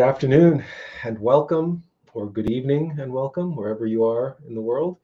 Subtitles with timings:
[0.00, 0.64] Good afternoon
[1.04, 4.96] and welcome, or good evening and welcome, wherever you are in the world.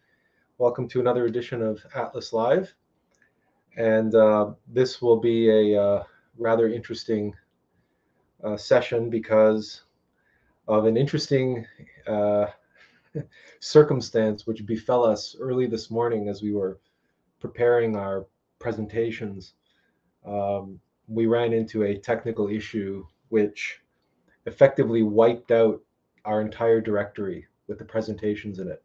[0.56, 2.72] Welcome to another edition of Attlas Live.
[3.76, 6.04] And uh, this will be a uh,
[6.38, 7.34] rather interesting
[8.42, 9.82] uh, session because
[10.66, 11.66] of an interesting
[12.06, 12.46] uh,
[13.60, 16.80] circumstance which befell us early this morning as we were
[17.38, 18.24] preparing our
[18.58, 19.52] presentations.
[20.24, 23.82] Um, we ran into a technical issue which
[24.46, 25.80] effectively wiped out
[26.24, 28.82] our entire directory with the presentations in it.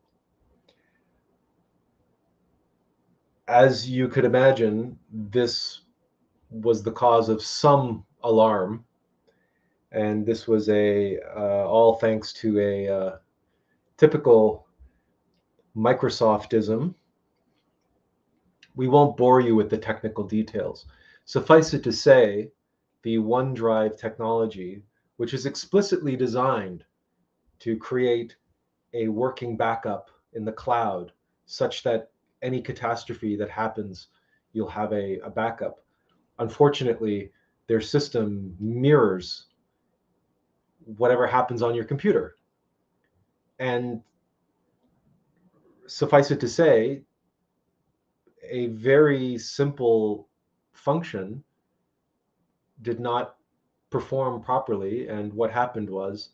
[3.48, 5.82] As you could imagine, this
[6.50, 8.86] was the cause of some alarm,
[9.92, 13.16] and this was a uh, all thanks to a uh,
[13.98, 14.68] typical
[15.76, 16.94] Microsoftism.
[18.76, 20.86] We won't bore you with the technical details.
[21.26, 22.52] Suffice it to say,
[23.04, 24.84] the OneDrive technology
[25.22, 26.84] which is explicitly designed
[27.60, 28.36] to create
[28.96, 31.12] a working backup in the cloud
[31.46, 32.10] such that
[32.42, 34.08] any catastrophe that happens,
[34.54, 35.86] you'll have a, a backup.
[36.40, 37.32] Unfortunately,
[37.68, 39.46] their system mirrors
[40.98, 42.36] whatever happens on your computer.
[43.60, 44.02] And
[45.86, 47.04] suffice it to say,
[48.50, 50.30] a very simple
[50.74, 51.44] function
[52.82, 53.36] did not
[53.92, 55.08] perform properly.
[55.08, 56.30] And what happened was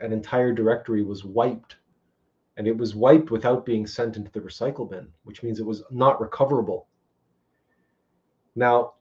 [0.00, 1.76] an entire directory was wiped.
[2.58, 5.82] And it was wiped without being sent into the recycle bin, which means it was
[5.90, 6.88] not recoverable.
[8.54, 8.94] Now,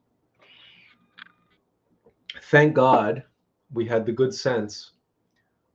[2.43, 3.23] thank God
[3.73, 4.91] we had the good sense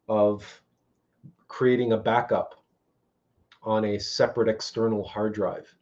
[0.08, 0.62] of
[1.48, 2.54] creating a backup
[3.62, 5.74] on a separate external hard drive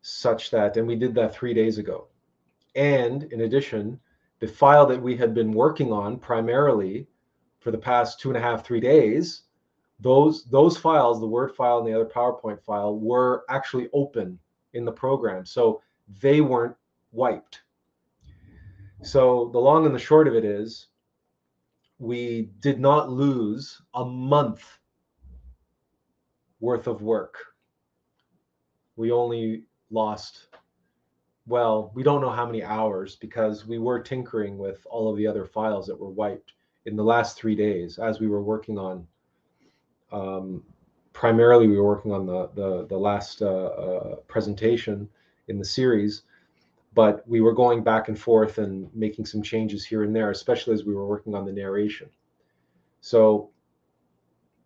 [0.00, 2.08] such that, and we did that three days ago.
[2.74, 4.00] And in addition,
[4.40, 7.06] the file that we had been working on primarily
[7.60, 9.42] for the past two and a half, three days,
[10.00, 14.38] those those files, the Word file and the other PowerPoint file, were actually open
[14.74, 15.82] in the program, so
[16.20, 16.76] they weren't
[17.12, 17.62] wiped.
[19.02, 20.88] So the long and the short of it is,
[21.98, 24.78] we did not lose a month
[26.60, 27.36] worth of work.
[28.96, 30.47] We only lost
[31.48, 35.26] well, we don't know how many hours because we were tinkering with all of the
[35.26, 36.52] other files that were wiped
[36.84, 39.06] in the last three days as we were working on.
[40.12, 40.62] Um,
[41.14, 45.08] primarily, we were working on the the, the last uh, uh, presentation
[45.48, 46.22] in the series,
[46.94, 50.74] but we were going back and forth and making some changes here and there, especially
[50.74, 52.10] as we were working on the narration.
[53.00, 53.50] So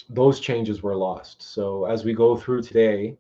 [0.09, 1.43] those changes were lost.
[1.43, 3.17] So as we go through today,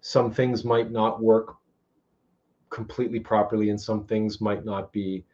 [0.00, 1.56] some things might not work
[2.74, 5.24] completely properly and some things might not be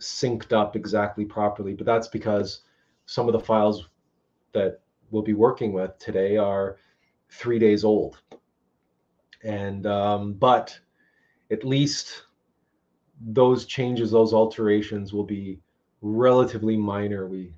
[0.00, 2.62] synced up exactly properly but that's because
[3.04, 3.88] some of the files
[4.52, 4.80] that
[5.10, 6.76] we'll be working with today are
[7.28, 8.20] three days old.
[9.42, 10.78] And um, but
[11.50, 12.24] at least
[13.20, 15.58] those changes those alterations will be
[16.02, 17.52] relatively minor we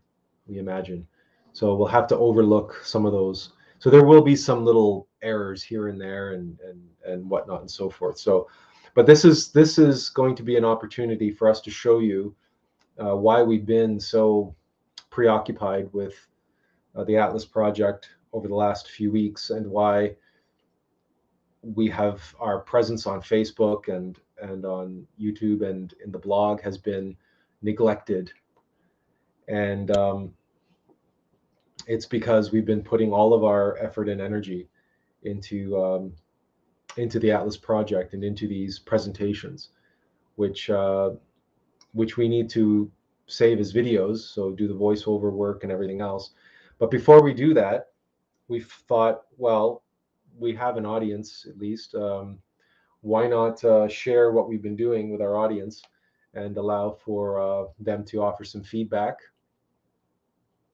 [0.47, 1.07] we imagine.
[1.53, 3.53] So we'll have to overlook some of those.
[3.79, 7.71] So there will be some little errors here and there and and and whatnot and
[7.71, 8.19] so forth.
[8.19, 8.49] So
[8.95, 12.35] but this is this is going to be an opportunity for us to show you
[13.03, 14.55] uh, why we've been so
[15.11, 16.15] preoccupied with
[16.95, 20.15] uh, the Attlas project over the last few weeks and why
[21.63, 26.77] we have our presence on Facebook and and on YouTube and in the blog has
[26.77, 27.17] been
[27.63, 28.33] neglected.
[29.49, 30.35] And um,
[31.87, 34.69] it's because we've been putting all of our effort and energy
[35.23, 36.13] into um,
[36.97, 39.71] into the Attlas project and into these presentations,
[40.37, 41.11] which uh,
[41.93, 42.91] which we need to
[43.27, 46.31] save as videos, so do the voiceover work and everything else.
[46.79, 47.89] But before we do that,
[48.49, 49.83] we thought, well,
[50.39, 51.95] we have an audience at least.
[51.95, 52.39] Um,
[53.03, 55.83] why not uh, share what we've been doing with our audience
[56.35, 59.17] and allow for uh, them to offer some feedback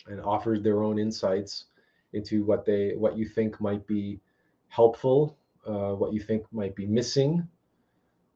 [0.06, 1.66] and offer their own insights
[2.12, 4.20] into what they what you think might be
[4.68, 5.36] helpful
[5.68, 7.46] uh, what you think might be missing,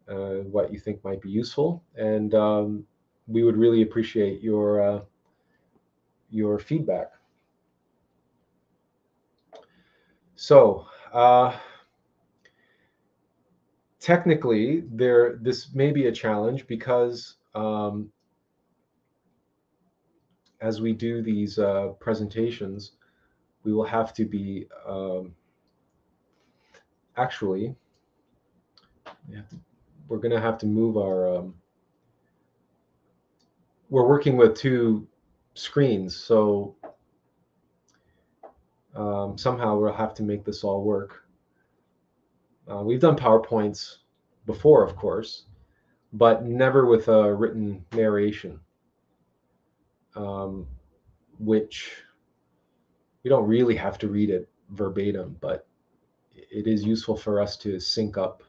[0.08, 2.84] uh, what you think might be useful, and um,
[3.26, 5.00] we would really appreciate your uh,
[6.30, 7.12] your feedback.
[10.36, 11.56] So uh,
[14.00, 18.10] technically, there this may be a challenge because um,
[20.60, 22.92] as we do these uh, presentations,
[23.64, 25.34] we will have to be um,
[27.16, 27.74] actually,
[30.08, 31.36] we're going to have to move our.
[31.36, 31.54] Um,
[33.90, 35.06] we're working with two
[35.54, 36.16] screens.
[36.16, 36.76] So
[38.94, 41.24] um, somehow we'll have to make this all work.
[42.70, 43.96] Uh, we've done PowerPoints
[44.46, 45.44] before, of course,
[46.12, 48.60] but never with a written narration,
[50.14, 50.66] um,
[51.38, 51.90] which
[53.24, 55.66] we don't really have to read it verbatim, but
[56.34, 58.42] it is useful for us to sync up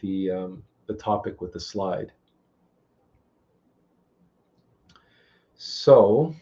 [0.00, 2.12] the um, the topic with the slide.
[5.56, 6.34] So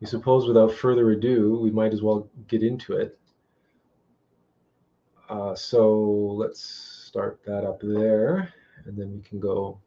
[0.00, 3.18] we suppose without further ado, we might as well get into it.
[5.28, 6.00] Uh, so
[6.36, 8.52] let's start that up there,
[8.84, 9.80] and then we can go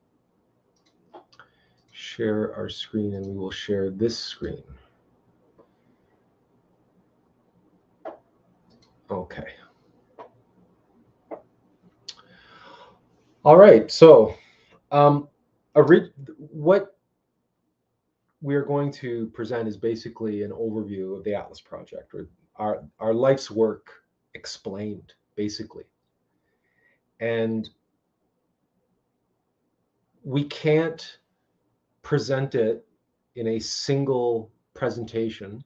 [1.92, 4.64] share our screen, and we will share this screen.
[9.12, 9.48] Okay.
[13.44, 13.90] All right.
[13.90, 14.36] So,
[14.92, 15.28] um,
[15.74, 16.98] what
[18.42, 22.28] we are going to present is basically an overview of the Attlas project, or
[22.58, 23.90] our our life's work
[24.36, 25.86] explained, basically.
[27.20, 27.70] And
[30.24, 31.18] we can't
[32.04, 32.86] present it
[33.36, 35.64] in a single presentation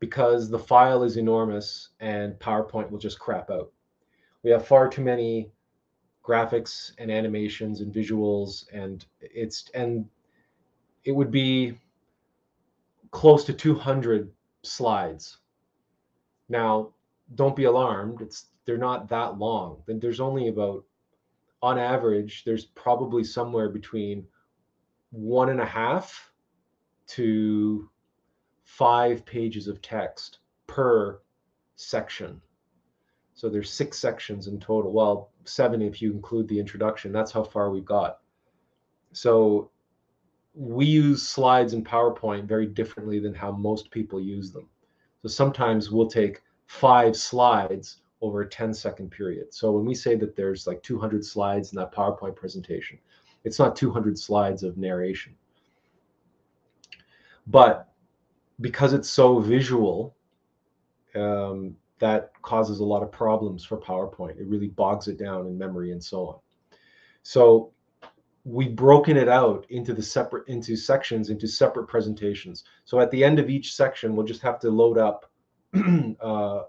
[0.00, 3.72] because the file is enormous and PowerPoint will just crap out.
[4.42, 5.50] We have far too many
[6.24, 10.06] graphics and animations and visuals and it's and
[11.04, 11.78] it would be
[13.10, 14.30] close to 200
[14.62, 15.38] slides.
[16.48, 16.90] Now,
[17.34, 18.20] don't be alarmed.
[18.20, 19.82] It's they're not that long.
[19.86, 20.84] There's only about
[21.62, 24.26] on average, there's probably somewhere between
[25.10, 26.32] one and a half
[27.08, 27.88] to
[28.68, 31.18] five pages of text per
[31.76, 32.40] section.
[33.34, 34.92] So there's six sections in total.
[34.92, 37.10] Well, seven if you include the introduction.
[37.10, 38.18] That's how far we've got.
[39.12, 39.70] So
[40.54, 44.68] we use slides in PowerPoint very differently than how most people use them.
[45.22, 49.54] So sometimes we'll take five slides over a 10 second period.
[49.54, 52.98] So when we say that there's like 200 slides in that PowerPoint presentation,
[53.44, 55.34] it's not 200 slides of narration.
[57.46, 57.87] But
[58.60, 60.16] because it's so visual,
[61.14, 64.38] um, that causes a lot of problems for PowerPoint.
[64.38, 66.38] It really bogs it down in memory and so on.
[67.22, 67.72] So
[68.44, 72.64] we've broken it out into the separate into sections into separate presentations.
[72.84, 75.30] So at the end of each section, we'll just have to load up
[76.20, 76.62] uh,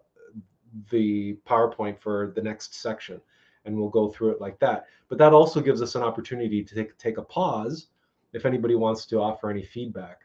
[0.90, 3.22] the PowerPoint for the next section,
[3.66, 4.86] and we'll go through it like that.
[5.08, 7.88] But that also gives us an opportunity to take take a pause
[8.34, 10.22] if anybody wants to offer any feedback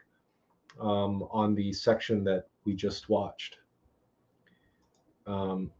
[0.79, 3.57] um, on the section that we just watched.
[5.27, 5.71] Um,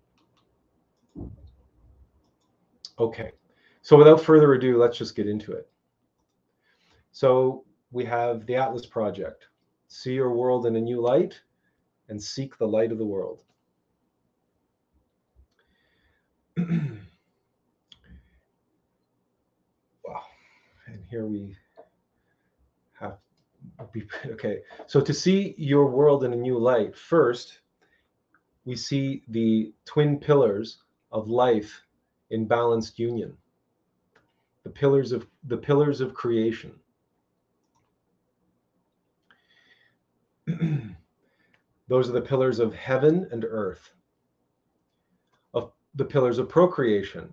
[2.98, 3.32] okay,
[3.82, 5.70] so without further ado, let's just get into it.
[7.12, 9.46] So we have the Attlas Project,
[9.88, 11.40] see your world in a new light
[12.10, 13.44] and seek the light of the world.
[16.58, 16.68] wow.
[20.88, 21.56] And here we
[24.26, 24.60] okay.
[24.88, 27.60] So to see your world in a new light, first
[28.66, 30.80] we see the twin pillars
[31.12, 31.82] of life
[32.32, 33.38] in balanced union.
[34.64, 36.74] The pillars of the pillars of creation.
[41.88, 43.92] Those are the pillars of heaven and earth.
[45.54, 47.32] Of the pillars of procreation,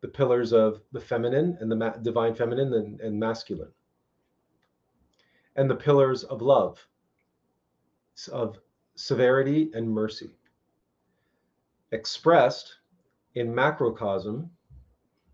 [0.00, 3.70] the pillars of the feminine and the ma- divine feminine and, and masculine.
[5.56, 6.86] And the pillars of love,
[8.30, 8.58] of
[8.94, 10.30] severity and mercy
[11.92, 12.74] expressed
[13.34, 14.50] in macrocosm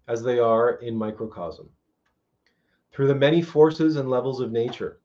[0.09, 1.69] as they are in microcosm.
[2.93, 5.01] Through the many forces and levels of nature,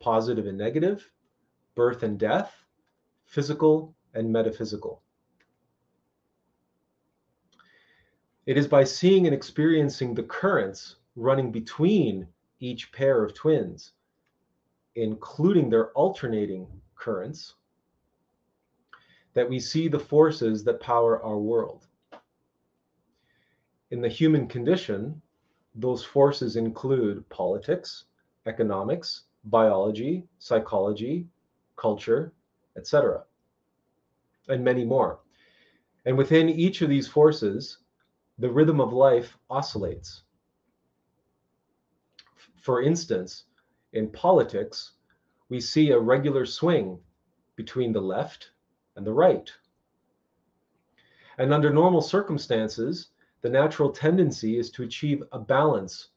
[0.00, 1.10] positive and negative,
[1.74, 2.54] birth and death,
[3.26, 5.02] physical and metaphysical.
[8.46, 12.28] It is by seeing and experiencing the currents running between
[12.60, 13.92] each pair of twins,
[14.96, 17.54] including their alternating currents,
[19.34, 21.86] that we see the forces that power our world.
[23.90, 25.20] In the human condition,
[25.74, 28.06] those forces include politics,
[28.46, 31.28] economics, biology, psychology,
[31.76, 32.32] culture,
[32.76, 33.22] etc.,
[34.48, 35.20] and many more.
[36.06, 37.78] And within each of these forces,
[38.38, 40.22] the rhythm of life oscillates.
[42.62, 43.44] For instance,
[43.92, 44.92] in politics,
[45.48, 46.98] we see a regular swing
[47.56, 48.50] between the left
[48.96, 49.52] and the right.
[51.38, 53.08] And under normal circumstances,
[53.42, 56.08] the natural tendency is to achieve a balance,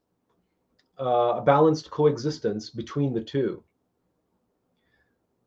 [1.00, 3.64] uh, a balanced coexistence between the two.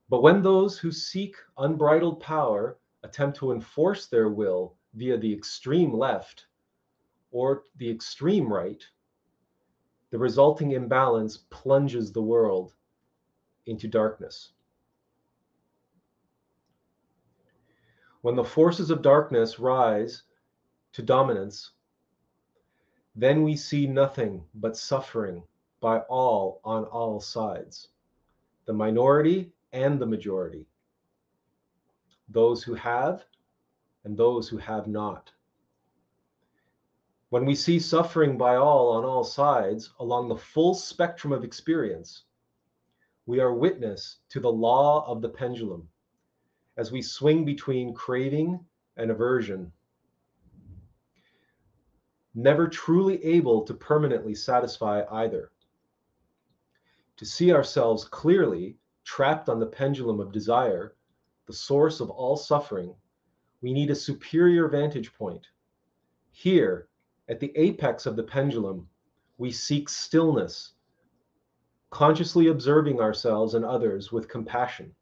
[0.08, 5.92] But when those who seek unbridled power attempt to enforce their will via the extreme
[5.92, 6.46] left
[7.30, 8.84] or the extreme right,
[10.12, 12.74] the resulting imbalance plunges the world
[13.64, 14.50] into darkness.
[18.20, 20.22] When the forces of darkness rise
[20.92, 21.70] to dominance,
[23.16, 25.42] then we see nothing but suffering
[25.80, 27.88] by all on all sides
[28.66, 30.66] the minority and the majority,
[32.28, 33.24] those who have
[34.04, 35.32] and those who have not.
[37.32, 42.24] When we see suffering by all on all sides along the full spectrum of experience,
[43.24, 45.88] we are witness to the law of the pendulum
[46.76, 48.62] as we swing between craving
[48.98, 49.72] and aversion,
[52.34, 55.52] never truly able to permanently satisfy either.
[57.16, 60.96] To see ourselves clearly trapped on the pendulum of desire,
[61.46, 62.94] the source of all suffering,
[63.62, 65.46] we need a superior vantage point.
[66.30, 66.90] Here,
[67.28, 68.88] at the apex of the pendulum,
[69.38, 70.72] we seek stillness,
[71.90, 74.94] consciously observing ourselves and others with compassion.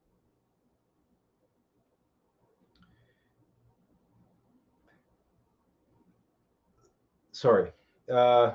[7.41, 7.73] sorry,
[8.13, 8.53] uh,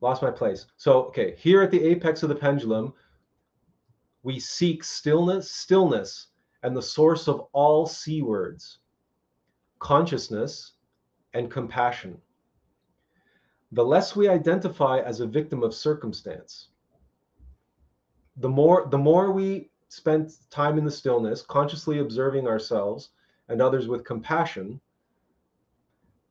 [0.00, 0.66] lost my place.
[0.76, 2.92] So, okay, here at the apex of the pendulum,
[4.24, 6.28] we seek stillness, stillness,
[6.64, 8.80] and the source of all C words,
[9.78, 10.72] consciousness
[11.32, 12.20] and compassion.
[13.72, 16.70] The less we identify as a victim of circumstance,
[18.36, 23.10] the more the more we spend time in the stillness, consciously observing ourselves
[23.48, 24.80] and others with compassion,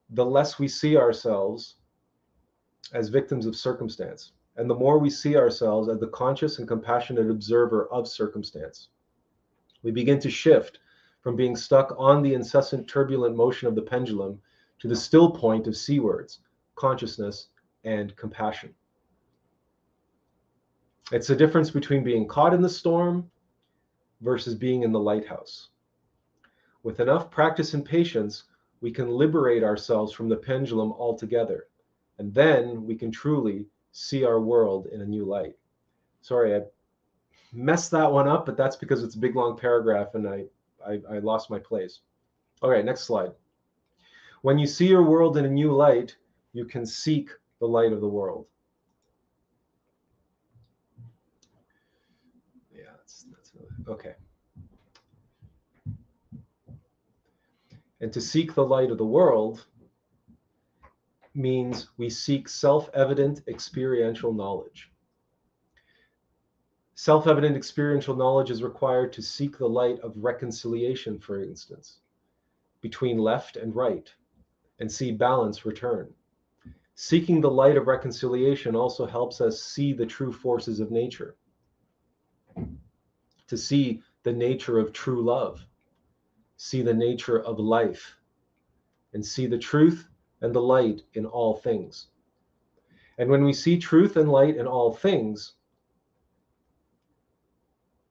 [0.09, 1.75] the less we see ourselves
[2.91, 7.29] as victims of circumstance, and the more we see ourselves as the conscious and compassionate
[7.29, 8.89] observer of circumstance.
[9.81, 10.79] We begin to shift
[11.21, 14.41] from being stuck on the incessant turbulent motion of the pendulum
[14.79, 16.39] to the still point of C words
[16.79, 17.47] consciousness
[17.83, 18.73] and compassion.
[21.11, 23.29] It's the difference between being caught in the storm
[24.21, 25.69] versus being in the lighthouse.
[26.83, 28.43] With enough practice and patience,
[28.79, 31.67] we can liberate ourselves from the pendulum altogether.
[32.17, 35.55] And then we can truly see our world in a new light.
[36.21, 36.61] Sorry, I
[37.51, 40.45] messed that one up, but that's because it's a big long paragraph and I,
[40.85, 41.99] I, I lost my place.
[42.61, 43.31] All right, next slide.
[44.41, 46.15] When you see your world in a new light,
[46.53, 47.29] you can seek
[47.59, 48.47] the light of the world.
[52.73, 53.51] Yeah, that's, that's
[53.87, 54.15] okay.
[58.01, 59.65] And to seek the light of the world
[61.35, 64.91] means we seek self evident experiential knowledge.
[66.95, 71.99] Self evident experiential knowledge is required to seek the light of reconciliation, for instance,
[72.81, 74.11] between left and right,
[74.79, 76.13] and see balance return.
[77.01, 81.37] Seeking the light of reconciliation also helps us see the true forces of nature,
[83.47, 85.65] to see the nature of true love
[86.57, 88.17] see the nature of life,
[89.13, 90.09] and see the truth
[90.41, 92.07] and the light in all things.
[93.17, 95.53] And when we see truth and light in all things,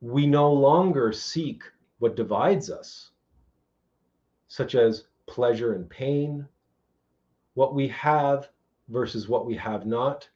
[0.00, 1.62] we no longer seek
[1.98, 3.10] what divides us,
[4.46, 6.48] such as pleasure and pain,
[7.52, 8.48] what we have
[8.88, 10.28] versus what we have not,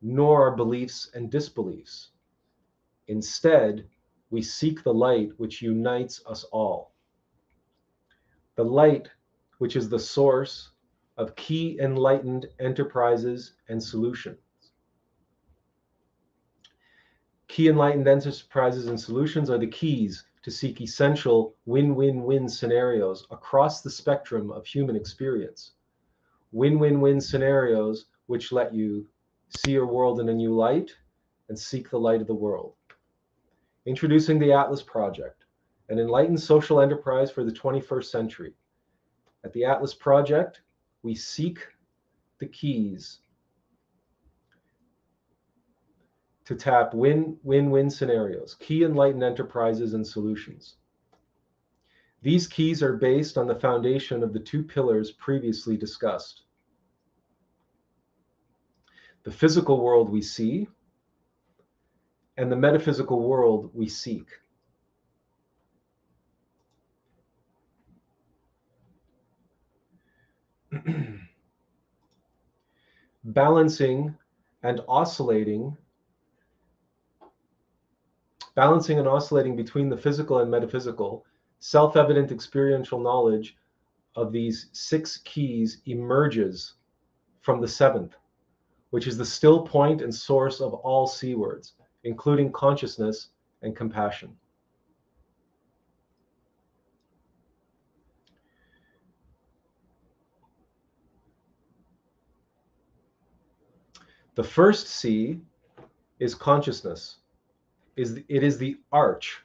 [0.00, 2.10] nor our beliefs and disbeliefs.
[3.08, 3.86] Instead,
[4.30, 6.92] we seek the light which unites us all
[8.54, 9.08] the light,
[9.58, 10.72] which is the source
[11.16, 14.38] of key enlightened enterprises and solutions.
[17.48, 23.26] Key enlightened enterprises and solutions are the keys to seek essential win win win scenarios
[23.30, 25.72] across the spectrum of human experience.
[26.52, 29.06] Win win win scenarios which let you
[29.48, 30.90] see your world in a new light
[31.48, 32.74] and seek the light of the world.
[33.86, 35.44] Introducing the Attlas Project
[35.88, 38.54] an enlightened social enterprise for the 21st century.
[39.44, 40.62] At the Attlas Project,
[41.02, 41.58] we seek
[42.38, 43.18] the keys
[46.44, 50.76] to tap win win win scenarios, key enlightened enterprises and solutions.
[52.22, 56.41] These keys are based on the foundation of the two pillars previously discussed
[59.24, 60.68] the physical world we see
[62.36, 64.26] and the metaphysical world we seek.
[73.24, 74.14] balancing
[74.62, 75.76] and oscillating
[78.54, 81.24] balancing and oscillating between the physical and metaphysical,
[81.58, 83.56] self evident experiential knowledge
[84.14, 86.74] of these six keys emerges
[87.40, 88.14] from the seventh,
[88.92, 91.72] which is the still point and source of all C words,
[92.04, 93.30] including consciousness
[93.62, 94.36] and compassion.
[104.34, 105.40] The first C
[106.20, 107.16] is consciousness.
[107.96, 109.40] Is it is the arch,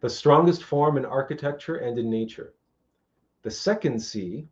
[0.00, 2.54] the strongest form in architecture and in nature.
[3.42, 4.48] The second C,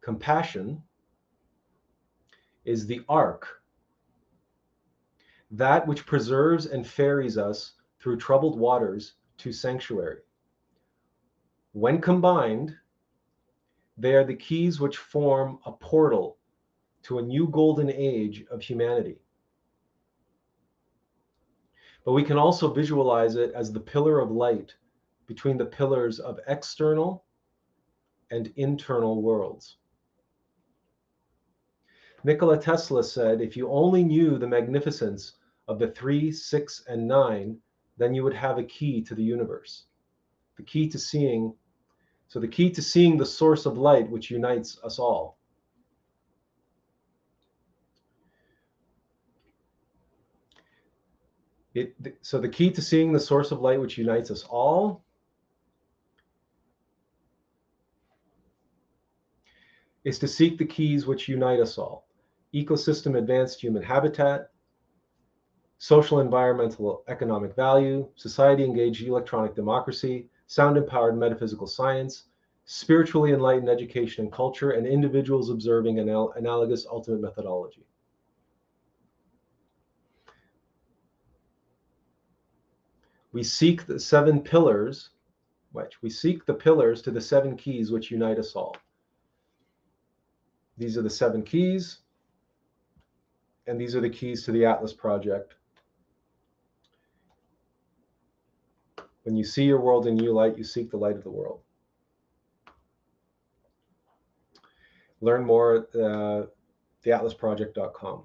[0.00, 0.80] compassion,
[2.68, 3.62] is the ark,
[5.50, 10.20] that which preserves and ferries us through troubled waters to sanctuary.
[11.72, 12.76] When combined,
[13.96, 16.36] they are the keys which form a portal
[17.04, 19.18] to a new golden age of humanity.
[22.04, 24.74] But we can also visualize it as the pillar of light
[25.26, 27.24] between the pillars of external
[28.30, 29.77] and internal worlds.
[32.28, 35.36] Nikola Tesla said, if you only knew the magnificence
[35.66, 37.56] of the three, six, and nine,
[37.96, 39.86] then you would have a key to the universe.
[40.58, 41.54] The key to seeing,
[42.26, 45.38] so the key to seeing the source of light which unites us all.
[51.72, 55.02] It, so the key to seeing the source of light which unites us all
[60.04, 62.07] is to seek the keys which unite us all.
[62.54, 64.50] Ecosystem advanced human habitat,
[65.78, 72.24] social environmental economic value, society engaged electronic democracy, sound empowered metaphysical science,
[72.64, 77.86] spiritually enlightened education and culture, and individuals observing anal analogous ultimate methodology.
[83.32, 85.10] we seek the seven pillars,
[85.72, 88.76] which we seek the pillars to the seven keys which unite us all.
[90.76, 91.98] These are the seven keys,
[93.68, 95.54] and these are the keys to the Attlas Project.
[99.24, 101.60] When you see your world in new light, you seek the light of the world.
[105.20, 106.46] Learn more at uh,
[107.04, 108.22] theatlasproject.com.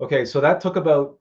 [0.00, 1.18] Okay, so that took about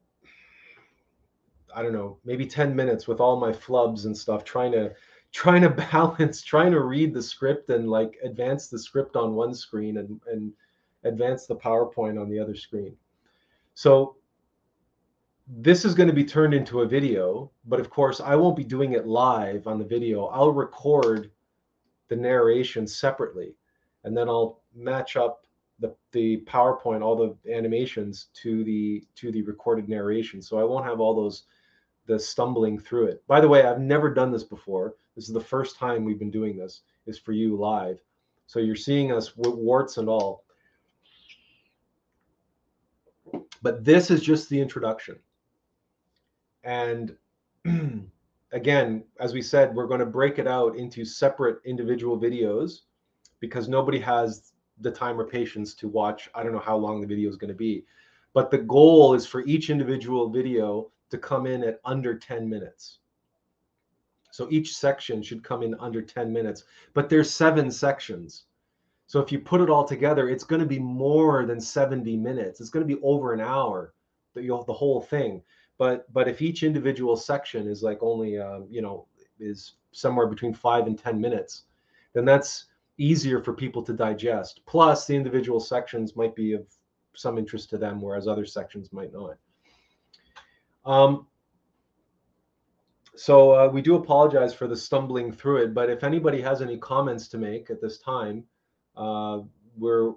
[1.76, 4.94] I don't know, maybe 10 minutes with all my flubs and stuff, trying to
[5.32, 9.54] trying to balance, trying to read the script and like advance the script on one
[9.54, 10.54] screen and and
[11.08, 12.96] advance the PowerPoint on the other screen.
[13.74, 14.16] So
[15.48, 18.64] this is going to be turned into a video, but of course I won't be
[18.64, 20.26] doing it live on the video.
[20.26, 21.32] I'll record
[22.10, 23.56] the narration separately
[24.04, 25.46] and then I'll match up
[25.80, 30.42] the, the PowerPoint, all the animations to the to the recorded narration.
[30.42, 31.44] So I won't have all those
[32.08, 33.24] the stumbling through it.
[33.28, 34.96] By the way, I've never done this before.
[35.16, 36.82] This is the first time we've been doing this.
[37.06, 38.00] Is for you live.
[38.48, 40.44] So you're seeing us with warts and all.
[43.62, 45.18] But this is just the introduction.
[46.64, 47.16] And
[48.52, 52.82] again, as we said, we're going to break it out into separate individual videos
[53.40, 56.30] because nobody has the time or patience to watch.
[56.36, 57.86] I don't know how long the video is going to be.
[58.34, 63.00] But the goal is for each individual video to come in at under 10 minutes.
[64.32, 68.44] So each section should come in under 10 minutes, but there's seven sections.
[69.08, 72.60] So if you put it all together, it's going to be more than 70 minutes.
[72.60, 73.94] It's going to be over an hour,
[74.36, 75.42] the, the whole thing.
[75.78, 79.08] But but if each individual section is like only um, you know
[79.40, 81.64] is somewhere between five and 10 minutes,
[82.14, 82.66] then that's
[82.98, 84.62] easier for people to digest.
[84.66, 86.66] Plus, the individual sections might be of
[87.14, 89.38] some interest to them, whereas other sections might not.
[90.86, 91.28] Um,
[93.16, 96.78] so uh, we do apologize for the stumbling through it, but if anybody has any
[96.78, 98.44] comments to make at this time,
[98.98, 99.42] uh,
[99.78, 100.14] we're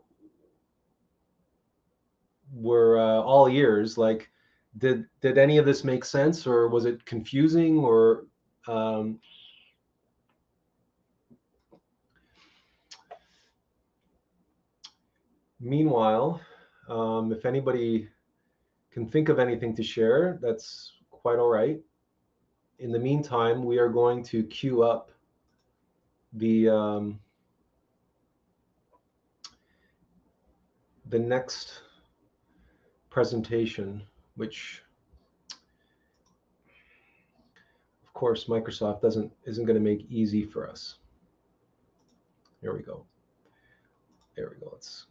[2.52, 3.96] we're uh, all ears.
[3.98, 4.30] Like,
[4.78, 8.24] did did any of this make sense, or was it confusing, or
[8.66, 9.18] um,
[15.60, 16.40] meanwhile,
[16.88, 18.08] um, if anybody
[18.90, 21.80] can think of anything to share, that's quite all right.
[22.78, 25.10] In the meantime, we are going to queue up
[26.32, 27.20] the um,
[31.10, 31.82] the next
[33.10, 34.02] presentation,
[34.36, 34.82] which
[38.06, 40.98] of course Microsoft doesn't isn't going to make easy for us.
[42.60, 43.04] Here we go.
[44.36, 44.70] There we go.
[44.72, 45.06] Let's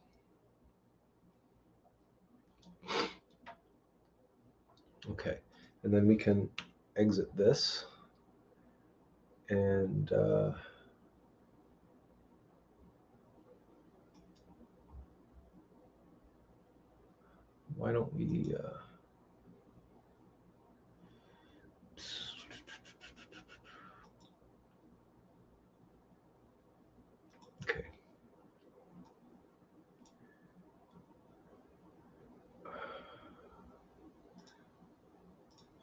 [5.10, 5.40] Okay,
[5.84, 6.50] and then we can
[6.96, 7.86] exit this
[9.50, 10.52] and uh,
[17.80, 18.78] why don't we uh,
[27.64, 27.86] okay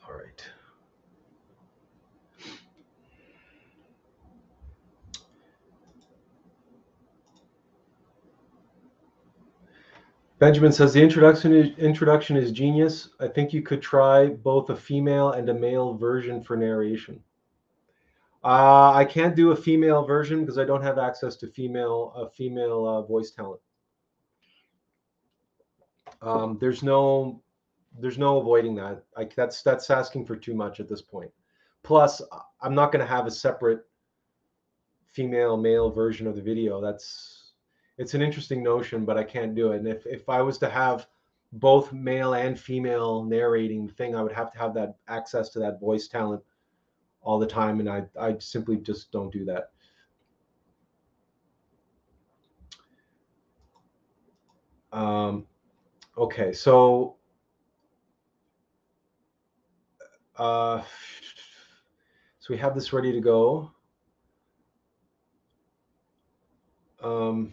[0.07, 0.43] all right
[10.47, 13.09] Benjamin says the introduction is, introduction is genius.
[13.19, 17.21] I think you could try both a female and a male version for narration.
[18.45, 22.29] Uh, I can't do a female version because I don't have access to female uh,
[22.29, 23.61] female uh, voice talent.
[26.23, 27.43] Um, there's no
[27.99, 29.03] there's no avoiding that.
[29.17, 31.33] I, that's that's asking for too much at this point.
[31.83, 32.23] Plus,
[32.63, 33.81] I'm not going to have a separate
[35.11, 36.81] female male version of the video.
[36.81, 37.36] That's
[37.99, 39.79] it's an interesting notion, but I can't do it.
[39.79, 41.07] And if if I was to have
[41.53, 45.59] both male and female narrating the thing, I would have to have that access to
[45.61, 46.43] that voice talent
[47.23, 49.71] all the time, and I I simply just don't do that.
[54.93, 55.47] Um,
[56.17, 57.17] okay, so
[60.37, 60.83] uh,
[62.39, 63.71] so we have this ready to go.
[67.03, 67.53] Um,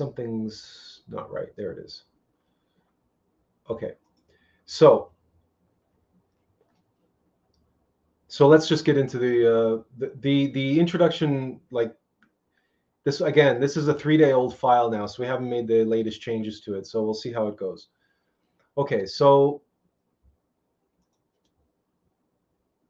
[0.00, 1.54] something's not right.
[1.56, 2.04] There it is.
[3.68, 3.92] Okay,
[4.64, 5.10] so
[8.28, 11.60] so let's just get into the uh, the, the the introduction.
[11.70, 11.94] Like
[13.04, 15.84] this again, this is a three day old file now, so we haven't made the
[15.84, 16.86] latest changes to it.
[16.86, 17.88] So we'll see how it goes.
[18.78, 19.60] Okay, so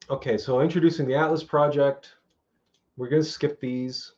[0.09, 2.15] okay, so introducing the Attlas project.
[2.97, 4.13] We're going to skip these.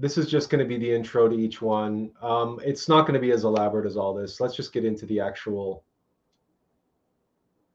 [0.00, 2.10] This is just going to be the intro to each one.
[2.22, 4.40] Um, it's not going to be as elaborate as all this.
[4.40, 5.84] Let's just get into the actual.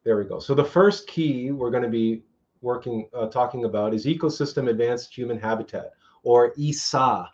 [0.03, 0.39] There we go.
[0.39, 2.23] So the first key we're going to be
[2.61, 7.29] working, uh, talking about is ecosystem advanced human habitat, or ESA.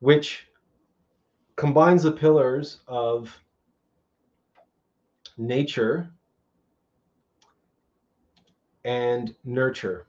[0.00, 0.48] Which
[1.56, 3.34] combines the pillars of
[5.36, 6.10] nature
[8.84, 10.06] and nurture.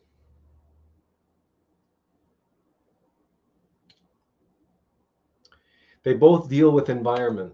[6.03, 7.53] They both deal with environment.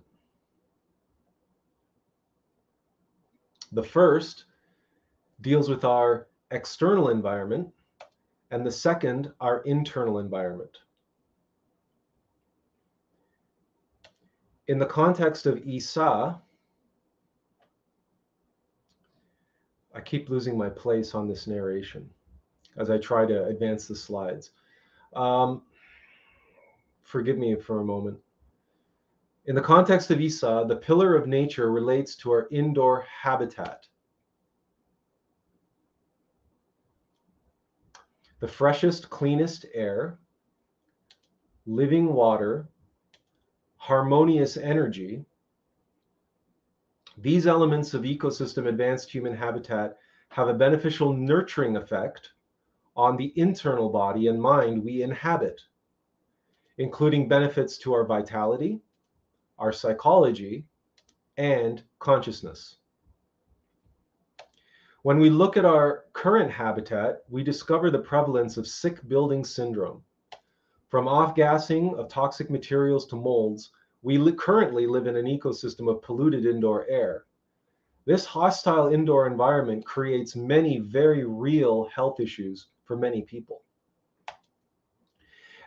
[3.72, 4.46] The first
[5.40, 7.70] deals with our external environment,
[8.52, 10.78] and the second, our internal environment.
[14.68, 16.42] In the context of Isa,
[19.94, 22.10] I keep losing my place on this narration
[22.78, 24.52] as I try to advance the slides.
[25.14, 25.64] Um,
[27.04, 28.18] forgive me for a moment.
[29.46, 33.88] In the context of Isa, the pillar of nature relates to our indoor habitat.
[38.40, 40.20] The freshest, cleanest air,
[41.66, 42.70] living water,
[43.78, 45.26] harmonious energy,
[47.22, 49.98] these elements of ecosystem advanced human habitat
[50.30, 52.32] have a beneficial nurturing effect
[52.96, 55.62] on the internal body and mind we inhabit,
[56.78, 58.82] including benefits to our vitality,
[59.60, 60.66] our psychology,
[61.38, 62.78] and consciousness.
[65.04, 70.04] When we look at our current habitat, we discover the prevalence of sick building syndrome.
[70.90, 73.72] From off gassing of toxic materials to molds,
[74.04, 77.26] we li currently live in an ecosystem of polluted indoor air.
[78.06, 83.64] This hostile indoor environment creates many very real health issues for many people.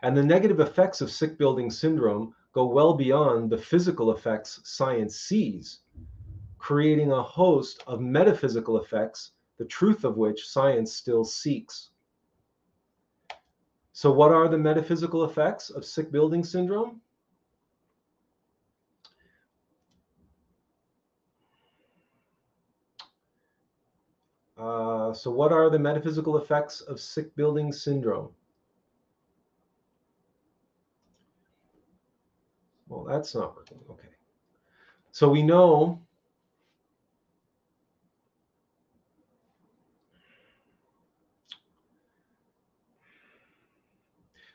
[0.03, 5.16] And the negative effects of sick building syndrome go well beyond the physical effects science
[5.16, 5.81] sees,
[6.59, 11.90] creating a host of metaphysical effects, the truth of which science still seeks.
[13.92, 17.01] So, what are the metaphysical effects of sick building syndrome?
[24.64, 28.31] Uh, so what are the metaphysical effects of sick building syndrome?
[32.88, 33.79] Well, that's not working.
[33.90, 34.09] Okay.
[35.12, 36.00] So we know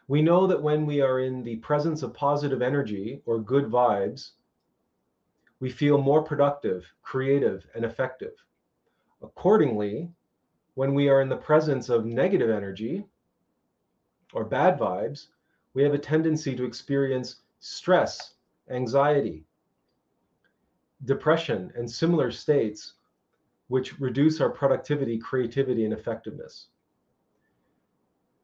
[0.07, 4.31] we know that when we are in the presence of positive energy or good vibes,
[5.59, 8.33] we feel more productive, creative, and effective.
[9.21, 10.11] Accordingly,
[10.75, 13.05] when we are in the presence of negative energy
[14.33, 15.27] or bad vibes,
[15.73, 18.35] we have a tendency to experience stress,
[18.69, 19.43] anxiety,
[21.05, 22.93] depression, and similar states
[23.67, 26.67] which reduce our productivity, creativity, and effectiveness.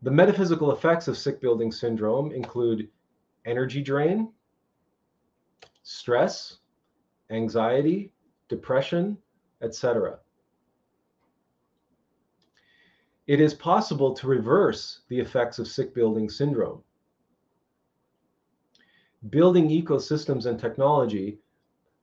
[0.01, 2.89] The metaphysical effects of sick building syndrome include
[3.45, 4.31] energy drain,
[5.83, 6.57] stress,
[7.31, 8.11] anxiety,
[8.49, 9.17] depression,
[9.61, 10.19] etc.
[13.27, 16.83] It is possible to reverse the effects of sick building syndrome.
[19.29, 21.39] Building ecosystems and technology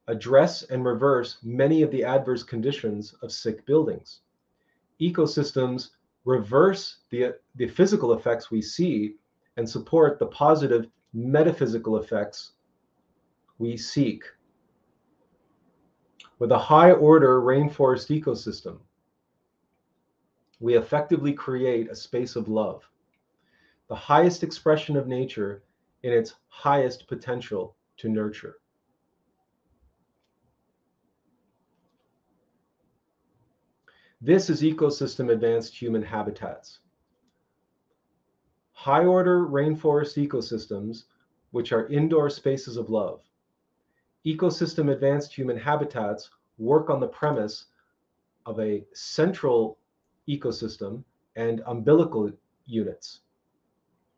[0.09, 4.21] address and reverse many of the adverse conditions of sick buildings.
[5.01, 5.91] Ecosystems
[6.25, 9.15] reverse the, the physical effects we see
[9.57, 12.53] and support the positive metaphysical effects
[13.59, 14.25] we seek.
[16.41, 18.79] With a high order rainforest ecosystem,
[20.62, 22.88] we effectively create a space of love,
[23.88, 25.64] the highest expression of nature
[26.05, 28.55] in its highest potential to nurture.
[34.20, 36.79] This is ecosystem advanced human habitats.
[38.70, 41.07] High order rainforest ecosystems,
[41.51, 43.20] which are indoor spaces of love.
[44.25, 47.64] Ecosystem advanced human habitats work on the premise
[48.46, 49.79] of a central
[50.29, 51.03] ecosystem
[51.37, 52.31] and umbilical
[52.67, 53.21] units,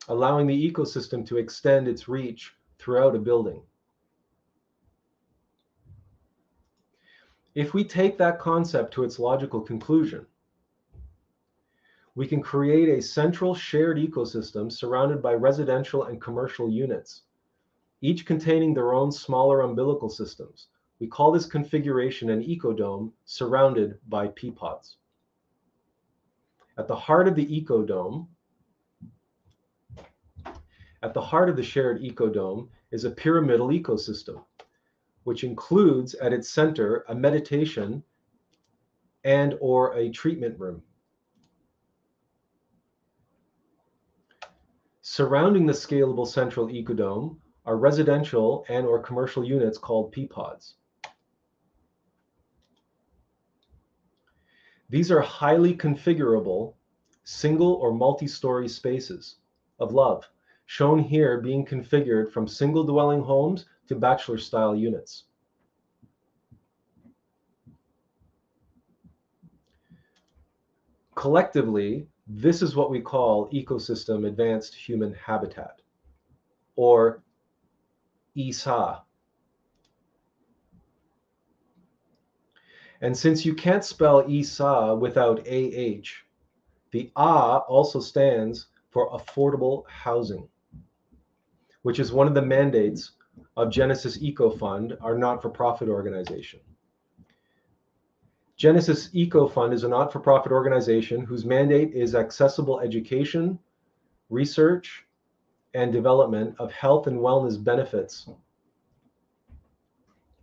[0.09, 3.63] allowing the ecosystem to extend its reach throughout a building.
[7.55, 10.27] If we take that concept to its logical conclusion,
[12.17, 17.23] we can create a central shared ecosystem surrounded by residential and commercial units,
[18.03, 20.69] each containing their own smaller umbilical systems.
[21.01, 24.97] We call this configuration an ecodome surrounded by pea pods.
[26.77, 28.27] At the heart of the ecodome,
[31.03, 34.45] at the heart of the shared ecodome is a pyramidal ecosystem
[35.25, 38.03] which includes at its center a meditation
[39.25, 40.83] and or a treatment room.
[45.01, 50.27] Surrounding the scalable central ecodome are residential and or commercial units called pea
[54.95, 56.75] These are highly configurable
[57.25, 59.39] single or multi-story spaces
[59.81, 60.25] of love,
[60.67, 65.25] shown here being configured from single dwelling homes to bachelor style units.
[71.17, 75.81] Collectively, this is what we call ecosystem advanced human habitat
[76.77, 77.21] or
[78.37, 79.04] ESHA.
[83.01, 86.09] And since you can't spell ESA without AH,
[86.91, 90.49] the A also stands for affordable housing,
[91.83, 93.13] which is one of the mandates
[93.57, 96.61] of Genesis Eco Fund, our not for profit organization.
[98.57, 103.59] Genesis Eco Fund is a not for profit organization whose mandate is accessible education,
[104.31, 105.05] research,
[105.75, 108.29] and development of health and wellness benefits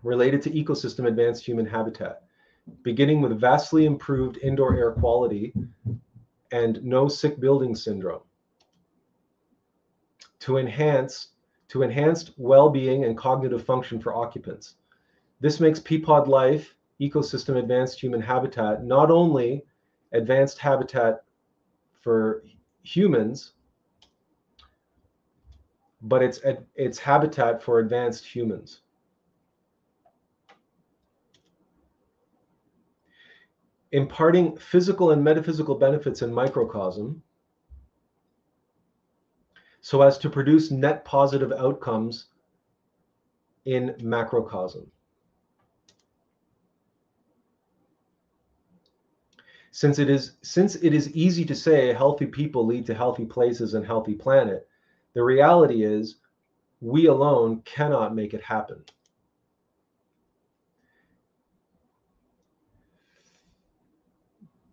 [0.03, 2.23] related to ecosystem advanced human habitat,
[2.83, 5.53] beginning with vastly improved indoor air quality
[6.51, 8.21] and no sick building syndrome
[10.39, 11.29] to enhance
[11.69, 14.75] to enhanced well-being and cognitive function for occupants.
[15.39, 19.63] This makes Peapod Life ecosystem advanced human habitat not only
[20.11, 21.23] advanced habitat
[22.01, 22.43] for
[22.83, 23.53] humans,
[26.01, 26.41] but it's
[26.75, 28.81] it's habitat for advanced humans.
[33.91, 37.21] Imparting physical and metaphysical benefits in microcosm
[39.81, 42.27] so as to produce net positive outcomes
[43.65, 44.89] in macrocosm.
[49.71, 53.73] Since it is since it is easy to say healthy people lead to healthy places
[53.73, 54.67] and healthy planet,
[55.13, 56.17] the reality is
[56.81, 58.83] we alone cannot make it happen.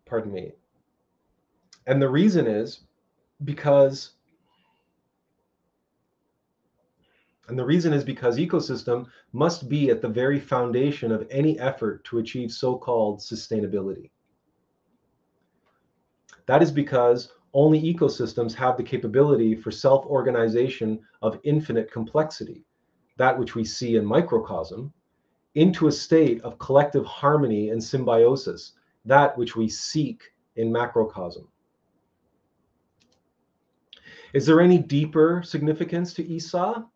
[0.08, 0.52] Pardon me.
[1.86, 2.80] And the reason is
[3.44, 4.12] because
[7.48, 12.04] And the reason is because ecosystem must be at the very foundation of any effort
[12.04, 14.10] to achieve so-called sustainability.
[16.44, 22.66] That is because only ecosystems have the capability for self organization of infinite complexity,
[23.16, 24.92] that which we see in microcosm,
[25.54, 28.74] into a state of collective harmony and symbiosis,
[29.08, 30.22] that which we seek
[30.56, 31.48] in macrocosm.
[34.34, 36.86] Is there any deeper significance to Isa?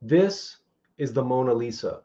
[0.00, 0.56] This
[0.98, 2.00] is the Mona Lisa.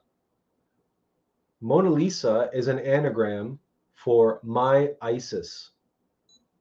[1.60, 3.58] Mona Lisa is an anagram
[3.96, 5.72] for my Isis,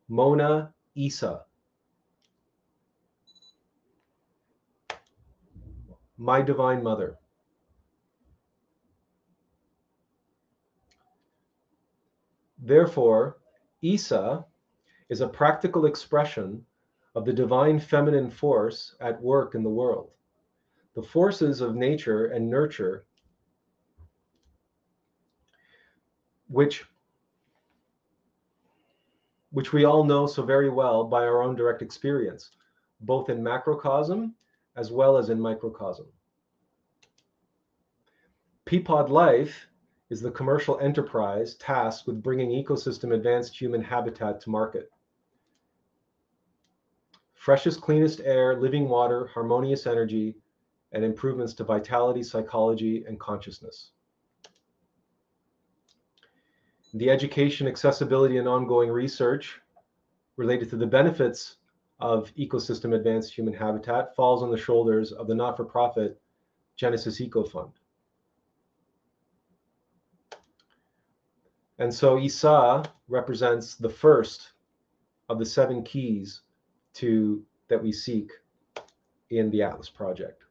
[0.08, 1.42] Mona Isa.
[6.16, 7.18] My Divine Mother.
[12.58, 13.38] Therefore,
[13.82, 14.46] Isa
[15.08, 16.64] is a practical expression
[17.14, 20.10] of the divine feminine force at work in the world.
[20.94, 23.06] The forces of nature and nurture
[26.48, 26.84] which
[29.50, 32.50] which we all know so very well by our own direct experience,
[33.00, 34.34] both in macrocosm
[34.76, 36.06] as well as in microcosm.
[38.66, 39.66] Peapod Life
[40.10, 44.90] is the commercial enterprise tasked with bringing ecosystem advanced human habitat to market.
[47.34, 50.36] Freshest, cleanest air, living water, harmonious energy,
[50.92, 53.90] and improvements to vitality, psychology, and consciousness
[56.96, 59.60] the education, accessibility, and ongoing research
[60.36, 61.56] related to the benefits
[62.00, 66.20] of ecosystem advanced human habitat falls on the shoulders of the not for profit
[66.76, 67.72] Genesis Eco Fund.
[71.78, 74.52] And so Isa represents the first
[75.28, 76.42] of the seven keys
[76.94, 78.30] to that we seek
[79.30, 80.44] in the Attlas project.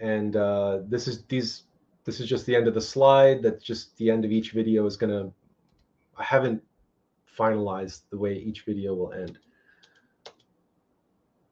[0.00, 1.64] And uh, this is these
[2.08, 3.42] this is just the end of the slide.
[3.42, 5.30] That's just the end of each video is to,
[6.16, 6.62] I haven't
[7.38, 9.38] finalized the way each video will end.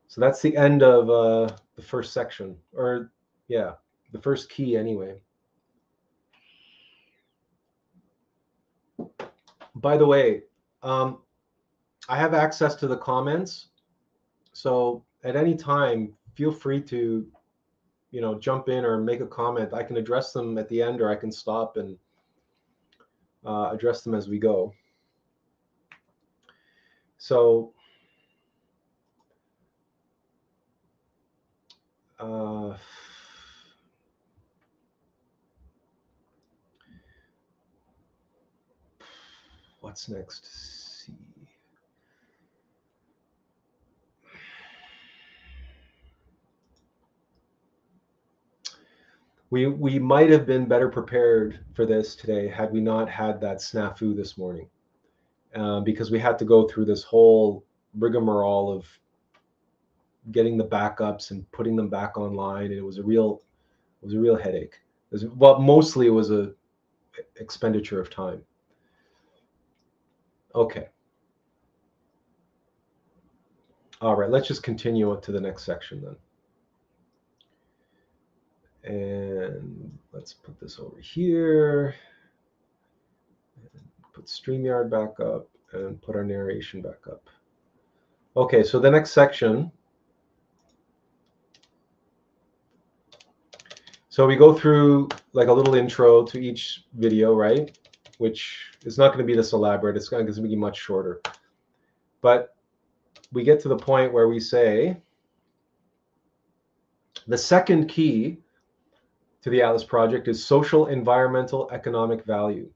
[0.09, 3.13] So that's the end of uh, the first section, or
[3.49, 3.73] yeah,
[4.13, 5.21] the first key anyway.
[9.77, 10.43] By the way,
[10.83, 11.23] um,
[12.09, 13.69] I have access to the comments.
[14.53, 17.27] So at any time, feel free to
[18.11, 21.01] you know jump in or make a comment i can address them at the end
[21.01, 21.99] or i can stop and
[23.45, 24.73] uh, address them as we go
[27.19, 27.73] so
[32.19, 32.75] uh,
[39.87, 41.11] what's next
[49.51, 53.59] we we might have been better prepared for this today had we not had that
[53.59, 54.69] snafu this morning,
[55.55, 57.65] uh, because we had to go through this whole
[57.97, 58.87] rigmarole of
[60.33, 63.41] getting the backups and putting them back online, and it was a real
[64.03, 64.75] it was a real headache.
[65.13, 66.53] Was, well, mostly it was a
[67.37, 68.43] expenditure of time.
[70.57, 70.89] Okay.
[74.01, 76.17] All right, let's just continue to the next section then.
[78.91, 81.95] And let's put this over here.
[84.15, 87.29] Put StreamYard back up and put our narration back up.
[88.35, 89.71] Okay, so the next section.
[94.09, 97.77] So we go through like a little intro to each video, right?
[98.19, 99.97] Which is not going to be this elaborate.
[99.97, 101.21] It's going to be much shorter.
[102.23, 102.55] But
[103.33, 105.03] we get to the point where we say
[107.27, 108.39] the second key
[109.43, 112.71] to the Attlas Project is social, environmental, economic value,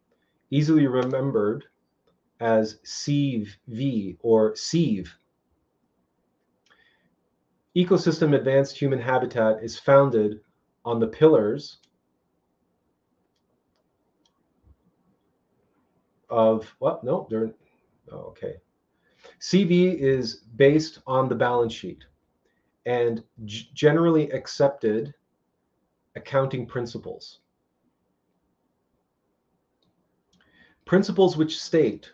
[0.50, 1.64] easily remembered
[2.40, 5.08] as SEEV or SEEV.
[7.76, 10.40] Ecosystem Advanced Human Habitat is founded
[10.84, 11.78] on the pillars
[16.30, 17.04] of what?
[17.04, 17.52] No, they're
[18.12, 18.54] oh, okay.
[19.40, 22.04] CV is based on the balance sheet
[22.86, 25.14] and generally accepted
[26.16, 27.40] accounting principles.
[30.84, 32.10] Principles which state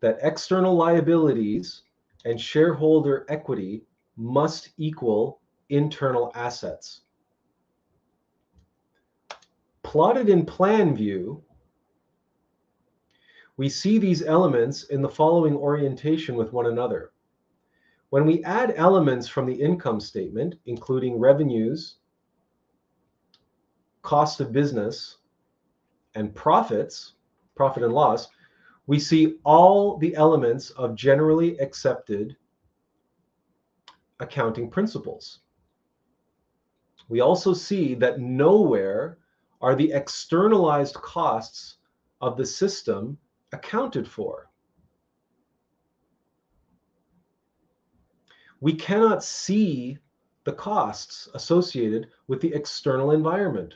[0.00, 1.82] that external liabilities
[2.24, 3.82] and shareholder equity
[4.16, 7.02] must equal internal assets.
[9.82, 11.42] Plotted in plan view,
[13.56, 17.12] we see these elements in the following orientation with one another.
[18.10, 21.96] When we add elements from the income statement, including revenues,
[24.02, 25.18] cost of business,
[26.14, 27.14] and profits,
[27.54, 28.28] profit and loss,
[28.86, 32.36] we see all the elements of generally accepted
[34.20, 35.40] accounting principles.
[37.08, 39.18] We also see that nowhere
[39.60, 41.76] are the externalized costs
[42.20, 43.18] of the system
[43.54, 44.50] accounted for.
[48.60, 49.98] We cannot see
[50.44, 53.74] the costs associated with the external environment,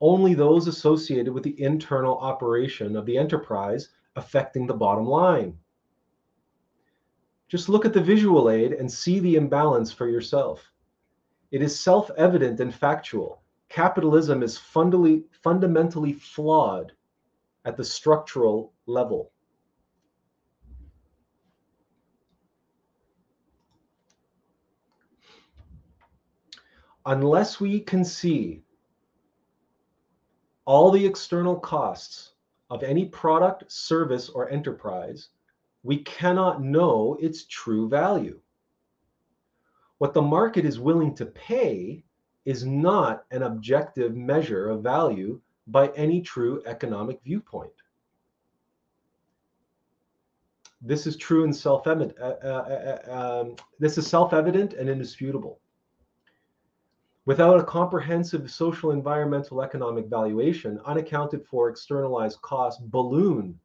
[0.00, 5.56] only those associated with the internal operation of the enterprise affecting the bottom line.
[7.48, 10.72] Just look at the visual aid and see the imbalance for yourself.
[11.50, 13.42] It is self evident and factual.
[13.68, 16.92] Capitalism is fundamentally, fundamentally flawed
[17.64, 19.30] at the structural level.
[27.06, 28.62] Unless we can see
[30.64, 32.34] all the external costs
[32.70, 35.28] of any product, service, or enterprise,
[35.82, 38.38] we cannot know its true value.
[39.98, 42.04] What the market is willing to pay
[42.44, 47.72] is not an objective measure of value by any true economic viewpoint.
[50.80, 52.18] This is true and self-evident.
[52.18, 55.60] Uh, uh, uh, um, this is self-evident and indisputable.
[57.24, 63.60] Without a comprehensive social, environmental, economic valuation, unaccounted for externalized costs balloon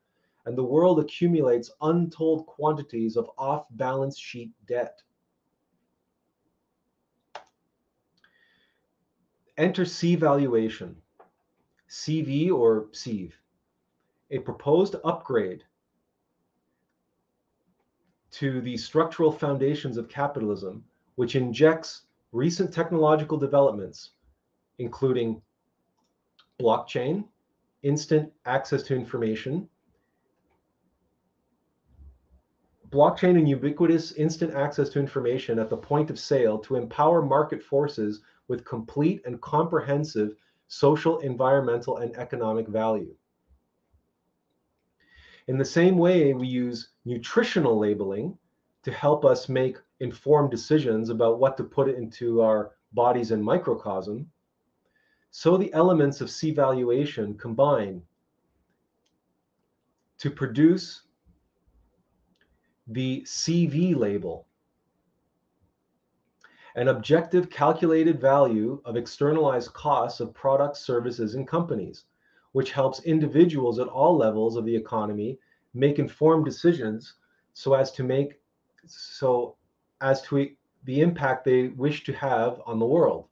[0.47, 5.01] and the world accumulates untold quantities of off balance sheet debt.
[9.57, 10.95] Enter C valuation,
[11.89, 13.33] CV or CEVE,
[14.31, 15.63] a proposed upgrade
[18.31, 20.83] to the structural foundations of capitalism,
[21.15, 24.11] which injects recent technological developments,
[24.79, 25.41] including
[26.59, 27.25] blockchain,
[27.83, 29.69] instant access to information,
[32.89, 37.61] blockchain and ubiquitous instant access to information at the point of sale to empower market
[37.61, 40.35] forces with complete and comprehensive
[40.67, 43.15] social, environmental, and economic value.
[45.47, 48.37] In the same way, we use nutritional labeling
[48.83, 54.29] to help us make informed decisions about what to put into our bodies and microcosm.
[55.31, 58.01] So the elements of C valuation combine
[60.17, 61.03] to produce
[62.87, 64.46] the CV label,
[66.77, 72.05] an objective calculated value of externalized costs of products, services, and companies,
[72.51, 75.39] which helps individuals at all levels of the economy
[75.73, 77.15] make informed decisions
[77.53, 78.39] so as to make
[78.85, 79.55] so
[80.01, 80.51] as to
[80.83, 83.25] the impact they wish to have on the world.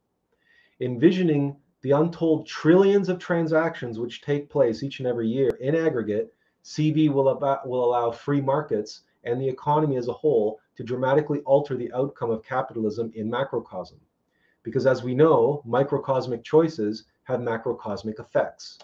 [0.80, 6.34] Envisioning the untold trillions of transactions which take place each and every year in aggregate,
[6.64, 11.40] CV will, about, will allow free markets and the economy as a whole to dramatically
[11.40, 13.98] alter the outcome of capitalism in macrocosm.
[14.62, 18.78] Because as we know, microcosmic choices have macrocosmic effects.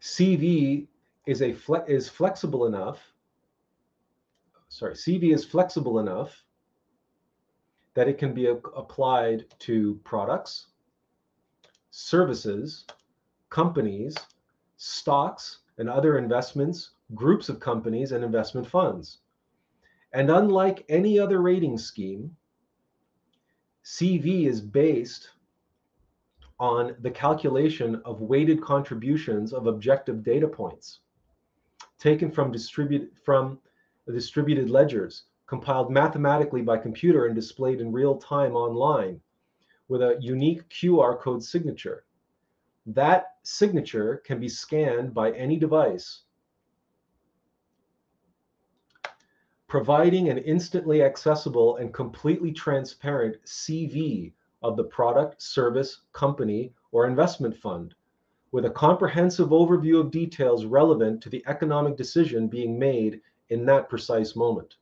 [0.00, 0.86] CV
[1.26, 3.12] is a fle is flexible enough.
[4.68, 6.44] Sorry, CV is flexible enough
[7.94, 10.68] that it can be applied to products,
[11.90, 12.86] services,
[13.50, 14.16] companies,
[14.76, 19.18] stocks, and other investments, groups of companies, and investment funds.
[20.12, 22.36] And unlike any other rating scheme,
[23.84, 25.30] CV is based
[26.58, 31.00] on the calculation of weighted contributions of objective data points
[31.98, 33.58] taken from, distribute, from
[34.12, 39.20] distributed ledgers compiled mathematically by computer and displayed in real time online
[39.88, 42.04] with a unique QR code signature.
[42.86, 46.22] That signature can be scanned by any device,
[49.70, 54.32] providing an instantly accessible and completely transparent CV
[54.64, 57.94] of the product, service, company, or investment fund
[58.50, 63.88] with a comprehensive overview of details relevant to the economic decision being made in that
[63.88, 64.74] precise moment.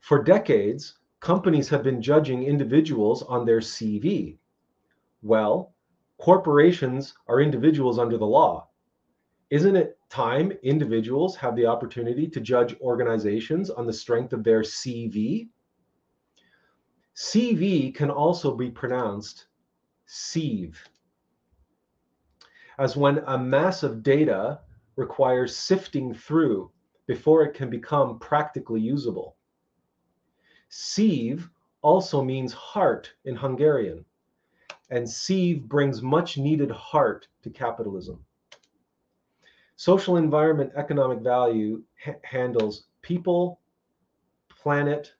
[0.00, 4.38] For decades, companies have been judging individuals on their CV,
[5.22, 5.72] well,
[6.18, 8.66] corporations are individuals under the law.
[9.50, 14.60] Isn't it time individuals have the opportunity to judge organizations on the strength of their
[14.62, 15.48] CV?
[17.16, 19.46] CV can also be pronounced
[20.06, 20.82] sieve,
[22.78, 24.60] as when a mass of data
[24.96, 26.70] requires sifting through
[27.06, 29.36] before it can become practically usable.
[30.68, 31.48] Sieve
[31.82, 34.04] also means heart in Hungarian,
[34.90, 38.24] and sieve brings much needed heart to capitalism.
[39.80, 43.60] Social environment economic value ha- handles people,
[44.50, 45.14] planet,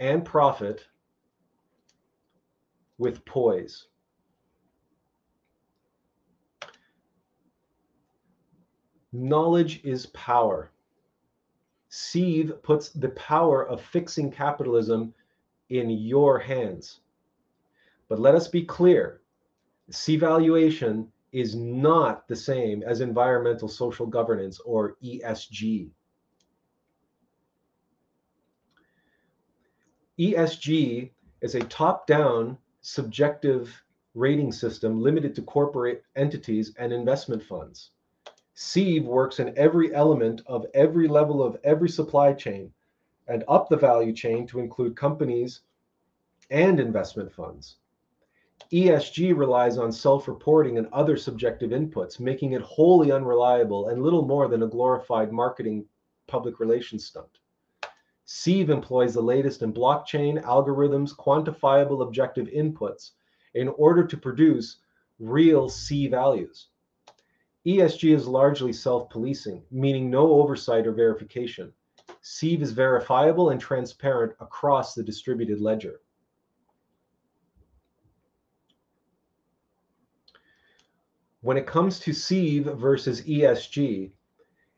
[0.00, 0.84] and profit
[2.98, 3.86] with poise.
[9.12, 10.72] Knowledge is power.
[11.88, 15.14] Szív puts the power of fixing capitalism
[15.68, 16.98] in your hands.
[18.08, 19.20] But let us be clear
[19.90, 25.90] see valuation is not the same as environmental social governance or ESG.
[30.18, 31.10] ESG
[31.42, 33.70] is a top down subjective
[34.14, 37.90] rating system limited to corporate entities and investment funds.
[38.56, 42.72] Szív works in every element of every level of every supply chain
[43.28, 45.60] and up the value chain to include companies
[46.50, 47.76] and investment funds.
[48.72, 54.26] ESG relies on self reporting and other subjective inputs, making it wholly unreliable and little
[54.26, 55.86] more than a glorified marketing
[56.26, 57.38] public relations stunt.
[58.26, 63.12] Szív employs the latest in blockchain algorithms, quantifiable objective inputs
[63.54, 64.78] in order to produce
[65.20, 66.68] real C values.
[67.66, 71.72] ESG is largely self policing, meaning no oversight or verification.
[72.22, 76.00] Szív is verifiable and transparent across the distributed ledger.
[81.40, 84.10] When it comes to Szív versus ESG,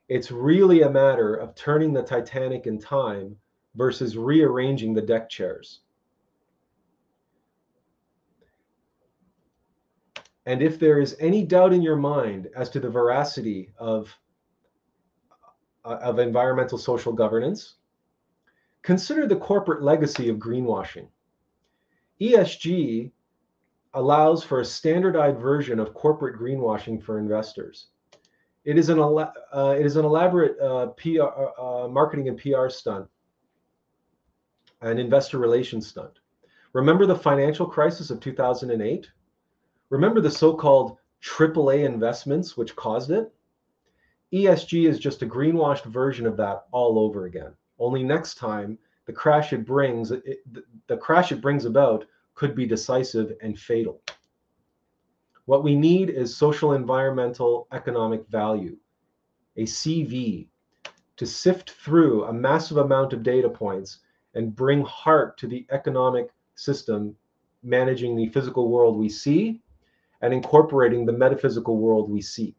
[0.09, 3.37] it's really a matter of turning the Titanic in time
[3.75, 5.81] versus rearranging the deck chairs.
[10.47, 14.15] And if there is any doubt in your mind as to the veracity of,
[15.85, 17.75] uh, of environmental social governance,
[18.81, 21.09] consider the corporate legacy of greenwashing.
[22.19, 23.13] ESG
[23.95, 27.89] allows for a standardized version of corporate greenwashing for investors.
[28.65, 32.69] It is an, uh, it is an elaborate uh, PR, uh, uh, marketing and PR
[32.69, 33.09] stunt,
[34.83, 36.19] an investor relations stunt.
[36.75, 39.11] Remember the financial crisis of 2008?
[39.91, 43.33] Remember the so-called AAA investments which caused it?
[44.33, 47.53] ESG is just a greenwashed version of that all over again.
[47.79, 50.23] Only next time the crash it brings it,
[50.87, 52.05] the crash it brings about
[52.39, 54.01] could be decisive and fatal.
[55.47, 58.77] What we need is social environmental economic value,
[59.57, 60.47] a CV,
[61.17, 63.99] to sift through a massive amount of data points
[64.35, 67.17] and bring heart to the economic system
[67.65, 69.61] managing the physical world we see
[70.21, 72.57] and incorporating the metaphysical world we seek.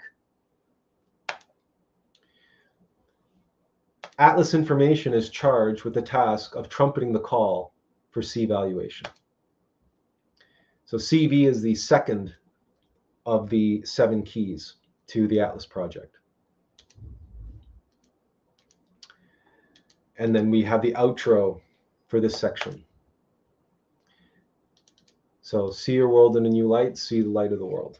[4.19, 7.73] Attlas Information is charged with the task of trumpeting the call
[8.11, 9.07] for C valuation.
[10.89, 12.33] So CV is the second
[13.27, 14.77] of the seven keys
[15.09, 16.17] to the Attlas project.
[20.17, 21.61] And then we have the outro
[22.07, 22.83] for this section.
[25.43, 27.99] So see your world in a new light, see the light of the world.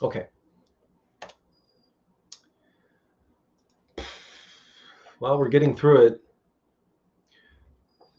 [0.00, 0.28] Okay.
[5.18, 6.20] Well, we're getting through it.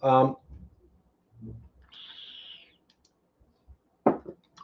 [0.03, 0.37] Um,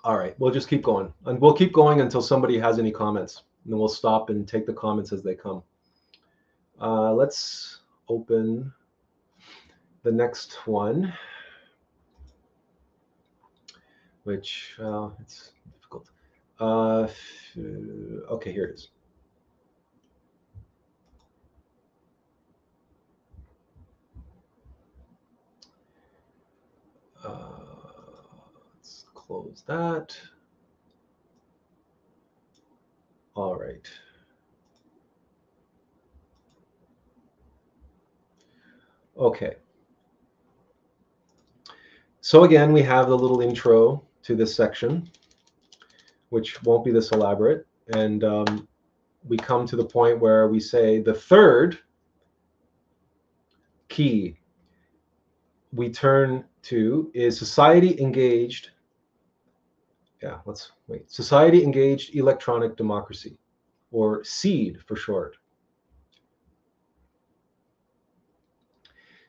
[0.03, 1.13] all right, we'll just keep going.
[1.25, 3.43] And we'll keep going until somebody has any comments.
[3.63, 5.63] And then we'll stop and take the comments as they come.
[6.79, 8.71] Uh, let's open
[10.03, 11.13] the next one,
[14.23, 16.09] which uh, it's difficult.
[16.59, 17.07] Uh,
[18.31, 18.89] okay, here it is.
[27.27, 27.33] Uh,
[28.73, 30.17] let's close that.
[33.35, 33.85] All right.
[39.17, 39.55] Okay.
[42.21, 45.09] So again, we have the little intro to this section,
[46.29, 47.67] which won't be this elaborate.
[47.93, 48.67] And um,
[49.27, 51.79] we come to the point where we say the third
[53.89, 54.37] key
[55.73, 58.69] we turn to is society engaged.
[60.21, 61.09] Yeah, let's wait.
[61.11, 63.37] Society engaged electronic democracy,
[63.91, 65.37] or SEED for short.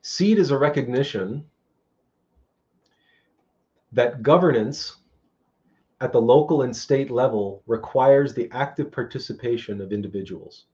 [0.03, 1.45] SEED is a recognition
[3.93, 4.97] that governance
[6.01, 10.67] at the local and state level requires the active participation of individuals.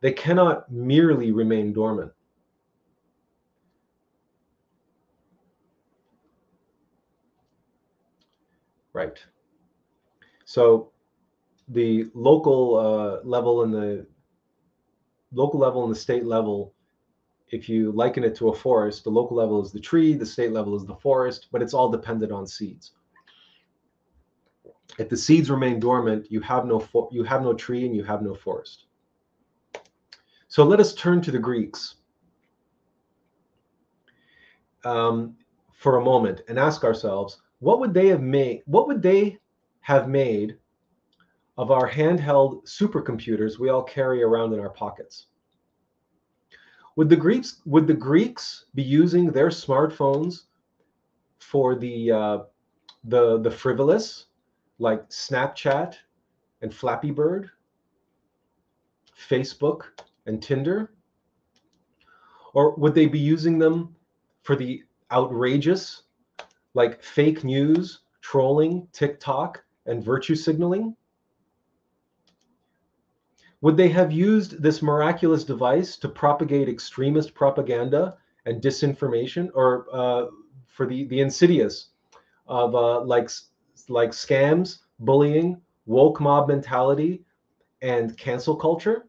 [0.00, 2.12] They cannot merely remain dormant.
[8.98, 9.24] Right.
[10.44, 10.90] So
[11.68, 14.04] the local uh, level and the
[15.32, 16.74] local level and the state level,
[17.50, 20.50] if you liken it to a forest, the local level is the tree, the state
[20.50, 22.94] level is the forest, but it's all dependent on seeds.
[24.98, 28.20] If the seeds remain dormant, you have no you have no tree and you have
[28.20, 28.86] no forest.
[30.48, 31.94] So let us turn to the Greeks
[34.84, 35.36] um,
[35.72, 38.62] for a moment and ask ourselves, what would they have made?
[38.66, 39.38] What would they
[39.80, 40.56] have made
[41.56, 45.26] of our handheld supercomputers we all carry around in our pockets?
[46.96, 50.42] Would the Greeks would the Greeks be using their smartphones
[51.38, 52.38] for the uh,
[53.04, 54.26] the the frivolous,
[54.78, 55.94] like Snapchat
[56.62, 57.50] and Flappy Bird,
[59.16, 59.82] Facebook
[60.26, 60.92] and Tinder?
[62.54, 63.94] Or would they be using them
[64.42, 64.82] for the
[65.12, 66.02] outrageous,
[66.78, 70.94] like fake news, trolling, TikTok, and virtue signaling?
[73.62, 78.16] Would they have used this miraculous device to propagate extremist propaganda
[78.46, 80.26] and disinformation, or uh,
[80.68, 81.88] for the, the insidious
[82.46, 83.28] of uh, like,
[83.88, 87.24] like scams, bullying, woke mob mentality,
[87.82, 89.07] and cancel culture?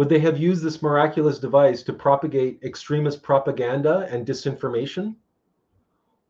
[0.00, 5.16] Would they have used this miraculous device to propagate extremist propaganda and disinformation?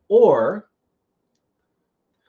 [0.09, 0.69] Or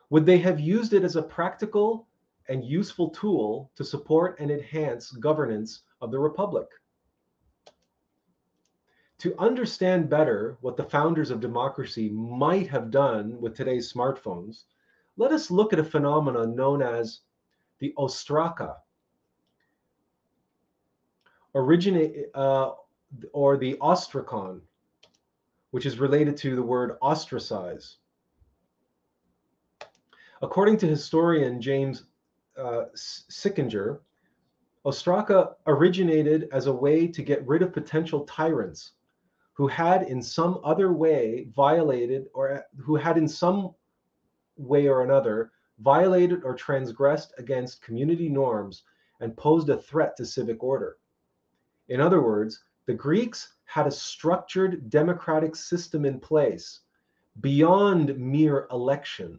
[0.08, 2.06] would they have used it as a practical
[2.48, 6.68] and useful tool to support and enhance governance of the Republic?
[9.18, 14.62] To understand better what the founders of democracy might have done with today's smartphones,
[15.16, 17.22] let us look at a phenomenon known as
[17.80, 18.76] the ostraka
[21.54, 22.72] originate uh,
[23.32, 24.60] or the ostrakon,
[25.70, 27.96] which is related to the word ostracize.
[30.40, 32.04] According to historian James
[32.56, 34.00] uh, Sickinger,
[34.84, 38.92] Ostraka originated as a way to get rid of potential tyrants
[39.52, 43.74] who had in some other way violated or who had in some
[44.56, 48.82] way or another violated or transgressed against community norms
[49.20, 50.96] and posed a threat to civic order.
[51.92, 56.80] In other words, the Greeks had a structured democratic system in place
[57.42, 59.38] beyond mere election,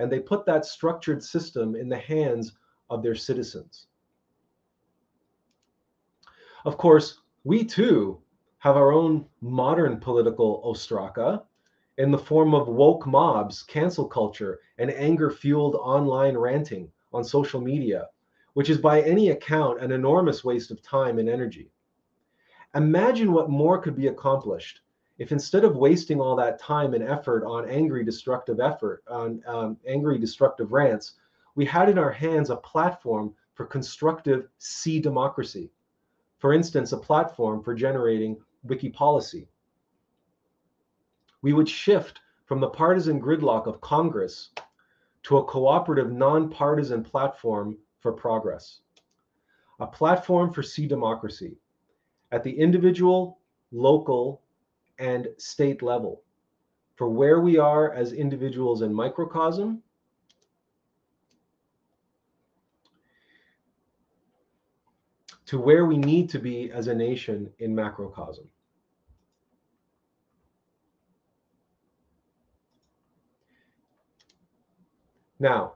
[0.00, 2.58] and they put that structured system in the hands
[2.90, 3.86] of their citizens.
[6.64, 8.20] Of course, we too
[8.58, 11.44] have our own modern political ostraca
[11.96, 17.60] in the form of woke mobs, cancel culture, and anger fueled online ranting on social
[17.60, 18.08] media
[18.54, 21.70] which is by any account an enormous waste of time and energy.
[22.74, 24.80] Imagine what more could be accomplished
[25.18, 29.76] if instead of wasting all that time and effort on angry, destructive effort, on um,
[29.86, 31.14] angry, destructive rants,
[31.56, 35.72] we had in our hands a platform for constructive C democracy.
[36.38, 39.48] For instance, a platform for generating wiki policy.
[41.42, 44.50] We would shift from the partisan gridlock of Congress
[45.24, 48.80] to a cooperative, nonpartisan platform for progress,
[49.80, 51.56] a platform for C democracy
[52.32, 53.38] at the individual,
[53.72, 54.42] local,
[54.98, 56.22] and state level.
[56.96, 59.82] For where we are as individuals in microcosm.
[65.46, 68.48] To where we need to be as a nation in macrocosm.
[75.40, 75.74] Now,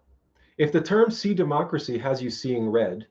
[0.58, 3.06] if the term C democracy has you seeing red,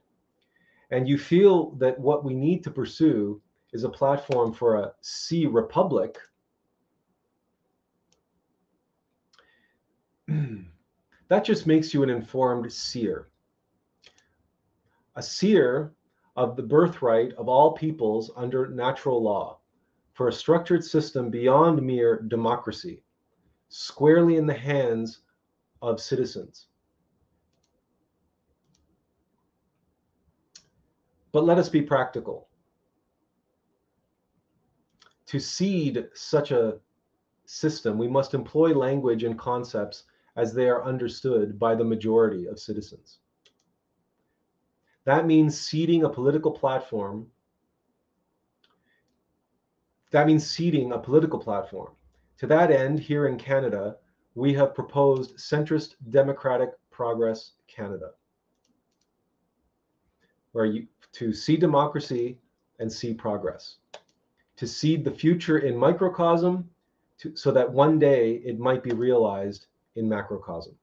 [0.91, 3.41] and you feel that what we need to pursue
[3.73, 6.17] is a platform for a C republic,
[10.27, 13.29] that just makes you an informed seer.
[15.15, 15.93] A seer
[16.35, 19.59] of the birthright of all peoples under natural law
[20.13, 23.03] for a structured system beyond mere democracy,
[23.69, 25.21] squarely in the hands
[25.81, 26.67] of citizens.
[31.31, 32.47] But let us be practical.
[35.27, 36.79] To seed such a
[37.45, 40.03] system, we must employ language and concepts
[40.35, 43.19] as they are understood by the majority of citizens.
[45.05, 47.27] That means seeding a political platform.
[50.11, 51.93] That means seeding a political platform.
[52.37, 53.97] To that end, here in Canada,
[54.35, 58.11] we have proposed Centrist Democratic Progress Canada.
[60.51, 62.37] Where you to see democracy
[62.79, 63.77] and see progress,
[64.57, 66.69] to seed the future in microcosm,
[67.19, 70.73] to, so that one day it might be realized in macrocosm.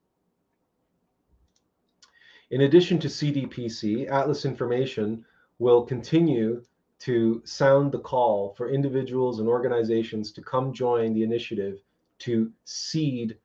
[2.51, 5.25] In addition to CDPC, Attlas Information
[5.59, 6.63] will continue
[6.99, 11.79] to sound the call for individuals and organizations to come join the initiative
[12.19, 13.37] to seed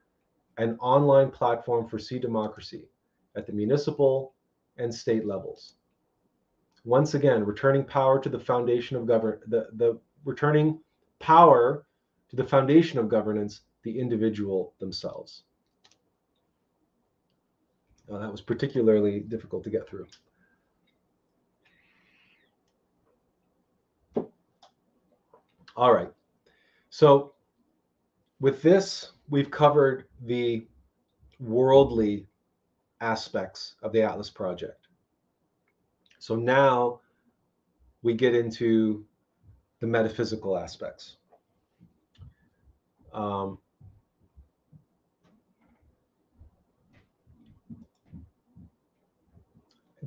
[0.58, 2.88] an online platform for seed democracy
[3.36, 4.34] at the municipal
[4.78, 5.74] and state levels.
[6.84, 10.78] Once again, returning power to the foundation of govern the, the returning
[11.18, 11.86] power
[12.28, 15.44] to the foundation of governance, the individual themselves.
[18.08, 20.06] That was particularly difficult to get through.
[25.76, 26.12] All right.
[26.90, 27.32] So
[28.40, 30.66] with this, we've covered the
[31.40, 32.26] worldly
[33.00, 34.83] aspects of the Attlas project.
[36.24, 37.00] So now
[38.02, 39.04] we get into
[39.80, 41.18] the metaphysical aspects.
[43.12, 43.58] Um,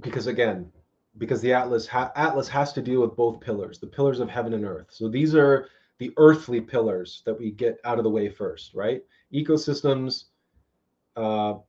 [0.02, 0.72] because again,
[1.20, 4.56] because the Atlas ha- Atlas has to deal with both pillars, the pillars of heaven
[4.56, 4.88] and earth.
[4.90, 9.04] So these are the earthly pillars that we get out of the way first, right?
[9.32, 10.24] Ecosystems,
[11.16, 11.60] uh,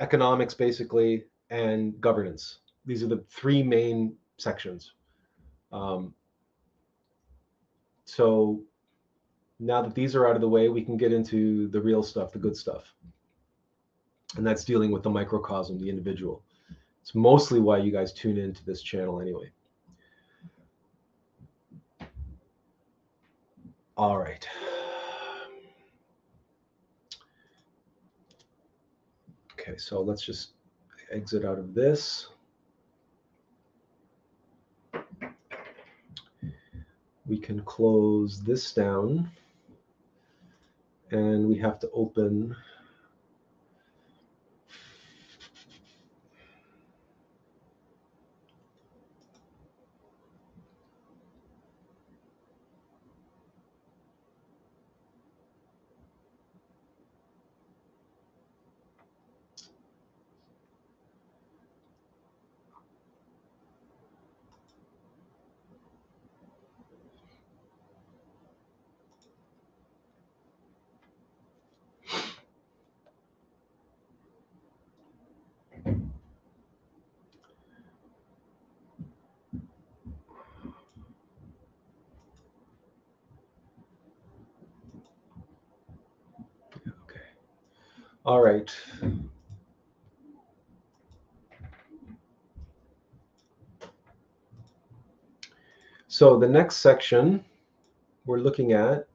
[0.00, 2.58] economics, basically, and governance.
[2.86, 4.92] These are the three main sections.
[5.72, 6.14] Um,
[8.04, 8.62] so
[9.58, 12.32] now that these are out of the way, we can get into the real stuff,
[12.32, 12.94] the good stuff.
[14.36, 16.42] And that's dealing with the microcosm, the individual.
[17.02, 19.50] It's mostly why you guys tune into this channel anyway.
[23.96, 24.48] All right.
[29.52, 30.52] Okay, so let's just
[31.10, 32.28] exit out of this.
[37.30, 39.30] We can close this down.
[41.12, 42.56] And we have to open
[88.30, 88.72] All right.
[96.06, 97.44] So the next section
[98.26, 99.08] we're looking at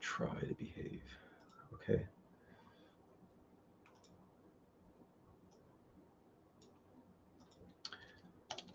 [0.00, 1.02] try to behave.
[1.74, 2.06] Okay.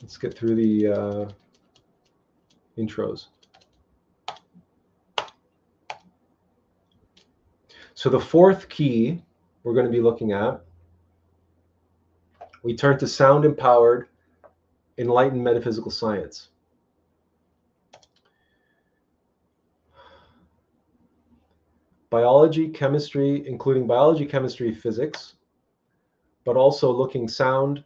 [0.04, 1.30] Let's get through the uh,
[2.78, 3.30] intros.
[8.06, 9.20] So the fourth key
[9.64, 10.62] we're going to be looking at,
[12.62, 14.10] we turn to sound empowered,
[15.00, 16.50] enlightened metaphysical science.
[22.12, 25.34] Biology, chemistry, including biology, chemistry, physics,
[26.44, 27.84] but also looking sound,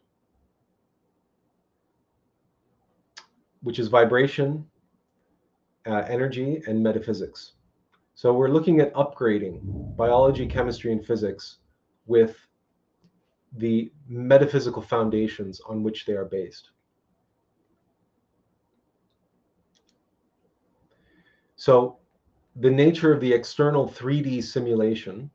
[3.63, 4.65] which is vibration,
[5.87, 7.53] uh, energy, and metaphysics.
[8.21, 11.59] So we're looking at upgrading biology, chemistry, and physics
[12.05, 12.35] with
[13.55, 16.71] the metaphysical foundations on which they are based.
[21.55, 21.99] So
[22.57, 25.31] the nature of the external 3D simulation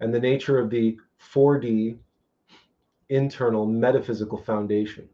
[0.00, 1.98] and the nature of the 4D
[3.10, 5.06] internal metaphysical foundation.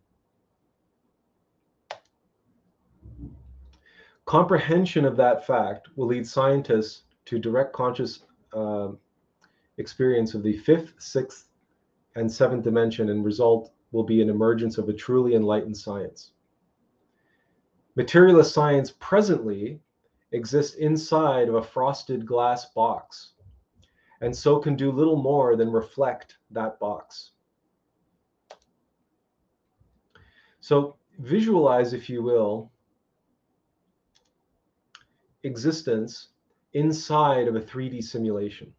[4.31, 8.21] Comprehension of that fact will lead scientists to direct conscious
[8.53, 8.91] uh,
[9.79, 11.49] experience of the fifth, sixth,
[12.15, 16.31] and seventh dimension, and result will be an emergence of a truly enlightened science.
[17.97, 19.81] Materialist science presently
[20.31, 23.33] exists inside of a frosted glass box,
[24.21, 27.33] and so can do little more than reflect that box.
[30.61, 32.71] So visualize, if you will,
[35.43, 36.29] existence
[36.73, 38.73] inside of a 3D simulation.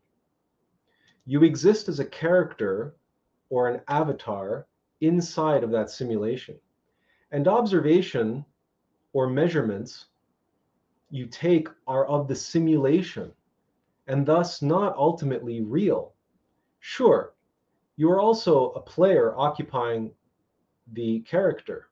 [1.26, 2.96] You exist as a character
[3.50, 4.68] or an avatar
[5.02, 6.58] inside of that simulation.
[7.32, 8.46] And observation
[9.14, 10.08] or measurements
[11.10, 13.32] you take are of the simulation
[14.08, 16.14] and thus not ultimately real.
[16.80, 17.34] Sure,
[17.98, 20.12] you are also a player occupying
[20.94, 21.91] the character.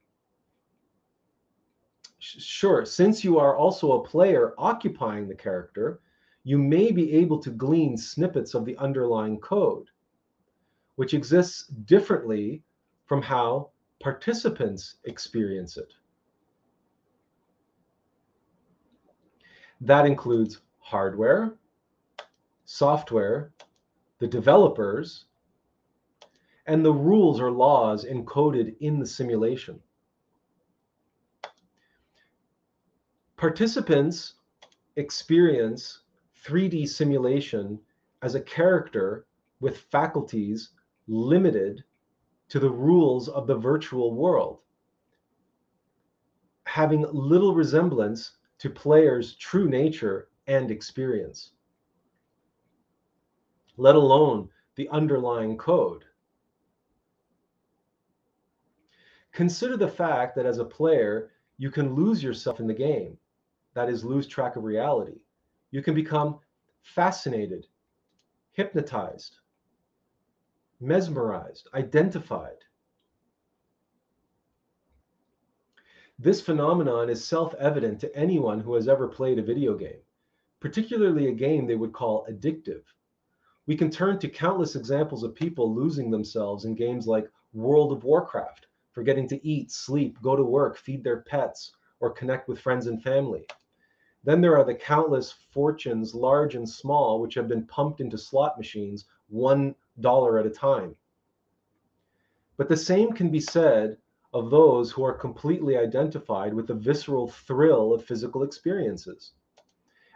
[2.20, 6.02] Sure, since you are also a player occupying the character,
[6.44, 9.88] you may be able to glean snippets of the underlying code,
[10.96, 12.62] which exists differently
[13.06, 13.70] from how
[14.02, 15.94] participants experience it.
[19.82, 21.58] That includes hardware,
[22.66, 23.54] software,
[24.20, 25.26] the developers,
[26.66, 29.82] and the rules or laws encoded in the simulation.
[33.40, 34.34] Participants
[34.98, 36.02] experience
[36.44, 37.80] 3D simulation
[38.22, 39.28] as a character
[39.62, 40.72] with faculties
[41.08, 41.82] limited
[42.50, 44.60] to the rules of the virtual world,
[46.66, 51.52] having little resemblance to players' true nature and experience,
[53.78, 56.04] let alone the underlying code.
[59.32, 63.18] Consider the fact that as a player, you can lose yourself in the game,
[63.80, 65.22] that is, lose track of reality.
[65.72, 66.40] You can become
[66.82, 67.66] fascinated,
[68.52, 69.38] hypnotized,
[70.82, 72.58] mesmerized, identified.
[76.18, 80.02] This phenomenon is self evident to anyone who has ever played a video game,
[80.60, 82.84] particularly a game they would call addictive.
[83.66, 88.04] We can turn to countless examples of people losing themselves in games like World of
[88.04, 91.72] Warcraft, forgetting to eat, sleep, go to work, feed their pets,
[92.02, 93.46] or connect with friends and family.
[94.24, 98.58] Then there are the countless fortunes, large and small, which have been pumped into slot
[98.58, 100.96] machines $1 at a time.
[102.58, 103.98] But the same can be said
[104.34, 109.32] of those who are completely identified with the visceral thrill of physical experiences,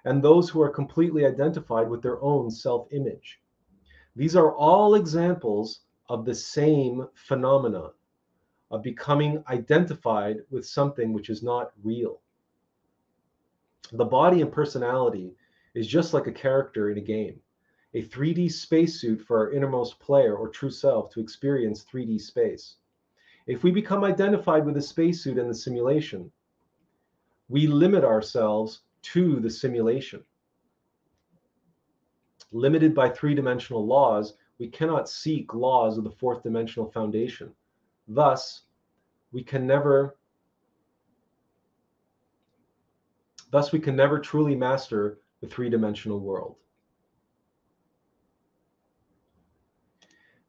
[0.03, 3.41] and those who are completely identified with their own self image.
[4.15, 5.79] These are all examples
[6.09, 7.93] of the same phenomenon
[8.69, 12.19] of becoming identified with something which is not real.
[13.91, 15.35] The body and personality
[15.73, 17.39] is just like a character in a game,
[17.93, 22.75] a 3D spacesuit for our innermost player or true self to experience 3D space.
[23.45, 26.31] If we become identified with the spacesuit and the simulation,
[27.49, 30.23] we limit ourselves to the simulation.
[32.51, 37.53] Limited by three dimensional laws, we cannot seek laws of the fourth dimensional foundation.
[38.07, 38.61] Thus,
[39.31, 40.15] we can never
[43.53, 46.55] Thus, we can never truly master the three dimensional world.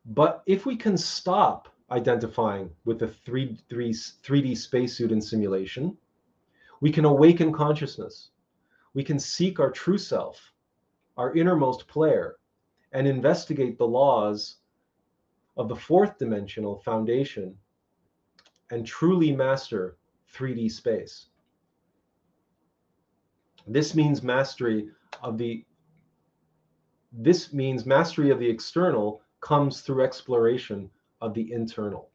[0.06, 5.98] But if we can stop identifying with the 3, 3, 3D spacesuit in simulation,
[6.80, 8.30] we can awaken consciousness.
[8.94, 10.54] We can seek our true self,
[11.18, 12.36] our innermost player,
[12.92, 14.56] and investigate the laws
[15.58, 17.54] of the fourth dimensional foundation
[18.70, 19.98] and truly master
[20.32, 21.26] 3D space.
[23.66, 24.90] This means mastery
[25.22, 25.64] of the
[27.12, 30.90] this means mastery of the external comes through exploration
[31.20, 32.10] of the internal.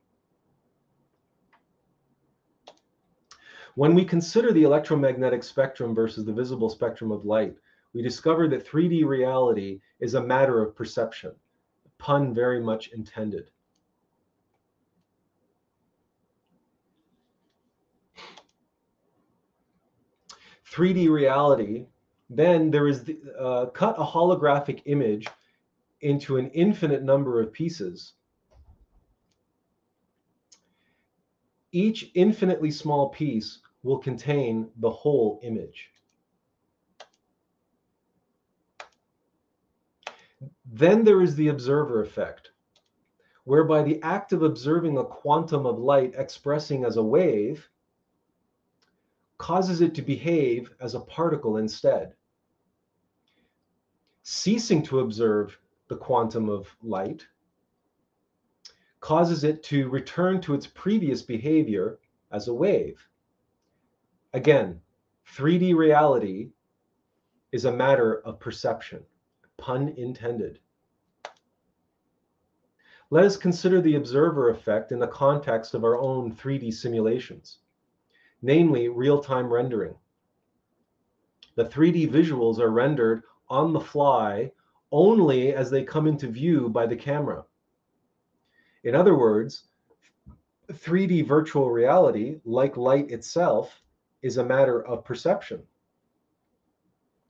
[3.75, 7.55] When we consider the electromagnetic spectrum versus the visible spectrum of light,
[7.93, 11.31] we discover that 3D reality is a matter of perception,
[11.97, 13.51] pun very much intended.
[20.79, 21.87] 3D reality,
[22.29, 25.27] then there is the, uh, cut a holographic image
[25.99, 28.13] into an infinite number of pieces.
[31.73, 35.89] Each infinitely small piece will contain the whole image.
[40.65, 42.51] Then there is the observer effect,
[43.43, 47.67] whereby the act of observing a quantum of light expressing as a wave
[49.39, 52.13] causes it to behave as a particle instead.
[54.21, 57.25] Ceasing to observe the quantum of light
[58.99, 61.99] causes it to return to its previous behavior
[62.31, 63.01] as a wave.
[64.33, 64.81] Again,
[65.35, 66.49] 3D reality
[67.53, 69.03] is a matter of perception,
[69.57, 70.59] pun intended.
[73.09, 77.59] Let us consider the observer effect in the context of our own 3D simulations
[78.41, 79.95] namely real-time rendering.
[81.55, 84.51] The 3D visuals are rendered on the fly
[84.91, 87.43] only as they come into view by the camera.
[88.83, 89.65] In other words,
[90.71, 93.81] 3D virtual reality, like light itself,
[94.21, 95.63] is a matter of perception.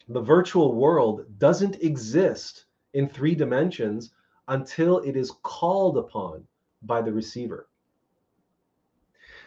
[0.09, 4.11] The virtual world doesn't exist in three dimensions
[4.47, 6.45] until it is called upon
[6.81, 7.68] by the receiver.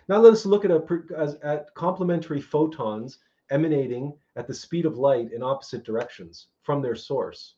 [0.09, 3.19] Now let us look at, a, at complementary photons
[3.51, 7.55] emanating at the speed of light in opposite directions from their source.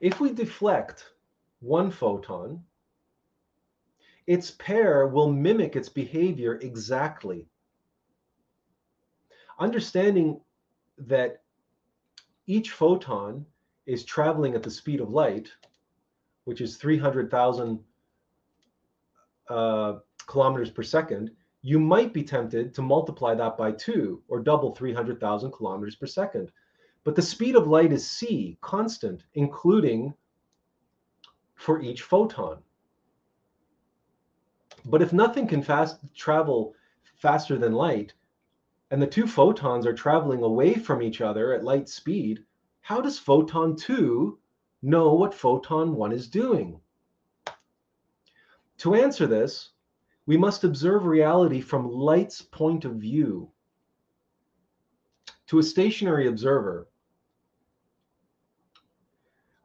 [0.00, 1.12] If we deflect
[1.60, 2.62] one photon,
[4.26, 7.48] its pair will mimic its behavior exactly.
[9.58, 10.40] Understanding
[10.98, 11.42] that
[12.46, 13.44] each photon
[13.86, 15.50] is traveling at the speed of light,
[16.44, 17.84] which is 300,000
[19.50, 21.30] uh, kilometers per second,
[21.62, 26.50] you might be tempted to multiply that by two or double 300,000 kilometers per second.
[27.04, 30.14] But the speed of light is c, constant, including
[31.54, 32.58] for each photon.
[34.86, 36.74] But if nothing can fast travel
[37.16, 38.14] faster than light,
[38.90, 42.44] and the two photons are traveling away from each other at light speed,
[42.80, 44.38] how does photon 2
[44.82, 46.80] know what photon 1 is doing?
[48.80, 49.72] To answer this,
[50.24, 53.50] we must observe reality from light's point of view.
[55.48, 56.88] To a stationary observer,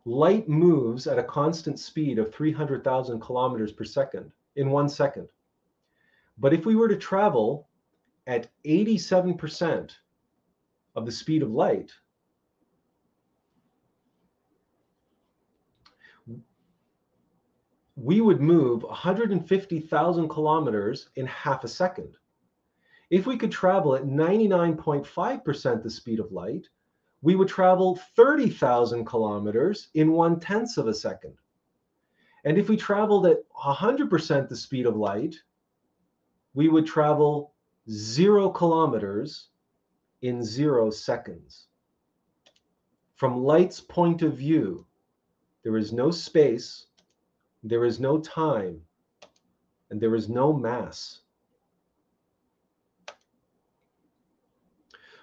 [0.03, 5.29] light moves at a constant speed of 300,000 kilometers per second in one second.
[6.37, 7.69] But if we were to travel
[8.27, 9.91] at 87%
[10.97, 11.93] of the speed of light,
[17.95, 22.17] we would move 150,000 kilometers in half a second.
[23.09, 26.67] If we could travel at 99.5% the speed of light,
[27.21, 31.35] we would travel 30,000 kilometers in one tenth of a second.
[32.43, 35.35] And if we traveled at 100% the speed of light,
[36.53, 37.53] we would travel
[37.89, 39.49] zero kilometers
[40.21, 41.67] in zero seconds.
[43.15, 44.85] From light's point of view,
[45.63, 46.87] there is no space,
[47.67, 48.79] there is no time,
[49.89, 51.21] and there is no mass.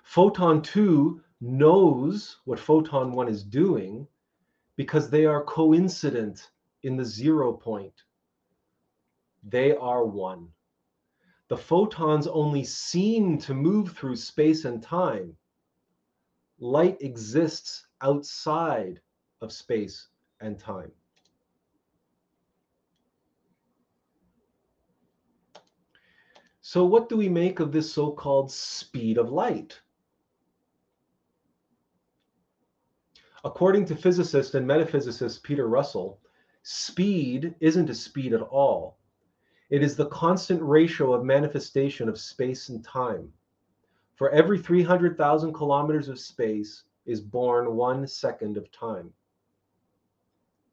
[0.02, 4.08] Photon 2 knows what photon 1 is doing
[4.76, 6.50] because they are coincident
[6.82, 8.02] in the zero point.
[9.44, 10.48] They are one.
[11.48, 15.36] The photons only seem to move through space and time.
[16.58, 19.00] Light exists outside
[19.40, 20.08] of space
[20.40, 20.90] and time.
[26.72, 29.78] So, what do we make of this so called speed of light?
[33.44, 36.18] According to physicist and metaphysicist Peter Russell,
[36.62, 38.96] speed isn't a speed at all.
[39.68, 43.30] It is the constant ratio of manifestation of space and time.
[44.14, 49.12] For every 300,000 kilometers of space is born one second of time.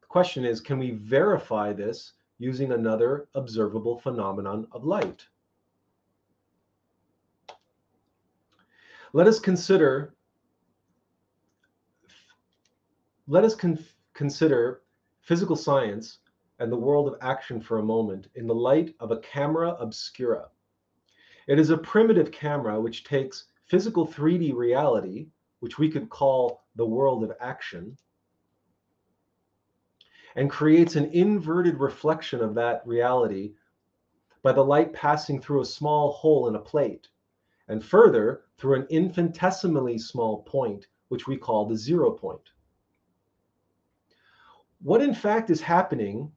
[0.00, 5.26] The question is can we verify this using another observable phenomenon of light?
[9.12, 10.14] Let us consider
[13.26, 13.78] let us con
[14.14, 14.82] consider
[15.22, 16.18] physical science
[16.60, 20.48] and the world of action for a moment in the light of a camera obscura.
[21.48, 26.86] It is a primitive camera which takes physical 3D reality, which we could call the
[26.86, 27.96] world of action,
[30.36, 33.54] and creates an inverted reflection of that reality
[34.42, 37.08] by the light passing through a small hole in a plate
[37.70, 42.50] and further through an infinitesimally small point, which we call the zero point.
[44.82, 46.32] What in fact is happening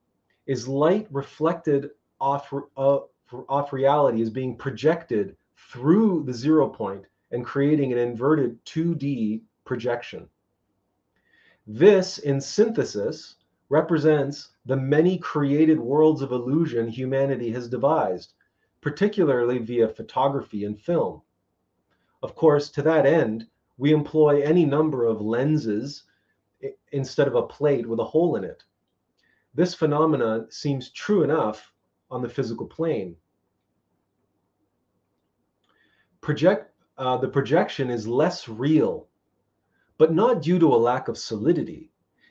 [0.45, 1.89] is light reflected
[2.21, 2.99] off, uh,
[3.49, 10.29] off reality is being projected through the zero point and creating an inverted 2D projection.
[11.65, 13.37] This, in synthesis,
[13.69, 18.33] represents the many created worlds of illusion humanity has devised,
[18.83, 21.21] particularly via photography and film.
[22.21, 26.03] Of course, to that end, we employ any number of lenses
[26.91, 28.63] instead of a plate with a hole in it.
[29.53, 31.71] This phenomenon seems true enough
[32.11, 33.15] on the physical plane.
[36.19, 39.07] Project, uh, the projection is less real,
[39.97, 41.89] but not due to a lack of solidity.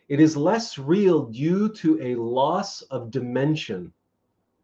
[0.09, 3.93] It is less real due to a loss of dimension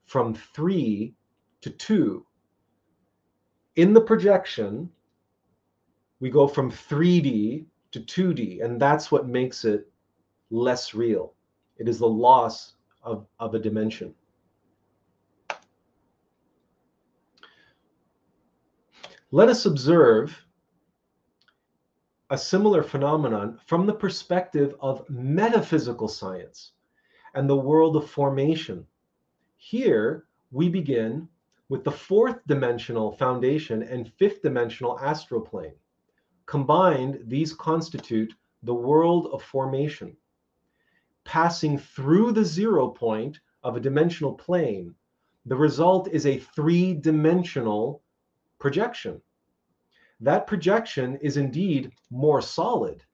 [0.05, 1.15] from three
[1.61, 2.25] to two.
[3.77, 4.91] In the projection,
[6.21, 9.91] we go from 3D to 2D, and that's what makes it
[10.51, 11.35] less real.
[11.77, 14.15] It is the loss of, of a dimension.
[19.31, 20.45] Let us observe
[22.31, 26.73] a similar phenomenon from the perspective of metaphysical science
[27.35, 28.87] and the world of formation.
[29.57, 31.29] Here we begin
[31.69, 35.75] with the fourth dimensional foundation and fifth dimensional astral plane.
[36.47, 40.17] Combined, these constitute the world of formation.
[41.25, 44.95] Passing through the zero point of a dimensional plane,
[45.45, 48.03] the result is a three dimensional
[48.59, 49.21] projection.
[50.21, 53.05] That projection is indeed more solid.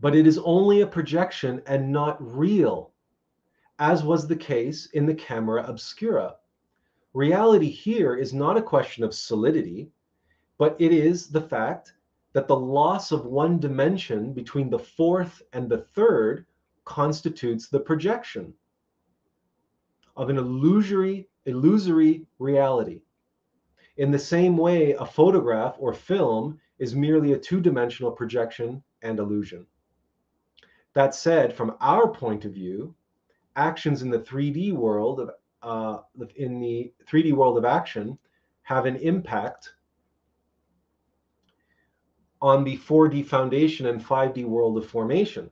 [0.00, 2.89] But it is only a projection and not real,
[3.80, 6.36] as was the case in the camera obscura.
[7.14, 9.90] Reality here is not a question of solidity,
[10.58, 11.94] but it is the fact
[12.34, 16.46] that the loss of one dimension between the fourth and the third
[16.84, 18.52] constitutes the projection
[20.16, 23.00] of an illusory illusory reality.
[23.96, 29.66] In the same way, a photograph or film is merely a two-dimensional projection and illusion.
[30.92, 32.94] That said, from our point of view,
[33.56, 35.30] actions in the 3D world of
[35.62, 35.98] uh,
[36.36, 38.18] in the 3D world of action
[38.62, 39.74] have an impact
[42.40, 45.50] on the 4D foundation and 5D world of formation.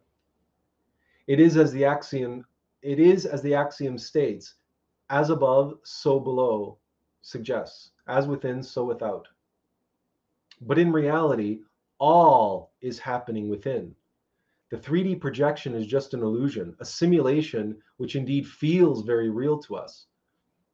[1.26, 2.46] It is as the axiom
[2.82, 4.54] it is as the axiom states,
[5.10, 6.78] as above, so below
[7.22, 9.26] suggests, as within, so without.
[10.60, 11.60] But in reality,
[11.98, 13.94] all is happening within.
[14.70, 19.76] The 3D projection is just an illusion, a simulation which indeed feels very real to
[19.76, 20.06] us.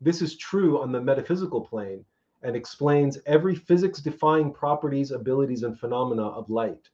[0.01, 2.05] This is true on the metaphysical plane
[2.42, 6.90] and explains every physics defying properties, abilities, and phenomena of light.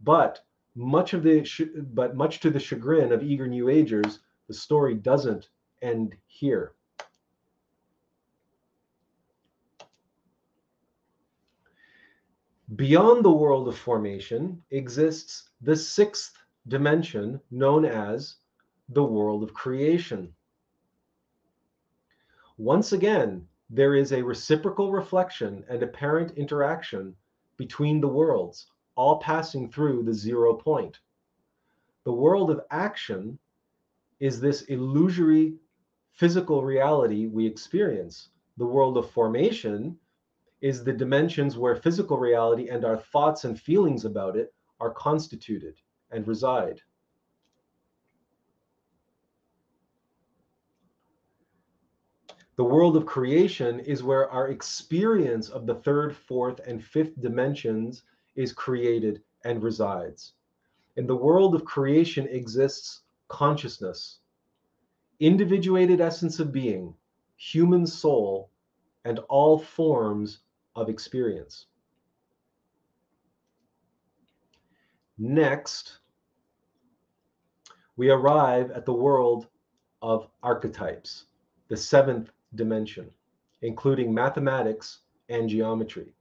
[0.00, 0.40] But
[0.74, 1.46] much of the
[1.94, 5.50] but much to the chagrin of eager new agers, the story doesn't
[5.82, 6.74] end here.
[12.76, 16.36] Beyond the world of formation exists the sixth
[16.68, 18.36] dimension known as
[18.88, 20.32] the world of creation.
[22.56, 27.14] Once again, there is a reciprocal reflection and apparent interaction
[27.56, 28.66] between the worlds,
[28.96, 30.98] all passing through the zero point.
[32.04, 33.38] The world of action
[34.18, 35.54] is this illusory
[36.12, 38.30] physical reality we experience.
[38.56, 39.98] The world of formation
[40.62, 45.76] is the dimensions where physical reality and our thoughts and feelings about it are constituted
[46.10, 46.80] and reside.
[52.56, 58.02] The world of creation is where our experience of the third, fourth, and fifth dimensions
[58.36, 60.34] is created and resides.
[60.96, 64.18] In the world of creation exists consciousness,
[65.20, 66.94] individuated essence of being,
[67.36, 68.50] human soul,
[69.06, 70.40] and all forms
[70.76, 71.66] of experience.
[75.22, 75.98] Next,
[77.98, 79.48] we arrive at the world
[80.00, 81.26] of archetypes,
[81.68, 83.10] the seventh dimension,
[83.60, 86.14] including mathematics and geometry.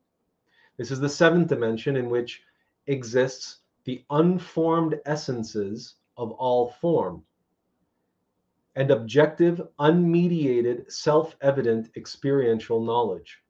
[0.76, 2.44] This is the seventh dimension in which
[2.88, 7.24] exists the unformed essences of all form
[8.76, 13.42] and objective, unmediated, self evident experiential knowledge.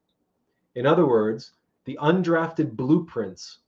[0.76, 1.54] In other words,
[1.86, 3.62] the undrafted blueprints,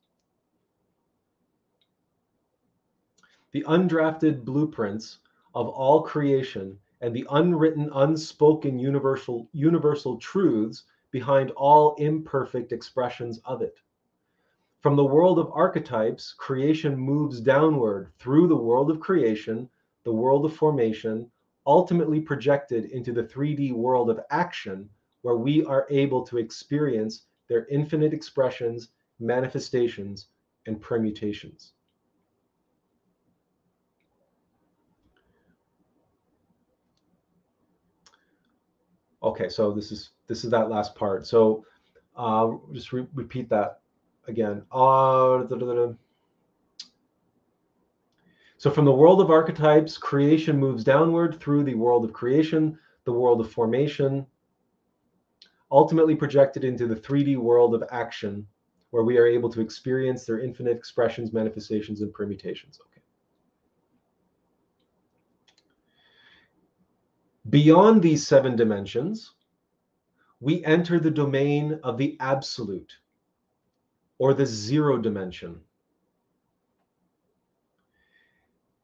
[3.52, 5.20] the undrafted blueprints
[5.54, 13.62] of all creation and the unwritten, unspoken universal, universal truths behind all imperfect expressions of
[13.62, 13.80] it.
[14.80, 19.70] From the world of archetypes, creation moves downward through the world of creation,
[20.04, 21.30] the world of formation,
[21.68, 24.90] ultimately projected into the 3D world of action
[25.22, 30.30] where we are able to experience their infinite expressions, manifestations,
[30.66, 31.74] and permutations.
[39.24, 41.28] Okay, so this is this is that last part.
[41.28, 41.66] So
[42.16, 43.82] uh, just re repeat that
[44.28, 44.64] again.
[44.72, 45.94] Uh, da, da, da,
[48.62, 53.12] so from the world of archetypes, creation moves downward through the world of creation, the
[53.12, 54.24] world of formation,
[55.72, 58.46] ultimately projected into the 3D world of action,
[58.92, 62.80] where we are able to experience their infinite expressions, manifestations, and permutations.
[62.86, 63.01] Okay.
[67.50, 69.34] Beyond these seven dimensions,
[70.40, 72.94] we enter the domain of the absolute
[74.20, 75.60] or the zero dimension.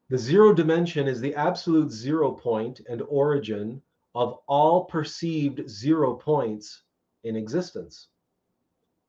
[0.09, 3.81] The zero dimension is the absolute zero point and origin
[4.15, 6.81] of all perceived zero points
[7.23, 8.07] in existence.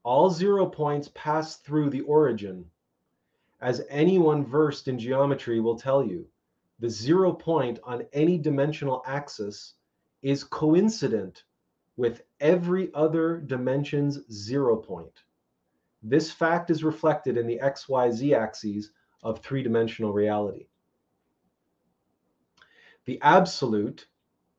[0.02, 2.70] All zero points pass through the origin.
[3.60, 6.26] As anyone versed in geometry will tell you,
[6.78, 9.74] the zero point on any dimensional axis
[10.22, 11.44] is coincident
[11.96, 15.24] with every other dimension's zero point.
[16.02, 18.92] This fact is reflected in the XYZ axes
[19.22, 20.68] of three dimensional reality.
[23.06, 24.06] The absolute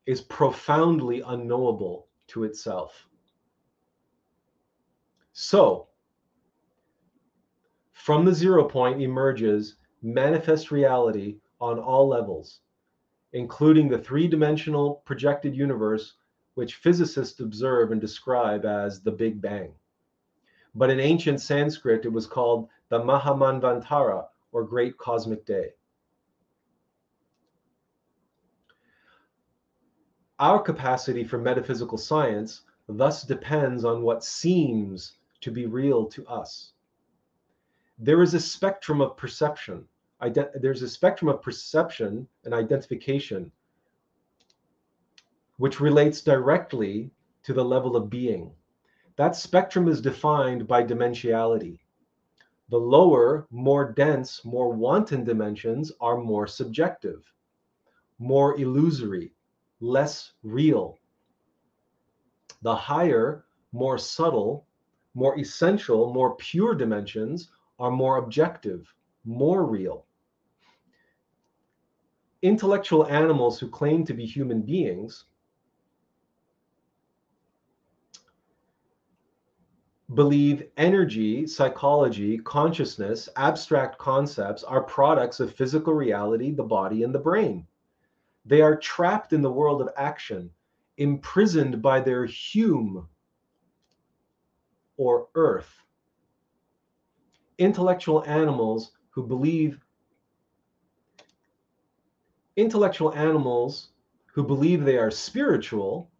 [0.05, 3.07] is profoundly unknowable to itself.
[5.31, 5.87] So,
[7.91, 12.59] from the zero point emerges manifest reality on all levels,
[13.33, 16.13] including the three dimensional projected universe,
[16.55, 19.73] which physicists observe and describe as the Big Bang.
[20.75, 25.73] But in ancient Sanskrit, it was called the Mahamanvantara, or Great Cosmic Day.
[30.39, 36.71] Our capacity for metaphysical science thus depends on what seems to be real to us.
[37.97, 39.85] There is a spectrum of perception.
[40.27, 43.51] There's a spectrum of perception and identification
[45.57, 47.11] which relates directly
[47.43, 48.51] to the level of being.
[49.17, 51.79] That spectrum is defined by dimensionality.
[52.69, 57.25] The lower, more dense, more wanton dimensions are more subjective,
[58.19, 59.33] more illusory,
[59.81, 60.97] less real.
[62.61, 64.65] The higher, more subtle,
[65.13, 68.93] more essential, more pure dimensions are more objective,
[69.25, 70.05] more real.
[72.41, 75.25] Intellectual animals who claim to be human beings
[80.13, 87.19] believe energy, psychology, consciousness, abstract concepts are products of physical reality, the body, and the
[87.19, 87.67] brain.
[88.45, 90.49] They are trapped in the world of action,
[90.97, 93.07] imprisoned by their Hume
[94.97, 95.83] or earth.
[97.57, 99.79] Intellectual animals who believe
[102.59, 103.89] intellectual animals
[104.25, 106.11] who believe they are spiritual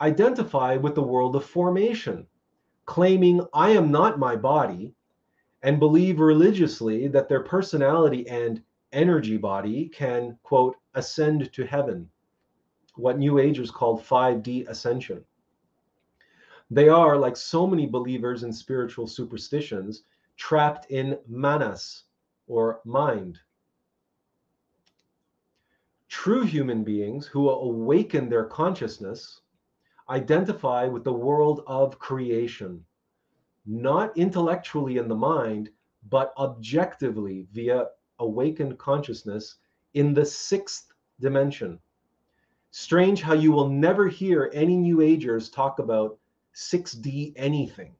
[0.00, 2.26] identify with the world of formation,
[2.86, 4.94] claiming I am not my body,
[5.62, 8.62] and believe religiously that their personality and
[8.92, 12.08] energy body can, quote, ascend to heaven,
[12.94, 15.24] what New Agers called 5D ascension.
[16.70, 20.04] They are, like so many believers in spiritual superstitions,
[20.36, 22.04] trapped in manas
[22.46, 23.38] or mind.
[26.10, 29.42] True human beings who awaken their consciousness
[30.08, 32.84] identify with the world of creation,
[33.64, 35.70] not intellectually in the mind,
[36.08, 37.86] but objectively via
[38.18, 39.58] awakened consciousness
[39.94, 41.78] in the sixth dimension.
[42.72, 46.18] Strange how you will never hear any New Agers talk about
[46.56, 47.94] 6D anything.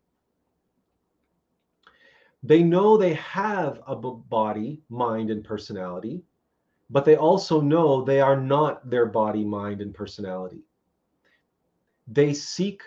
[2.43, 6.25] They know they have a body, mind, and personality,
[6.91, 10.63] but they also know they are not their body, mind, and personality.
[12.09, 12.83] They seek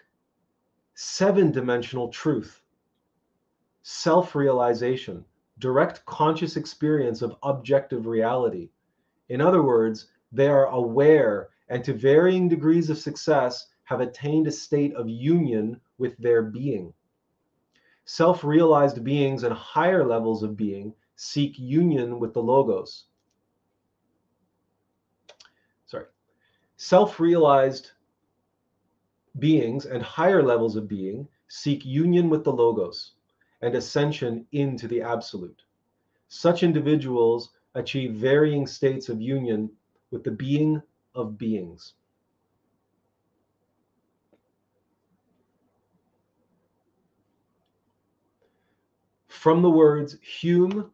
[0.94, 2.62] seven dimensional truth,
[3.82, 5.24] self realization,
[5.60, 8.70] direct conscious experience of objective reality.
[9.30, 14.52] In other words, they are aware and to varying degrees of success have attained a
[14.52, 16.94] state of union with their being.
[18.06, 23.06] Self realized beings and higher levels of being seek union with the Logos.
[25.86, 26.06] Sorry.
[26.84, 27.92] Self realized
[29.40, 33.14] beings and higher levels of being seek union with the Logos
[33.62, 35.64] and ascension into the Absolute.
[36.28, 39.72] Such individuals achieve varying states of union
[40.12, 40.82] with the being
[41.16, 41.94] of beings.
[49.30, 50.92] from the words Hume,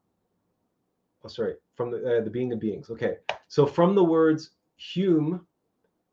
[1.24, 2.92] oh, sorry, from the, uh, the being of beings.
[2.92, 3.18] Okay,
[3.48, 5.48] so from the words Hume,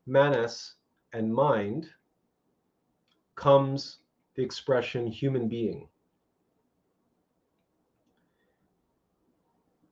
[0.07, 0.75] Manas,
[1.13, 1.89] and mind
[3.35, 3.99] comes
[4.35, 5.87] the expression human being.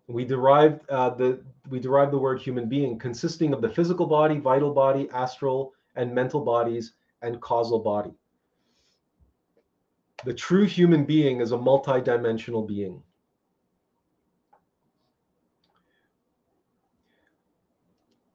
[0.07, 4.39] We derived uh, the we derived the word human being consisting of the physical body,
[4.39, 8.11] vital body, astral and mental bodies, and causal body.
[10.23, 13.01] The true human being is a multidimensional being.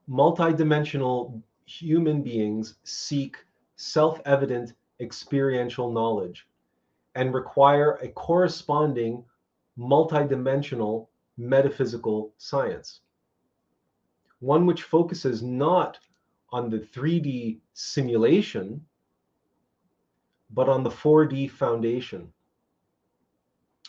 [0.09, 1.41] Multidimensional
[1.71, 3.37] human beings seek
[3.77, 6.47] self evident experiential knowledge
[7.15, 9.25] and require a corresponding
[9.79, 11.07] multidimensional
[11.39, 13.01] metaphysical science.
[14.41, 15.99] One which focuses not
[16.51, 18.85] on the 3D simulation,
[20.51, 22.33] but on the 4D foundation,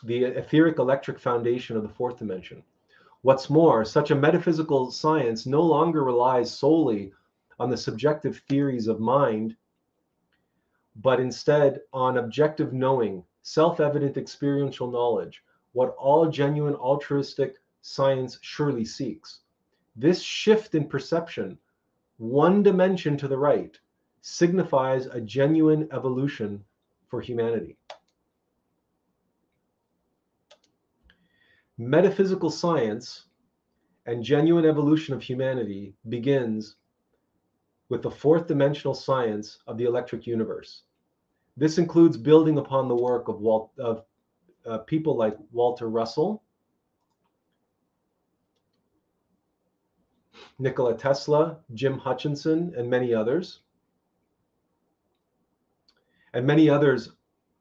[0.04, 2.64] the etheric electric foundation of the fourth dimension.
[3.24, 7.12] What's more, such a metaphysical science no longer relies solely
[7.60, 9.56] on the subjective theories of mind,
[10.96, 18.86] but instead on objective knowing, self evident experiential knowledge, what all genuine altruistic science surely
[18.86, 19.42] seeks.
[19.96, 21.58] This shift in perception,
[22.18, 23.78] one dimension to the right,
[24.22, 26.64] signifies a genuine evolution
[27.08, 27.78] for humanity.
[31.78, 33.26] Metaphysical science
[34.06, 36.76] and genuine evolution of humanity begins
[37.92, 40.84] with the fourth dimensional science of the electric universe.
[41.58, 44.06] This includes building upon the work of, Walt, of
[44.66, 46.42] uh, people like Walter Russell,
[50.58, 53.60] Nikola Tesla, Jim Hutchinson, and many others.
[56.34, 57.12] And many others,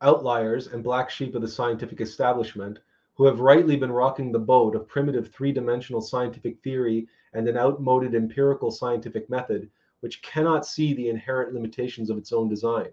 [0.01, 2.78] outliers and black sheep of the scientific establishment,
[3.15, 7.57] who have rightly been rocking the boat of primitive three dimensional scientific theory and an
[7.57, 9.69] outmoded empirical scientific method,
[10.01, 12.90] which cannot see the inherent limitations of its own design.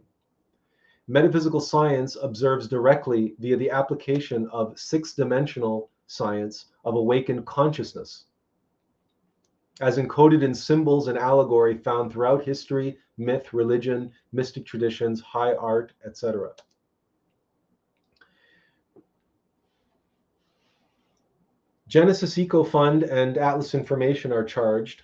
[1.08, 8.26] Metaphysical science observes directly via the application of six dimensional science of awakened consciousness,
[9.80, 15.94] as encoded in symbols and allegory found throughout history, myth, religion, mystic traditions, high art,
[16.06, 16.52] etc.
[21.88, 25.04] Genesis Eco Fund and Attlas Information are charged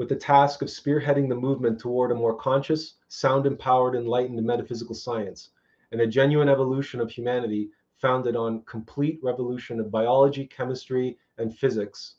[0.00, 4.94] with the task of spearheading the movement toward a more conscious, sound empowered, enlightened metaphysical
[4.94, 5.50] science,
[5.92, 7.68] and a genuine evolution of humanity
[7.98, 12.14] founded on complete revolution of biology, chemistry, and physics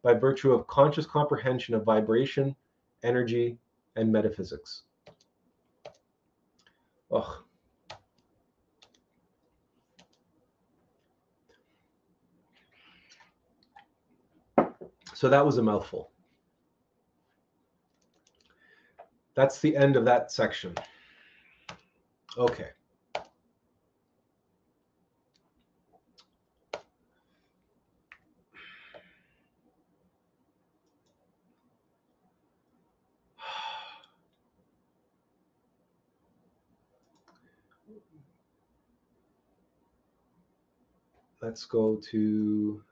[0.00, 2.54] by virtue of conscious comprehension of vibration,
[3.02, 3.58] energy,
[3.96, 4.82] and metaphysics.
[7.10, 7.42] Ugh.
[15.14, 16.12] So that was a mouthful.
[19.38, 20.74] That's the end of that section.
[22.36, 22.70] Okay.
[41.40, 42.82] Let's go to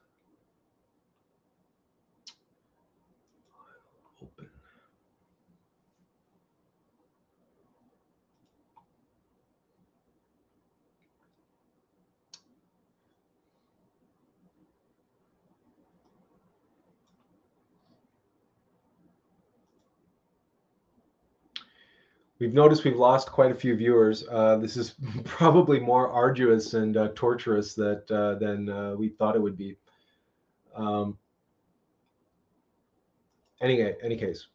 [22.47, 24.25] We've noticed we've lost quite a few viewers.
[24.31, 24.95] Uh, this is
[25.25, 29.77] probably more arduous and uh, torturous that, uh, than uh, we thought it would be.
[30.77, 31.19] Um,
[33.61, 34.47] any, any case,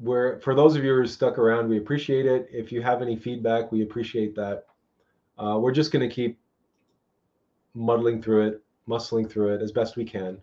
[0.00, 2.48] we're, for those of you who are stuck around, we appreciate it.
[2.50, 4.64] If you have any feedback, we appreciate that.
[5.38, 6.40] Uh, we're just going to keep
[7.72, 10.38] muddling through it, muscling through it as best we can.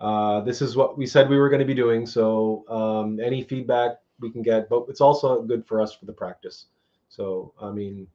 [0.00, 2.06] Uh, this is what we said we were going to be doing.
[2.06, 6.12] So um, any feedback, we can get, but it's also good for us for the
[6.12, 6.66] practice.
[7.08, 8.06] So, I mean,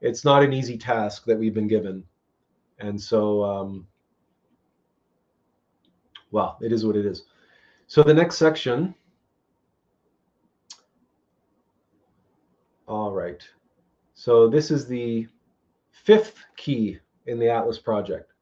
[0.00, 2.04] it's not an easy task that we've been given.
[2.78, 3.86] And so, um,
[6.32, 7.24] well, it is what it is.
[7.86, 8.94] So the next section.
[12.88, 13.42] All right.
[14.14, 15.28] So this is the
[15.90, 18.32] fifth key in the Attlas project.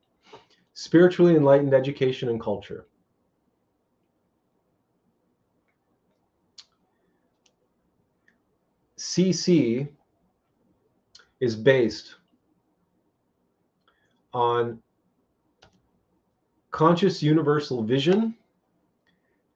[0.72, 2.86] Spiritually enlightened education and culture.
[9.10, 9.88] CC
[11.40, 12.14] is based
[14.32, 14.80] on
[16.70, 18.36] conscious universal vision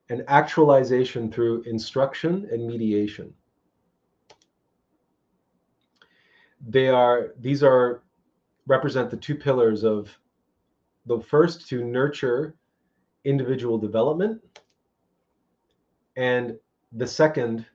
[0.09, 3.32] and actualization through instruction and mediation.
[6.66, 8.02] They are these are
[8.66, 10.18] represent the two pillars of
[11.06, 12.56] the first to nurture
[13.24, 14.43] individual development
[16.16, 16.59] and
[16.90, 17.66] the second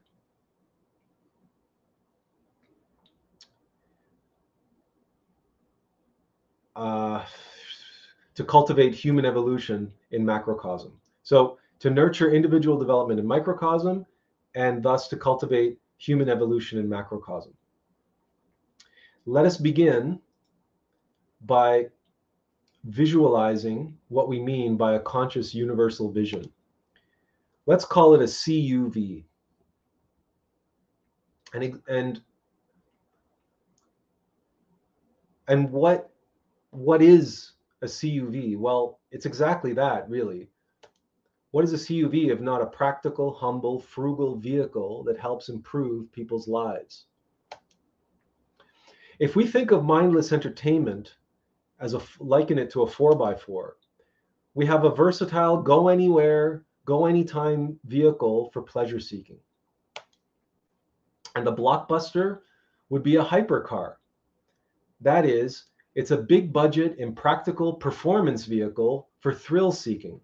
[6.79, 7.25] uh,
[8.35, 10.93] to cultivate human evolution in macrocosm.
[11.23, 14.05] So to nurture individual development in microcosm,
[14.55, 17.53] and thus to cultivate human evolution in macrocosm.
[19.25, 20.19] Let us begin
[21.41, 21.87] by
[22.85, 26.49] visualizing what we mean by a conscious universal vision.
[27.65, 29.23] Let's call it a CUV.
[31.53, 32.21] And, and,
[35.47, 36.08] and what,
[36.71, 37.51] what is
[37.81, 38.57] a CUV?
[38.57, 40.49] Well, it's exactly that, really.
[41.51, 46.47] What is a CUV if not a practical, humble, frugal vehicle that helps improve people's
[46.47, 47.05] lives?
[49.19, 51.15] If we think of mindless entertainment
[51.79, 53.77] as a liken it to a four by four,
[54.53, 59.39] we have a versatile, go anywhere, go anytime vehicle for pleasure seeking.
[61.35, 62.39] And the blockbuster
[62.89, 63.95] would be a hypercar.
[65.01, 70.19] That is, it's a big budget, impractical performance vehicle for thrill seeking.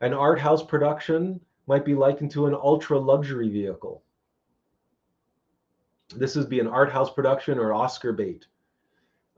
[0.00, 4.02] An art house production might be likened to an ultra luxury vehicle.
[6.16, 8.46] This would be an art house production or Oscar bait.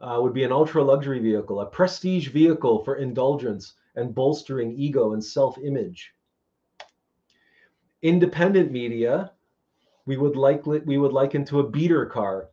[0.01, 5.15] Uh, would be an ultra luxury vehicle, a prestige vehicle for indulgence and bolstering ego
[5.15, 6.13] and self image.
[8.03, 9.33] Independent media,
[10.05, 12.51] we would likely we would liken to a beater car,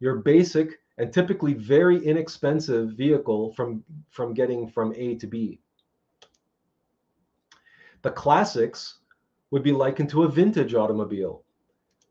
[0.00, 5.60] your basic and typically very inexpensive vehicle from from getting from A to B.
[8.02, 8.98] The classics
[9.50, 11.44] would be likened to a vintage automobile.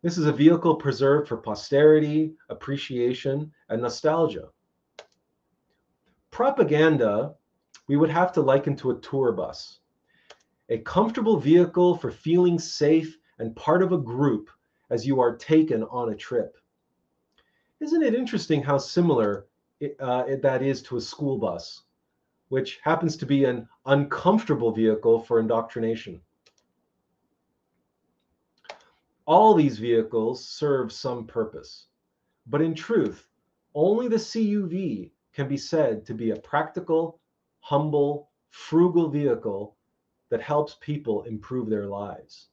[0.01, 4.49] This is a vehicle preserved for posterity, appreciation, and nostalgia.
[6.31, 7.35] Propaganda,
[7.87, 9.79] we would have to liken to a tour bus,
[10.69, 14.49] a comfortable vehicle for feeling safe and part of a group
[14.89, 16.55] as you are taken on a trip.
[17.79, 19.47] Isn't it interesting how similar
[19.79, 21.83] it, uh, that is to a school bus?
[22.49, 26.19] which happens to be an uncomfortable vehicle for indoctrination.
[29.25, 31.85] All these vehicles serve some purpose,
[32.47, 33.27] but in truth,
[33.75, 37.19] only the CUV can be said to be a practical,
[37.59, 39.75] humble, frugal vehicle
[40.29, 42.49] that helps people improve their lives.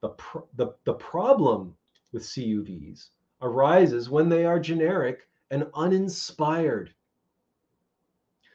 [0.00, 1.76] The, pr the, the problem
[2.12, 3.10] with CUVs
[3.44, 6.92] arises when they are generic and uninspired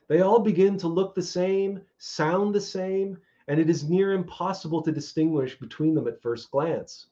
[0.09, 4.81] they all begin to look the same, sound the same, and it is near impossible
[4.81, 7.07] to distinguish between them at first glance.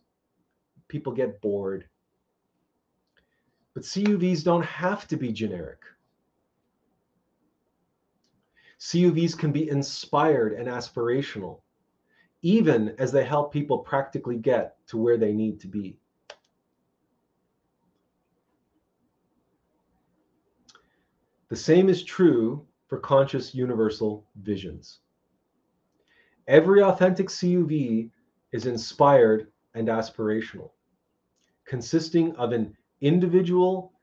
[0.87, 1.87] People get bored.
[3.75, 5.79] But CUVs don't have to be generic.
[8.79, 11.61] CUVs can be inspired and aspirational,
[12.41, 15.99] even as they help people practically get to where they need to be.
[21.49, 24.99] The same is true for conscious universal visions.
[26.45, 28.11] Every authentic CUV
[28.51, 30.71] is inspired and aspirational,
[31.65, 33.93] consisting of an individual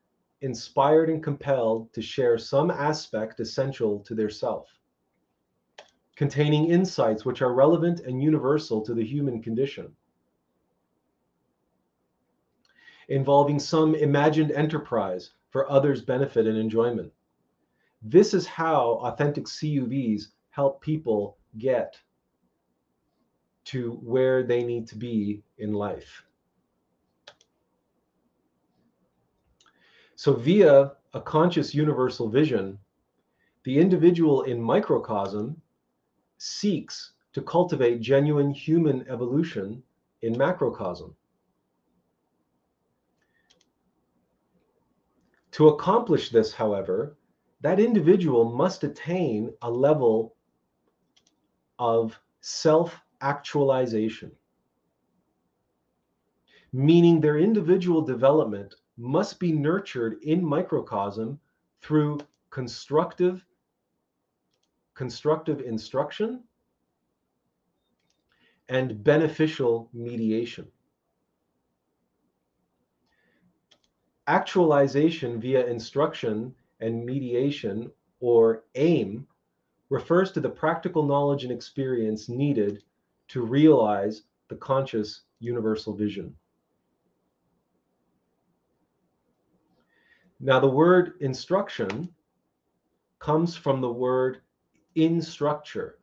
[0.40, 4.68] inspired and compelled to share some aspect essential to their self,
[6.16, 9.94] containing insights which are relevant and universal to the human condition,
[13.08, 17.12] involving some imagined enterprise for others' benefit and enjoyment
[18.04, 21.98] this is how authentic CUVs help people get
[23.64, 26.22] to where they need to be in life.
[30.16, 32.78] So, via a conscious universal vision,
[33.64, 35.60] the individual in microcosm
[36.36, 39.82] seeks to cultivate genuine human evolution
[40.20, 41.16] in macrocosm.
[45.52, 47.16] To accomplish this, however,
[47.64, 50.36] that individual must attain a level
[51.78, 54.30] of self actualization,
[56.74, 61.40] meaning their individual development must be nurtured in microcosm
[61.80, 62.20] through
[62.50, 63.42] constructive
[64.92, 66.44] constructive instruction
[68.68, 70.66] and beneficial mediation.
[74.26, 76.54] Actualization via instruction
[76.84, 77.90] and mediation,
[78.20, 79.26] or AIM,
[79.88, 82.82] refers to the practical knowledge and experience needed
[83.28, 86.34] to realize the conscious universal vision.
[90.40, 92.12] Now, the word instruction
[93.18, 94.42] comes from the word
[94.94, 95.98] in structure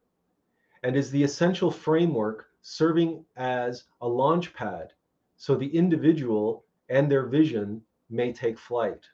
[0.81, 4.93] and is the essential framework serving as a launch pad
[5.37, 9.05] so the individual and their vision may take flight.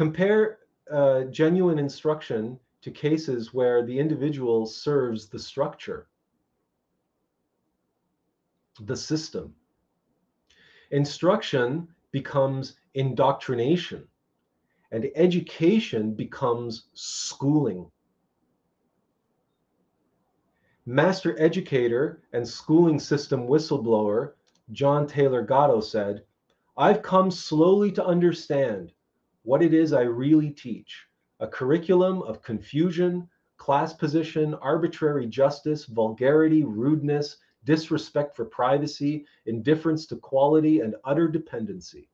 [0.00, 0.60] Compare
[0.90, 6.08] uh, genuine instruction to cases where the individual serves the structure.
[8.86, 9.54] the system.
[10.90, 14.08] Instruction becomes indoctrination,
[14.90, 17.90] and education becomes schooling.
[20.86, 24.32] Master educator and schooling system whistleblower
[24.72, 26.24] John Taylor Gatto said,
[26.78, 28.94] I've come slowly to understand
[29.42, 31.06] what it is I really teach
[31.40, 40.16] a curriculum of confusion, class position, arbitrary justice, vulgarity, rudeness, disrespect for privacy, indifference to
[40.16, 42.08] quality, and utter dependency.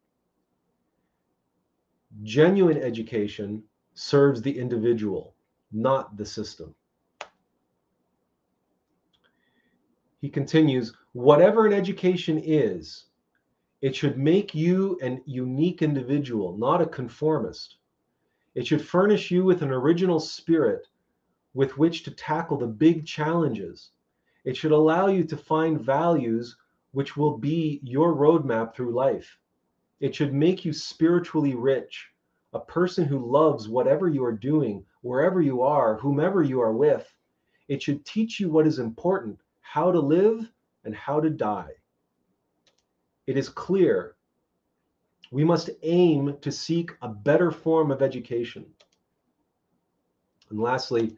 [2.23, 3.63] Genuine education
[3.95, 5.35] serves the individual,
[5.73, 6.75] not the system.
[10.21, 13.06] He continues, whatever an education is,
[13.87, 17.77] it should make you an unique individual, not a conformist.
[18.57, 20.89] It should furnish you with an original spirit
[21.55, 23.91] with which to tackle the big challenges.
[24.45, 26.57] It should allow you to find values
[26.91, 29.39] which will be your roadmap through life.
[30.01, 32.11] It should make you spiritually rich,
[32.55, 37.15] a person who loves whatever you are doing, wherever you are, whomever you are with.
[37.69, 40.51] It should teach you what is important, how to live
[40.83, 41.71] and how to die.
[43.27, 44.15] It is clear
[45.33, 48.65] we must aim to seek a better form of education.
[50.51, 51.17] And lastly,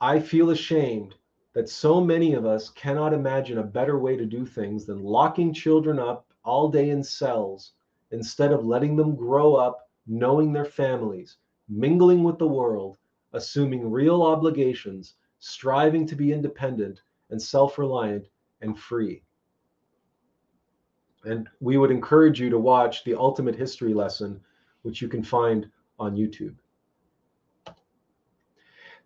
[0.00, 1.14] I feel ashamed
[1.52, 5.52] that so many of us cannot imagine a better way to do things than locking
[5.52, 7.72] children up all day in cells
[8.10, 11.36] instead of letting them grow up knowing their families,
[11.68, 12.96] mingling with the world,
[13.34, 17.02] assuming real obligations, striving to be independent
[17.32, 18.28] and self reliant
[18.60, 19.22] and free.
[21.24, 24.40] And we would encourage you to watch the Ultimate History lesson,
[24.82, 25.68] which you can find
[25.98, 26.54] on YouTube.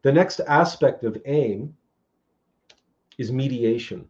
[0.03, 1.75] The next aspect of AIM
[3.19, 4.07] is mediation.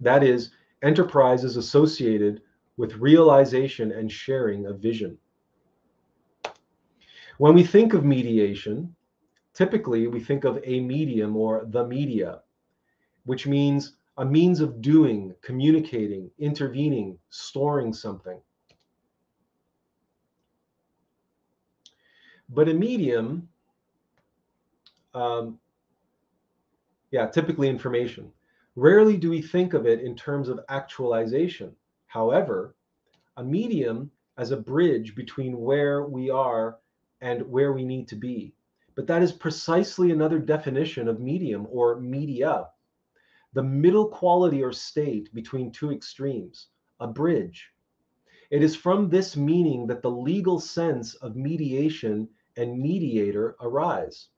[0.00, 0.50] That is,
[0.82, 2.42] enterprises associated
[2.76, 5.16] with realization and sharing of vision.
[7.38, 8.94] When we think of mediation,
[9.54, 12.40] typically we think of a medium or the media,
[13.26, 18.40] which means a means of doing, communicating, intervening, storing something.
[22.48, 23.48] But a medium,
[25.12, 25.58] um,
[27.10, 28.32] yeah, typically information.
[28.76, 31.74] Rarely do we think of it in terms of actualization.
[32.06, 32.74] However,
[33.36, 36.78] a medium as a bridge between where we are
[37.20, 38.54] and where we need to be.
[38.94, 42.68] But that is precisely another definition of medium or media
[43.52, 46.68] the middle quality or state between two extremes,
[47.00, 47.70] a bridge.
[48.50, 54.28] It is from this meaning that the legal sense of mediation and mediator arise.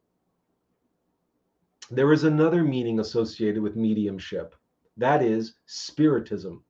[1.91, 4.55] There is another meaning associated with mediumship,
[4.97, 6.63] that is, spiritism.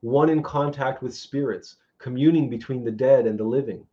[0.00, 3.86] One in contact with spirits, communing between the dead and the living.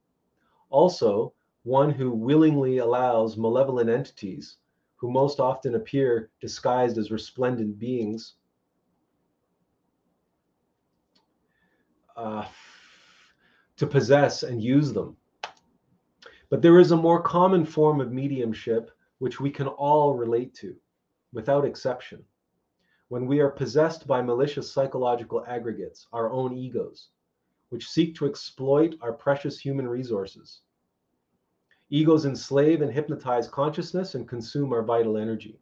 [0.69, 4.58] Also, one who willingly allows malevolent entities
[4.99, 8.35] who most often appear disguised as resplendent beings.
[12.17, 12.45] Uh,
[13.77, 15.15] to possess and use them.
[16.49, 20.75] But there is a more common form of mediumship which we can all relate to,
[21.31, 22.25] without exception.
[23.07, 27.07] When we are possessed by malicious psychological aggregates, our own egos,
[27.69, 30.59] which seek to exploit our precious human resources
[31.89, 35.59] Egos enslave and hypnotize consciousness and consume our vital energy.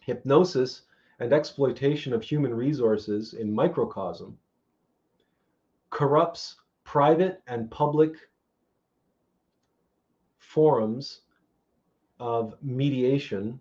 [0.00, 0.82] Hypnosis
[1.18, 4.38] and exploitation of human resources in microcosm
[5.90, 8.14] corrupts private and public
[10.38, 11.22] forums
[12.20, 13.60] of mediation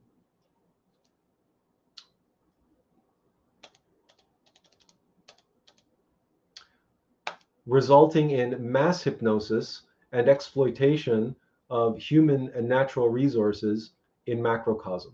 [7.65, 9.82] resulting in mass hypnosis
[10.16, 11.36] and exploitation
[11.70, 13.92] of human and natural resources
[14.28, 15.14] in macrocosm.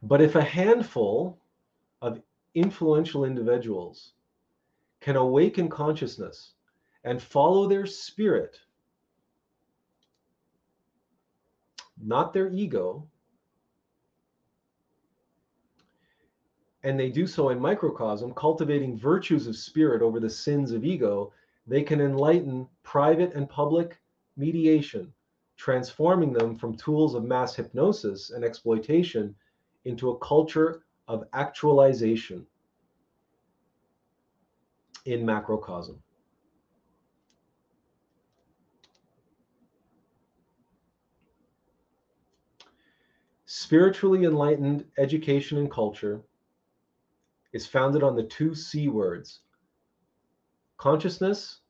[0.00, 1.40] But if a handful
[2.02, 2.22] of
[2.54, 4.12] influential individuals
[5.00, 6.52] can awaken consciousness
[7.02, 8.60] and follow their spirit,
[12.00, 13.08] not their ego,
[16.84, 21.32] and they do so in microcosm, cultivating virtues of spirit over the sins of ego,
[21.66, 23.98] they can enlighten private and public
[24.36, 25.12] mediation,
[25.56, 29.34] transforming them from tools of mass hypnosis and exploitation
[29.84, 32.44] into a culture of actualization
[35.04, 36.00] in macrocosm.
[43.46, 46.22] Spiritually enlightened education and culture
[47.52, 49.40] is founded on the two C words
[50.78, 51.60] consciousness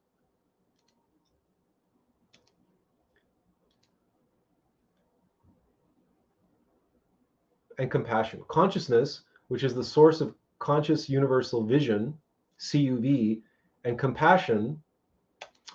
[7.79, 8.43] and compassion.
[8.49, 12.17] Consciousness, which is the source of conscious universal vision,
[12.59, 13.43] CUV,
[13.85, 14.81] and compassion,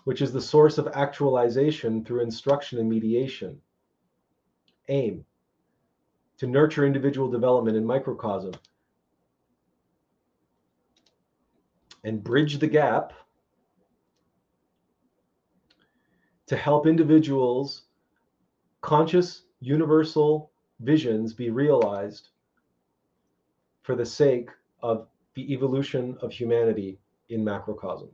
[0.05, 3.61] which is the source of actualization through instruction and mediation.
[4.87, 5.25] AIM,
[6.37, 8.53] to nurture individual development in microcosm
[12.07, 13.11] and bridge the gap
[16.45, 17.83] to help individuals'
[18.79, 22.29] conscious universal visions be realized
[23.81, 24.49] for the sake
[24.81, 26.97] of the evolution of humanity
[27.27, 28.09] in macrocosm.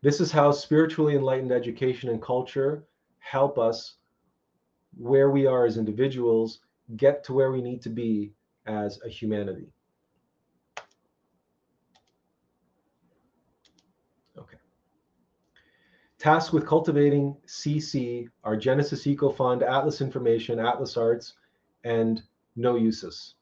[0.00, 2.84] This is how spiritually enlightened education and culture
[3.18, 3.96] help us
[4.96, 6.60] where we are as individuals
[6.96, 8.32] get to where we need to be
[8.64, 9.70] as a humanity.
[16.18, 21.34] Tasked with cultivating CC are Genesis Eco Fund, Attlas Information, Attlas Arts,
[21.84, 22.22] and
[22.56, 23.34] No Uses.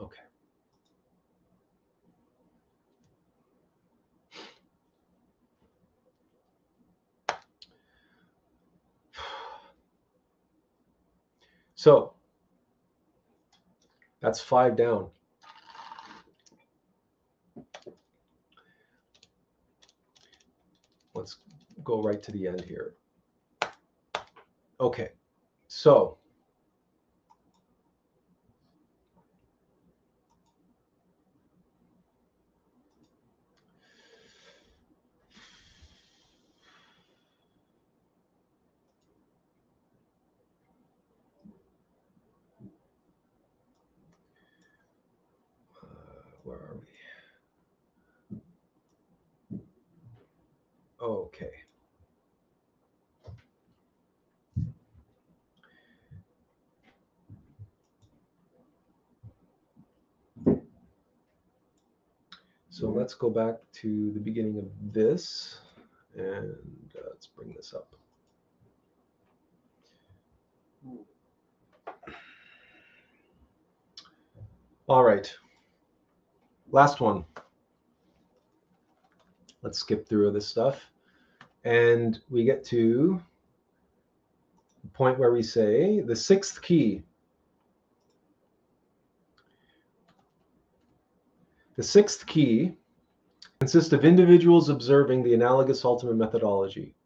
[0.00, 0.16] Okay.
[11.74, 12.12] So
[14.20, 15.08] that's five down.
[21.14, 21.38] Let's
[21.84, 22.94] go right to the end here.
[24.80, 25.10] Okay,
[25.68, 26.18] so
[46.44, 46.86] where are we?
[51.00, 51.50] Okay.
[62.70, 65.58] So let's go back to the beginning of this
[66.16, 66.54] and
[66.96, 67.94] uh, let's bring this up.
[74.88, 75.32] All right.
[76.70, 77.24] Last one.
[79.62, 80.80] Let's skip through this stuff.
[81.64, 83.22] And we get to
[84.82, 87.02] the point where we say the sixth key.
[91.76, 92.76] The sixth key
[93.62, 96.96] consists of individuals observing the analogous ultimate methodology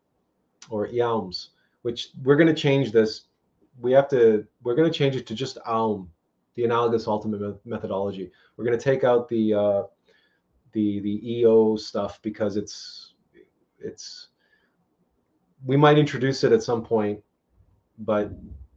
[0.71, 1.49] or IAUMS,
[1.83, 3.25] which we're going to change this.
[3.79, 6.11] We have to, we're going to change it to just AUM,
[6.55, 8.33] the analogous ultimate methodology.
[8.57, 9.83] We're going to take out the, uh,
[10.73, 13.13] the, the EO stuff because it's,
[13.79, 14.29] it's,
[15.63, 17.21] we might introduce it at some point,
[17.99, 18.33] but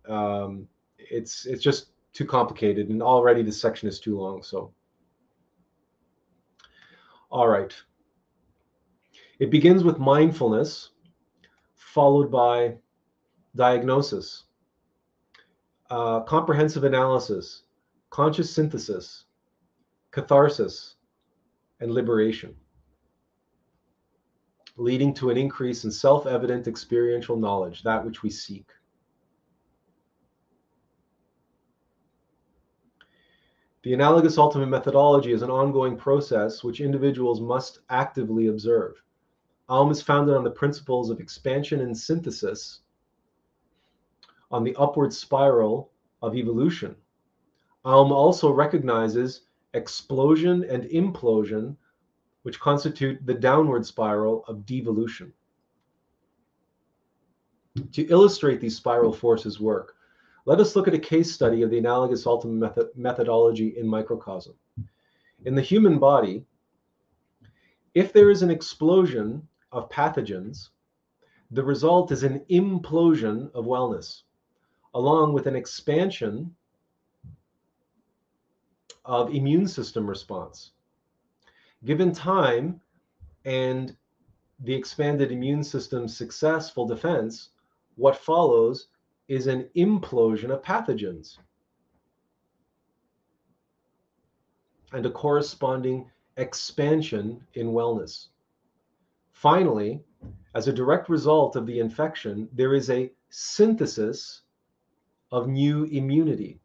[0.10, 4.44] um, it's, it's just too complicated and already this section is too long.
[4.44, 4.74] So,
[7.32, 7.76] all right.
[9.40, 10.90] It begins with mindfulness,
[11.76, 12.76] followed by
[13.56, 14.46] diagnosis,
[15.90, 17.64] uh, comprehensive analysis,
[18.10, 19.26] conscious synthesis,
[20.12, 20.96] catharsis,
[21.80, 22.56] and liberation,
[24.76, 28.70] leading to an increase in self evident experiential knowledge, that which we seek.
[33.82, 39.02] The analogous ultimate methodology is an ongoing process which individuals must actively observe.
[39.70, 42.82] Aum is founded on the principles of expansion and synthesis,
[44.52, 45.92] on the upward spiral
[46.22, 46.96] of evolution.
[47.86, 49.44] Aum also recognizes
[49.74, 51.78] explosion and implosion,
[52.42, 55.32] which constitute the downward spiral of devolution.
[57.94, 59.96] To illustrate these spiral forces work,
[60.50, 64.56] let us look at a case study of the analogous ultimate method methodology in microcosm.
[65.46, 66.44] In the human body,
[67.94, 70.70] if there is an explosion of pathogens,
[71.52, 74.24] the result is an implosion of wellness,
[74.96, 76.56] along with an expansion
[79.06, 80.72] of immune system response.
[81.86, 82.82] Given time
[83.46, 83.96] and
[84.62, 87.50] the expanded immune system's successful defense,
[87.98, 88.88] what follows
[89.30, 91.38] is an implosion of pathogens
[94.92, 98.28] and a corresponding expansion in wellness.
[99.32, 100.04] Finally,
[100.56, 104.42] as a direct result of the infection, there is a synthesis
[105.32, 106.60] of new immunity.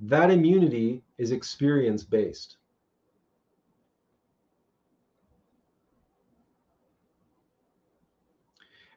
[0.00, 2.56] That immunity is experience based.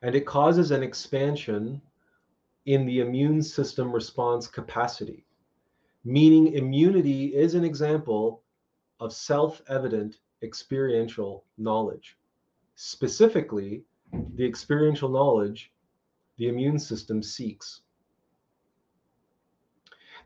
[0.02, 1.80] And it causes an expansion
[2.66, 5.26] in the immune system response capacity,
[6.04, 8.44] meaning immunity is an example
[9.00, 12.18] of self evident experiential knowledge.
[12.76, 13.84] Specifically,
[14.36, 15.72] the experiential knowledge
[16.38, 17.82] the immune system seeks.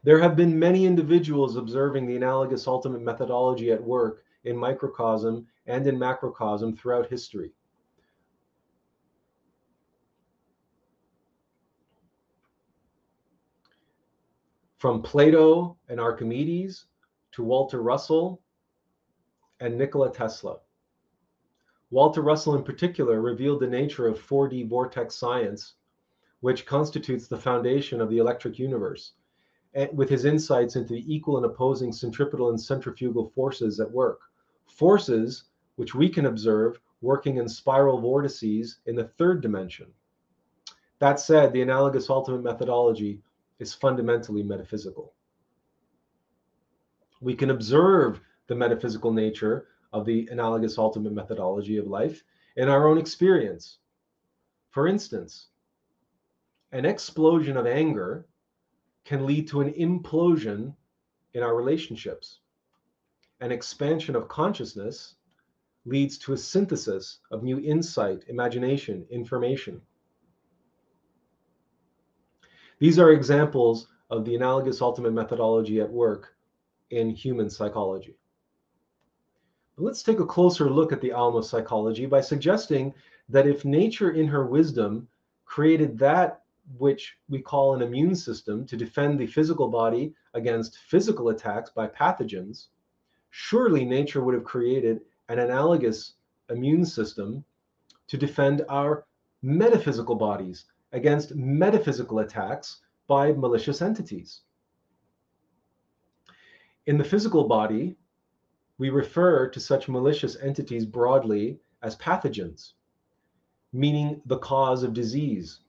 [0.03, 5.85] There have been many individuals observing the analogous ultimate methodology at work in microcosm and
[5.85, 7.51] in macrocosm throughout history.
[14.79, 16.85] From Plato and Archimedes
[17.33, 18.41] to Walter Russell
[19.59, 20.59] and Nikola Tesla.
[21.91, 25.73] Walter Russell, in particular, revealed the nature of 4D vortex science,
[26.39, 29.15] which constitutes the foundation of the electric universe,
[29.73, 34.21] eh, with his insights into the equal and opposing centripetal and centrifugal forces at work.
[34.65, 35.43] Forces
[35.75, 39.93] which we can observe working in spiral vortices in the third dimension.
[40.99, 43.21] That said, the analogous ultimate methodology
[43.59, 45.13] is fundamentally metaphysical.
[47.21, 52.23] We can observe the metaphysical nature of the analogous ultimate methodology of life
[52.55, 53.79] in our own experience.
[54.71, 55.47] For instance,
[56.71, 58.27] an explosion of anger
[59.05, 60.75] can lead to an implosion
[61.33, 62.39] in our relationships.
[63.41, 65.15] An expansion of consciousness
[65.85, 69.81] leads to a synthesis of new insight, imagination, information.
[72.79, 76.35] These are examples of the analogous ultimate methodology at work
[76.91, 78.17] in human psychology.
[79.75, 82.93] But let's take a closer look at the Alma psychology by suggesting
[83.27, 85.07] that if nature, in her wisdom,
[85.45, 86.41] created that
[86.77, 91.87] which we call an immune system to defend the physical body against physical attacks by
[91.87, 92.67] pathogens,
[93.29, 96.13] surely nature would have created an analogous
[96.49, 97.43] immune system
[98.07, 99.05] to defend our
[99.41, 104.41] metaphysical bodies against metaphysical attacks by malicious entities.
[106.85, 107.97] In the physical body,
[108.77, 112.73] we refer to such malicious entities broadly as pathogens,
[113.73, 115.59] meaning the cause of disease.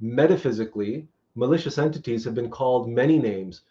[0.00, 3.62] Metaphysically, malicious entities have been called many names,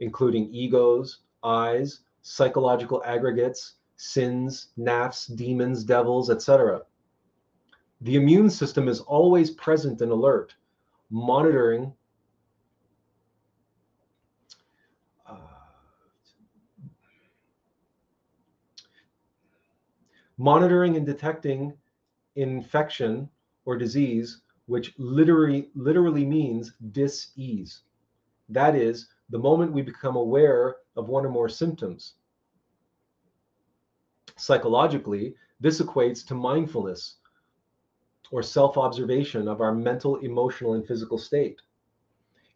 [0.00, 6.82] including egos, eyes, psychological aggregates, sins, nafs, demons, devils, etc.
[8.00, 10.54] The immune system is always present and alert,
[11.10, 11.92] monitoring
[15.26, 15.36] uh,
[20.36, 21.72] monitoring and detecting
[22.36, 23.28] infection
[23.64, 27.82] or disease, which literally literally means dis-ease.
[28.48, 32.14] That is, the moment we become aware of one or more symptoms.
[34.36, 37.16] Psychologically, this equates to mindfulness,
[38.30, 41.60] or self observation of our mental, emotional, and physical state.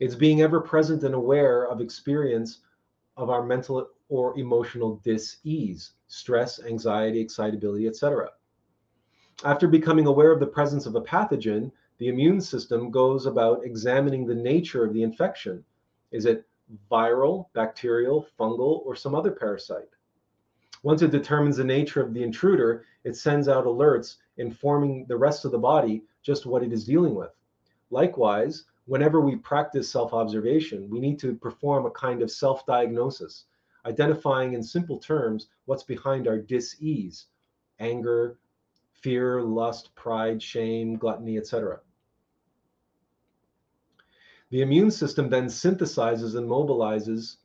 [0.00, 2.60] It's being ever present and aware of experience
[3.16, 8.30] of our mental or emotional dis-ease, stress, anxiety, excitability, etc.
[9.44, 14.26] After becoming aware of the presence of a pathogen, the immune system goes about examining
[14.26, 15.64] the nature of the infection.
[16.10, 16.46] Is it
[16.90, 19.88] viral, bacterial, fungal, or some other parasite?
[20.82, 25.44] Once it determines the nature of the intruder, it sends out alerts informing the rest
[25.44, 27.32] of the body just what it is dealing with.
[27.90, 33.46] Likewise, whenever we practice self observation, we need to perform a kind of self diagnosis,
[33.86, 37.26] identifying in simple terms what's behind our dis ease
[37.78, 38.38] anger,
[38.92, 41.80] fear, lust, pride, shame, gluttony, etc.
[44.50, 47.38] The immune system then synthesizes and mobilizes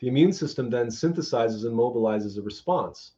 [0.00, 3.12] the immune system then synthesizes and mobilizes a response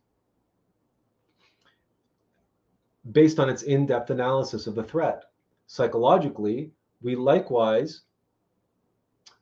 [3.12, 5.24] based on its in-depth analysis of the threat.
[5.66, 6.72] Psychologically,
[7.02, 8.02] we likewise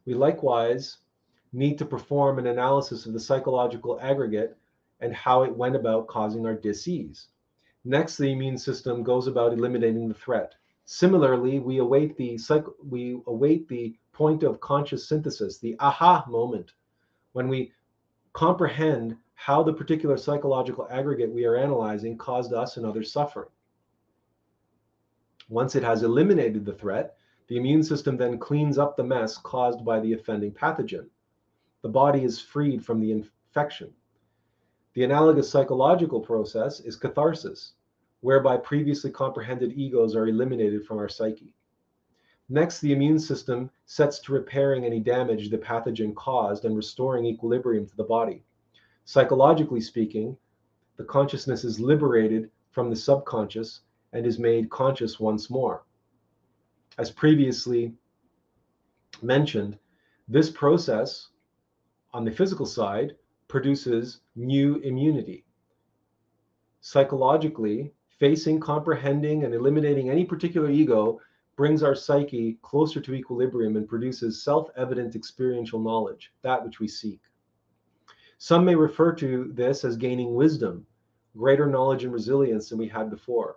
[0.07, 0.99] we likewise
[1.53, 4.57] need to perform an analysis of the psychological aggregate
[5.01, 7.28] and how it went about causing our disease.
[7.85, 10.55] Next, the immune system goes about eliminating the threat.
[10.85, 12.39] Similarly, we await the
[12.82, 16.73] we await the point of conscious synthesis, the aha moment,
[17.32, 17.73] when we
[18.32, 23.49] comprehend how the particular psychological aggregate we are analyzing caused us and others suffering.
[25.49, 27.16] Once it has eliminated the threat,
[27.49, 31.09] the immune system then cleans up the mess caused by the offending pathogen.
[31.83, 33.93] The body is freed from the infection.
[34.95, 37.75] The analogous psychological process is catharsis,
[38.21, 41.53] whereby previously comprehended egos are eliminated from our psyche.
[42.49, 47.87] Next, the immune system sets to repairing any damage the pathogen caused and restoring equilibrium
[47.87, 48.45] to the body.
[49.05, 50.39] Psychologically speaking,
[50.97, 53.81] the consciousness is liberated from the subconscious
[54.15, 55.85] and is made conscious once more.
[56.97, 57.93] As previously
[59.20, 59.78] mentioned,
[60.28, 61.28] this process
[62.15, 63.16] on the physical side
[63.49, 65.45] produces new immunity.
[66.81, 71.20] Psychologically, facing, comprehending, and eliminating any particular ego
[71.57, 76.89] brings our psyche closer to equilibrium and produces self evident experiential knowledge, that which we
[76.89, 77.20] seek.
[78.39, 80.86] Some may refer to this as gaining wisdom,
[81.36, 83.57] greater knowledge and resilience than we had before.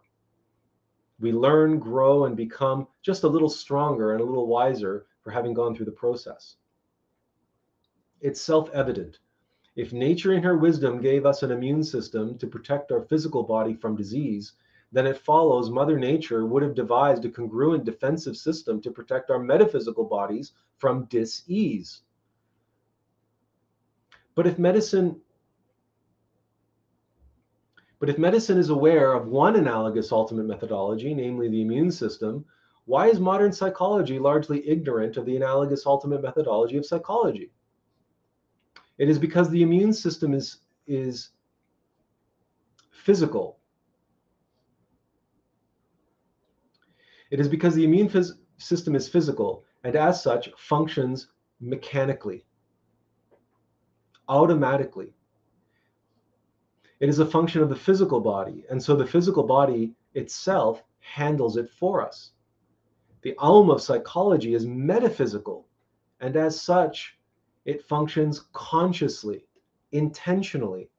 [1.19, 5.53] We learn, grow, and become just a little stronger and a little wiser for having
[5.53, 6.57] gone through the process.
[8.21, 9.19] It's self evident.
[9.75, 13.73] If nature, in her wisdom, gave us an immune system to protect our physical body
[13.73, 14.53] from disease,
[14.91, 19.39] then it follows Mother Nature would have devised a congruent defensive system to protect our
[19.39, 22.01] metaphysical bodies from dis-ease.
[24.33, 25.19] But if medicine
[27.99, 32.45] but if medicine is aware of one analogous ultimate methodology, namely the immune system,
[32.85, 37.51] why is modern psychology largely ignorant of the analogous ultimate methodology of psychology?
[38.97, 41.29] It is because the immune system is, is
[42.91, 43.57] physical
[47.29, 48.09] It is because the immune
[48.57, 51.27] system is physical and as such functions
[51.59, 52.45] mechanically,
[54.29, 55.13] automatically.
[56.99, 61.55] It is a function of the physical body, and so the physical body itself handles
[61.55, 62.31] it for us.
[63.21, 65.67] The Aum of psychology is metaphysical,
[66.19, 67.17] and as such,
[67.65, 69.45] it functions consciously,
[69.91, 70.89] intentionally.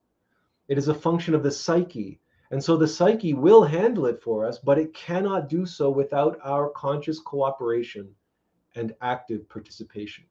[0.69, 2.20] It is a function of the psyche,
[2.51, 6.39] and so the psyche will handle it for us, but it cannot do so without
[6.45, 8.15] our conscious cooperation
[8.77, 10.25] and active participation.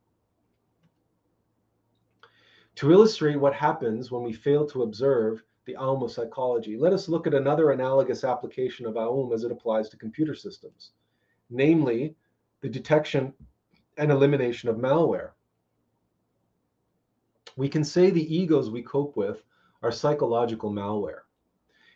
[2.75, 7.07] To illustrate what happens when we fail to observe the Aum of psychology, let us
[7.09, 10.91] look at another analogous application of Aum as it applies to computer systems,
[11.49, 12.15] namely
[12.61, 13.33] the detection
[13.97, 15.31] and elimination of malware.
[17.57, 19.43] We can say the egos we cope with
[19.83, 21.21] are psychological malware.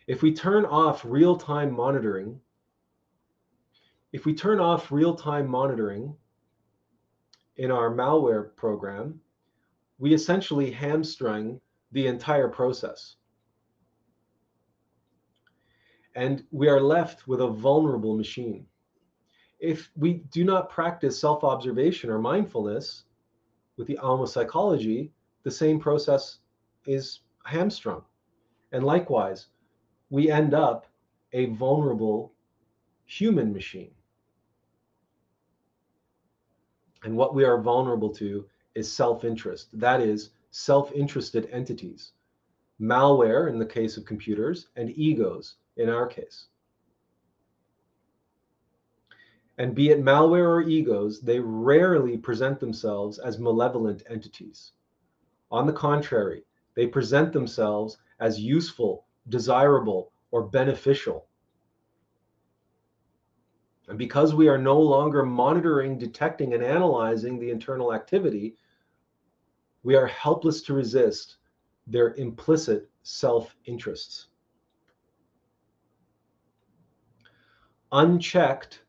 [0.06, 2.40] If we turn off real-time monitoring,
[4.12, 6.14] if we turn off real-time monitoring
[7.56, 9.22] in our malware program,
[9.98, 11.62] we essentially hamstring
[11.94, 13.16] the entire process.
[16.16, 18.66] And we are left with a vulnerable machine.
[19.60, 23.04] If we do not practice self observation or mindfulness
[23.78, 25.12] with the of psychology,
[25.44, 26.40] the same process
[26.86, 28.04] is hamstrung.
[28.72, 29.48] And likewise,
[30.10, 30.88] we end up
[31.34, 32.34] a vulnerable
[33.06, 33.92] human machine.
[37.04, 39.70] And what we are vulnerable to is self interest.
[39.74, 42.12] That is, self interested entities.
[42.80, 46.48] Malware in the case of computers, and egos in our case.
[49.58, 54.72] And be it malware or egos, they rarely present themselves as malevolent entities.
[55.52, 56.44] On the contrary,
[56.76, 61.28] they present themselves as useful, desirable, or beneficial.
[63.88, 68.56] And because we are no longer monitoring, detecting, and analyzing the internal activity,
[69.84, 71.38] we are helpless to resist
[71.88, 74.31] their implicit self interests.
[77.92, 78.82] Unchecked,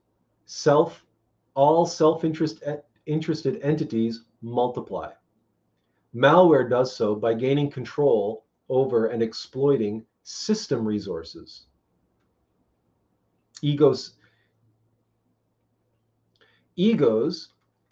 [0.46, 1.04] self,
[1.54, 2.76] all self interest eh,
[3.06, 5.10] interested entities multiply.
[6.14, 11.66] Malware does so by gaining control over and exploiting system resources.
[13.62, 14.14] Egos,
[16.76, 17.48] egos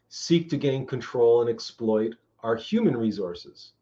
[0.08, 3.72] seek to gain control and exploit our human resources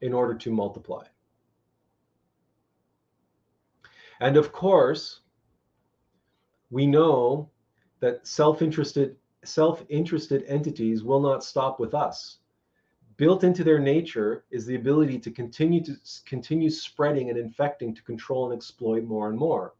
[0.00, 1.04] in order to multiply.
[4.20, 5.19] And of course,
[6.70, 7.48] we know
[8.00, 12.40] that self-interested self-interested entities will not stop with us
[13.20, 15.94] built into their nature is the ability to continue to
[16.24, 19.74] continue spreading and infecting to control and exploit more and more.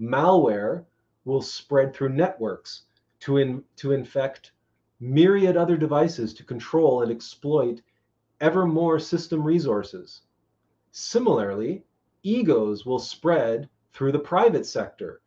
[0.00, 0.84] Malware
[1.24, 2.82] will spread through networks
[3.18, 4.52] to in, to infect
[5.00, 7.82] myriad other devices to control and exploit
[8.40, 10.22] ever more system resources.
[10.92, 11.82] Similarly,
[12.22, 15.22] egos will spread through the private sector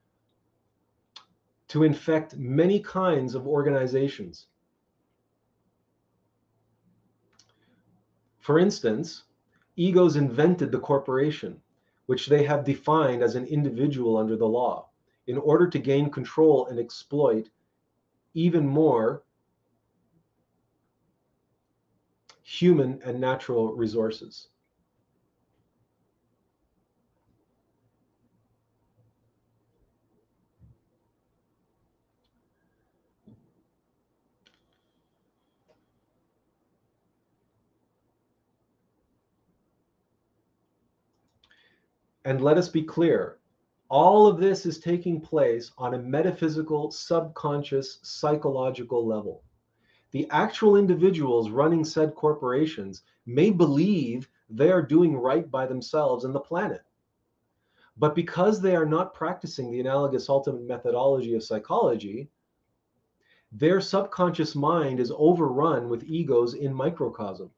[1.69, 4.47] to infect many kinds of organizations.
[8.39, 9.23] For instance,
[9.75, 11.61] egos invented the corporation,
[12.07, 14.89] which they have defined as an individual under the law,
[15.27, 17.49] in order to gain control and exploit
[18.33, 19.23] even more
[22.41, 24.47] human and natural resources.
[42.29, 43.39] And let us be clear
[43.89, 49.41] all of this is taking place on a metaphysical, subconscious, psychological level.
[50.11, 56.35] The actual individuals running said corporations may believe they are doing right by themselves and
[56.35, 56.83] the planet.
[57.97, 62.29] But because they are not practicing the analogous ultimate methodology of psychology,
[63.51, 67.49] their subconscious mind is overrun with egos in microcosm.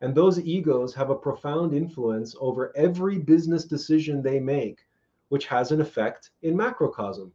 [0.00, 4.86] And those egos have a profound influence over every business decision they make,
[5.28, 7.32] which has an effect in macrocosm.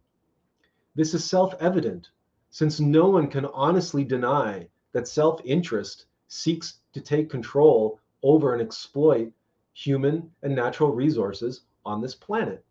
[0.95, 2.11] This is self evident,
[2.52, 8.61] since no one can honestly deny that self interest seeks to take control over and
[8.61, 9.34] exploit
[9.73, 12.64] human and natural resources on this planet.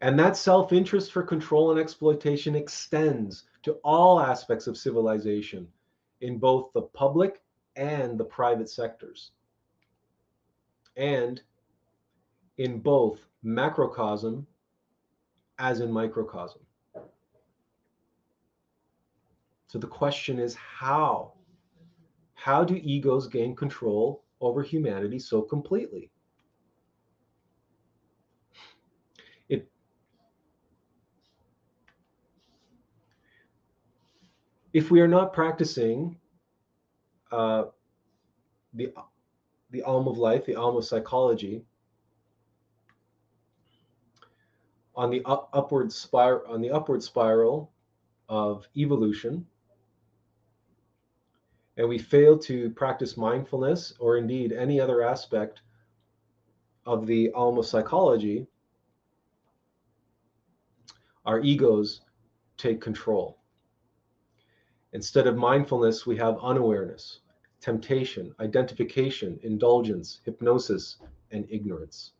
[0.00, 5.66] And that self interest for control and exploitation extends to all aspects of civilization
[6.20, 7.42] in both the public
[7.76, 9.32] and the private sectors,
[10.96, 11.42] and
[12.58, 14.46] in both macrocosm
[15.58, 16.60] as in microcosm.
[19.66, 21.32] So the question is how?
[22.34, 26.10] How do egos gain control over humanity so completely?
[34.74, 36.16] If we are not practicing
[37.32, 37.64] uh,
[38.74, 38.92] the
[39.70, 41.64] the Aum of life, the Aum of psychology,
[44.94, 47.70] on the up, upward spiral on the upward spiral
[48.28, 49.46] of evolution,
[51.76, 55.60] and we fail to practice mindfulness or indeed any other aspect
[56.84, 58.48] of the Aum of psychology,
[61.24, 62.00] our egos
[62.56, 63.38] take control.
[64.94, 67.18] Instead of mindfulness, we have unawareness,
[67.60, 70.98] temptation, identification, indulgence, hypnosis,
[71.32, 72.12] and ignorance.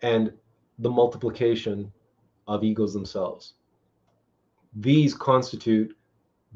[0.00, 0.32] And
[0.78, 1.92] the multiplication
[2.46, 3.54] of egos themselves.
[4.74, 5.94] These constitute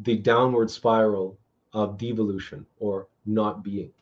[0.04, 1.38] the downward spiral
[1.74, 3.92] of devolution or not being.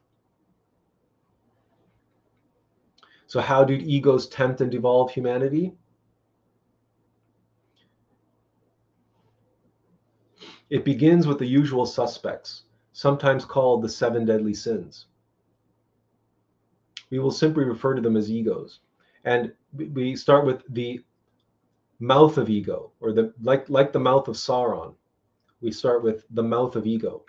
[3.27, 5.73] So, how did egos tempt and devolve humanity?
[10.71, 15.07] It begins with the usual suspects, sometimes called the seven deadly sins.
[17.11, 18.79] We will simply refer to them as egos.
[19.25, 21.05] And we start with the
[21.99, 24.95] mouth of ego, or the like like the mouth of Sauron.
[25.61, 27.25] We start with the mouth of ego.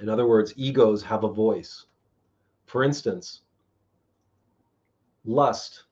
[0.00, 1.86] In other words, egos have a voice.
[2.64, 3.42] For instance,
[5.24, 5.84] lust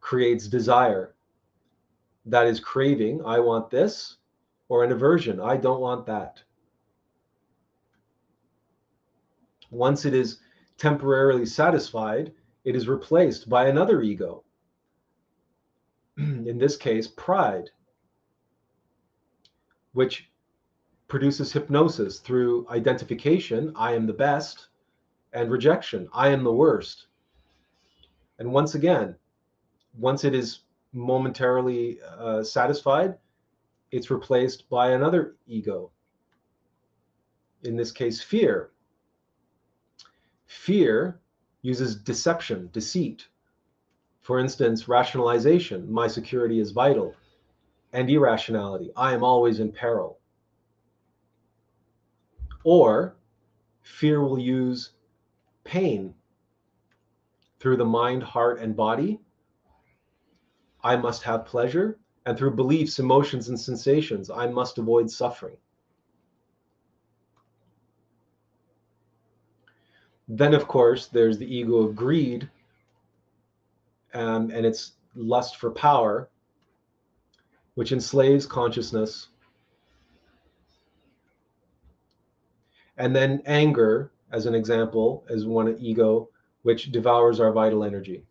[0.00, 1.14] creates desire.
[2.26, 3.24] That is craving.
[3.24, 4.18] I want this
[4.72, 5.38] or an aversion.
[5.38, 6.42] I don't want that.
[9.70, 10.38] Once it is
[10.78, 12.32] temporarily satisfied,
[12.64, 14.44] it is replaced by another ego.
[16.16, 17.68] In this case, pride,
[19.92, 20.30] which
[21.06, 24.68] produces hypnosis through identification, I am the best,
[25.34, 27.08] and rejection, I am the worst.
[28.38, 29.16] And once again,
[29.98, 30.60] once it is
[30.94, 33.18] momentarily uh, satisfied,
[33.92, 35.90] it's replaced by another ego.
[37.62, 38.70] In this case, fear.
[40.46, 41.20] Fear
[41.60, 43.28] uses deception, deceit.
[44.22, 47.14] For instance, rationalization, my security is vital,
[47.92, 50.18] and irrationality, I am always in peril.
[52.64, 53.16] Or
[53.82, 54.92] fear will use
[55.64, 56.14] pain
[57.60, 59.20] through the mind, heart, and body.
[60.82, 65.56] I must have pleasure and through beliefs, emotions, and sensations, I must avoid suffering.
[70.28, 72.48] Then, of course, there's the ego of greed
[74.14, 76.30] um, and its lust for power,
[77.74, 79.28] which enslaves consciousness.
[82.96, 86.28] And then anger, as an example, is one ego,
[86.62, 88.24] which devours our vital energy.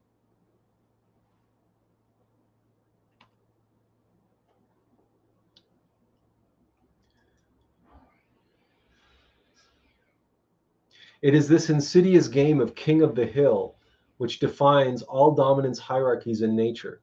[11.21, 13.75] It is this insidious game of king of the hill
[14.17, 17.01] which defines all dominance hierarchies in nature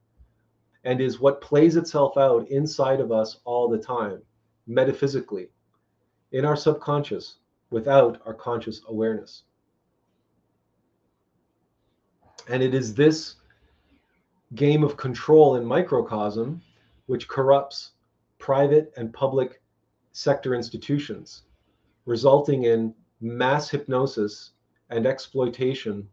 [0.84, 4.22] and is what plays itself out inside of us all the time,
[4.66, 5.48] metaphysically,
[6.32, 7.36] in our subconscious,
[7.70, 9.42] without our conscious awareness.
[12.48, 13.36] And it is this
[14.54, 16.62] game of control in microcosm
[17.06, 17.92] which corrupts
[18.38, 19.60] private and public
[20.12, 21.42] sector institutions,
[22.06, 24.52] resulting in mass hypnosis
[24.90, 26.08] and exploitation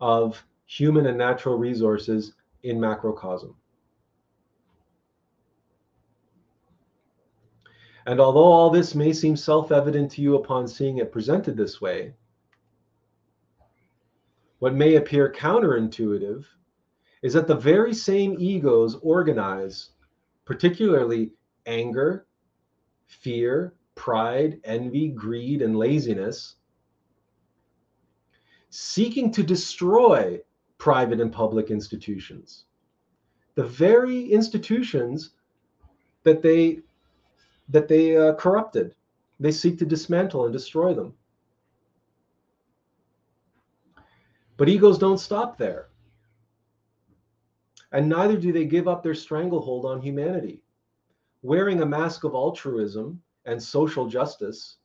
[0.00, 3.54] of human and natural resources in macrocosm.
[8.06, 11.80] And although all this may seem self evident to you upon seeing it presented this
[11.80, 12.14] way,
[14.58, 16.44] what may appear counterintuitive
[17.22, 19.90] is that the very same egos organize,
[20.44, 21.32] particularly
[21.66, 22.26] anger,
[23.06, 26.56] fear, pride, envy, greed, and laziness,
[28.70, 30.40] seeking to destroy
[30.78, 32.64] private and public institutions.
[33.56, 35.34] The very institutions
[36.22, 36.80] that they
[37.68, 38.94] that they uh, corrupted,
[39.38, 41.12] they seek to dismantle and destroy them.
[44.56, 45.88] But egos don't stop there.
[47.92, 50.62] And neither do they give up their stranglehold on humanity.
[51.42, 54.76] Wearing a mask of altruism and social justice,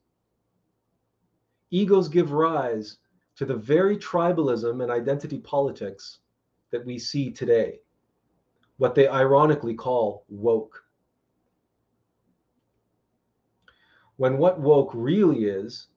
[1.70, 2.98] egos give rise
[3.36, 6.20] to the very tribalism and identity politics
[6.70, 7.80] that we see today,
[8.78, 10.82] what they ironically call woke.
[14.16, 15.88] When what woke really is,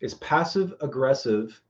[0.00, 1.60] is passive aggressive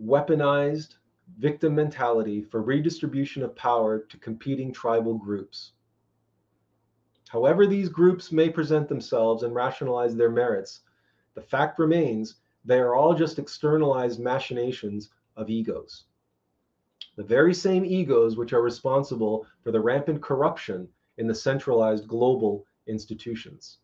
[0.00, 0.96] weaponized
[1.38, 5.72] victim mentality for redistribution of power to competing tribal groups.
[7.30, 10.80] However, these groups may present themselves and rationalize their merits,
[11.34, 16.06] the fact remains they are all just externalized machinations of egos.
[17.14, 20.88] The very same egos which are responsible for the rampant corruption
[21.18, 23.78] in the centralized global institutions.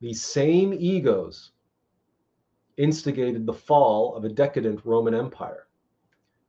[0.00, 1.52] These same egos
[2.78, 5.66] instigated the fall of a decadent Roman Empire,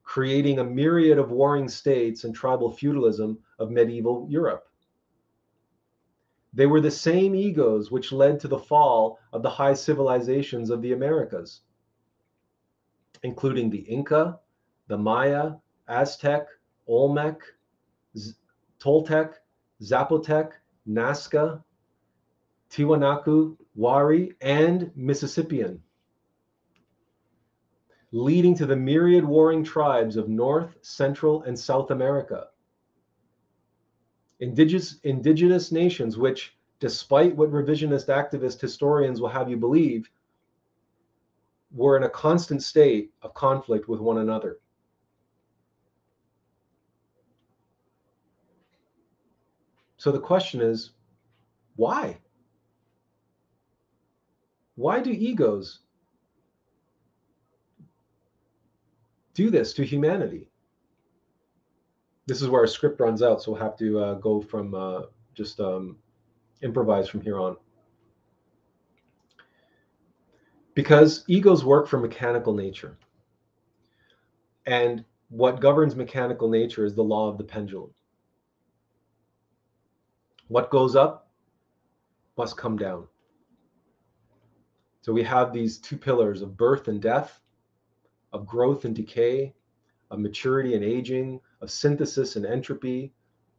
[0.04, 4.68] creating a myriad of warring states and tribal feudalism of medieval Europe.
[6.54, 10.82] They were the same egos which led to the fall of the high civilizations of
[10.82, 11.62] the Americas,
[13.24, 14.40] including the Inca,
[14.88, 15.54] the Maya,
[15.88, 16.48] Aztec,
[16.88, 17.42] Olmec,
[18.16, 18.34] Z-
[18.80, 19.36] Toltec,
[19.82, 20.52] Zapotec,
[20.88, 21.64] Nazca,
[22.70, 25.82] Tiwanaku, Wari, and Mississippian
[28.14, 32.50] leading to the myriad warring tribes of North, Central, and South America.
[34.40, 40.12] Indigenous, indigenous nations, which, despite what revisionist activist historians will have you believe,
[41.72, 44.60] were in a constant state of conflict with one another.
[49.98, 50.92] So the question is
[51.78, 52.20] why?
[54.76, 55.80] Why do egos
[59.34, 60.48] do this to humanity.
[62.26, 65.02] This is where our script runs out, so we'll have to uh, go from uh,
[65.34, 65.98] just um,
[66.62, 67.58] improvise from here on.
[70.74, 72.98] Because egos work for mechanical nature.
[74.66, 77.92] And what governs mechanical nature is the law of the pendulum.
[80.48, 81.30] What goes up
[82.38, 83.08] must come down.
[85.02, 87.43] So we have these two pillars of birth and death
[88.34, 89.54] of growth and decay,
[90.12, 93.14] of maturity and aging, of synthesis and entropy,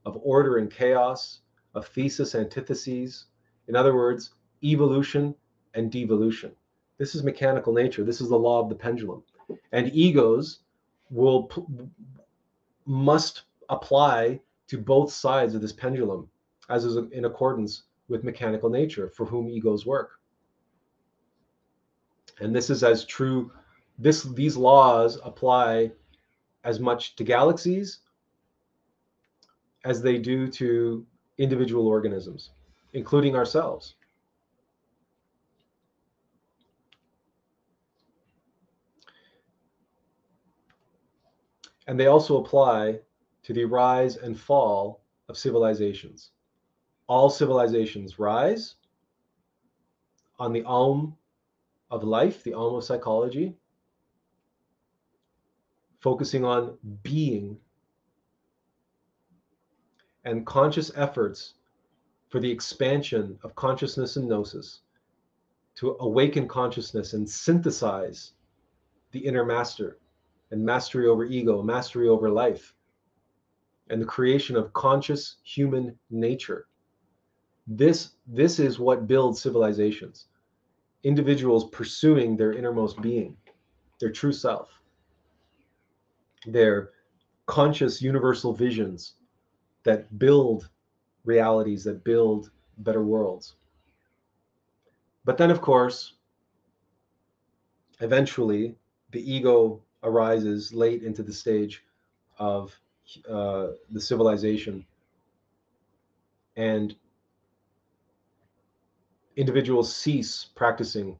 [0.05, 1.41] of order and chaos,
[1.75, 3.27] of thesis antitheses.
[3.69, 5.35] In other words, evolution
[5.75, 6.53] and devolution.
[6.99, 8.05] This is mechanical nature.
[8.05, 9.23] This is the law of the pendulum.
[9.73, 10.61] And egos
[11.11, 11.51] will
[12.87, 16.29] must apply to both sides of this pendulum
[16.69, 20.21] as is in accordance with mechanical nature for whom egos work.
[22.41, 23.53] And this is as true
[23.99, 25.93] this these laws apply
[26.65, 28.01] as much to galaxies
[29.85, 31.07] as they do to
[31.39, 32.51] individual organisms,
[32.93, 33.95] including ourselves.
[41.87, 43.01] And they also apply
[43.43, 46.31] to the rise and fall of civilizations.
[47.07, 48.77] All civilizations rise
[50.39, 51.15] on the Aum
[51.91, 53.55] of life, the Aum of psychology,
[56.05, 57.57] focusing on being
[60.27, 61.55] and conscious efforts
[62.29, 64.83] for the expansion of consciousness and gnosis
[65.75, 68.33] to awaken consciousness and synthesize
[69.13, 69.97] the inner master
[70.51, 72.75] and mastery over ego, mastery over life,
[73.89, 76.67] and the creation of conscious human nature.
[77.67, 80.27] This, this is what builds civilizations.
[81.03, 83.39] Individuals pursuing their innermost being,
[84.01, 84.83] their true self,
[86.47, 86.91] their
[87.47, 89.15] conscious universal visions
[89.85, 90.69] that build
[91.25, 93.55] realities, that build better worlds.
[95.25, 96.15] But then, of course,
[98.01, 98.77] eventually
[99.11, 101.83] the ego arises late into the stage
[102.39, 102.79] of
[103.29, 104.85] uh, the civilization.
[106.57, 106.95] And
[109.37, 111.19] individuals cease practicing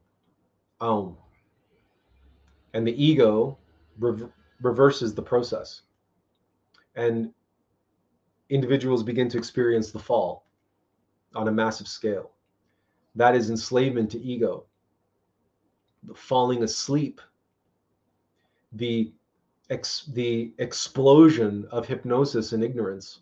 [0.81, 1.17] Aum.
[2.73, 3.57] And the ego
[4.61, 5.81] reverses the process.
[6.95, 7.31] And
[8.49, 10.45] individuals begin to experience the fall
[11.35, 12.31] on a massive scale.
[13.15, 14.65] That is enslavement to ego,
[16.03, 17.21] the falling asleep,
[18.73, 19.11] the
[19.69, 23.19] ex, the explosion of hypnosis and ignorance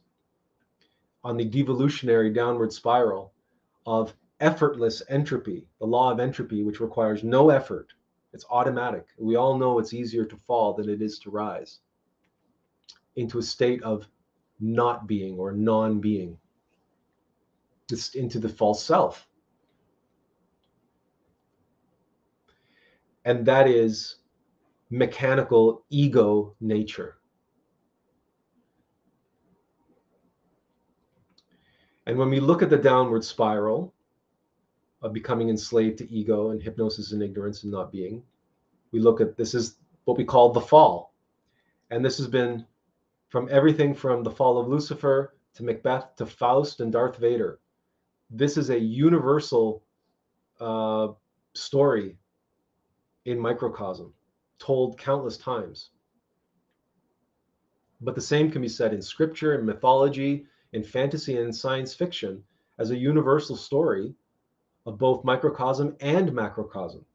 [1.23, 3.33] on the devolutionary downward spiral
[3.85, 7.93] of effortless entropy, the law of entropy, which requires no effort.
[8.33, 9.07] It's automatic.
[9.17, 11.79] We all know it's easier to fall than it is to rise
[13.15, 14.07] into a state of
[14.59, 16.37] not being or non being,
[17.89, 19.27] just into the false self.
[23.25, 24.15] And that is
[24.89, 27.17] mechanical ego nature.
[32.05, 33.93] And when we look at the downward spiral
[35.03, 38.23] of becoming enslaved to ego and hypnosis and ignorance and not being,
[38.91, 39.75] we look at this is
[40.05, 41.13] what we call the fall.
[41.91, 42.65] And this has been
[43.29, 47.59] from everything from the fall of Lucifer to Macbeth to Faust and Darth Vader.
[48.29, 49.83] This is a universal
[50.59, 51.09] uh,
[51.53, 52.17] story
[53.25, 54.13] in microcosm,
[54.57, 55.89] told countless times.
[58.01, 62.43] But the same can be said in scripture, in mythology, in fantasy, and science fiction
[62.79, 64.15] as a universal story
[64.85, 67.05] of both microcosm and macrocosm.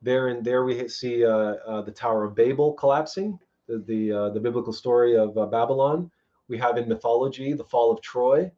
[0.00, 4.30] There and there we see uh, uh, the Tower of Babel collapsing, the the, uh,
[4.30, 6.10] the biblical story of uh, Babylon.
[6.48, 8.50] We have in mythology the fall of Troy.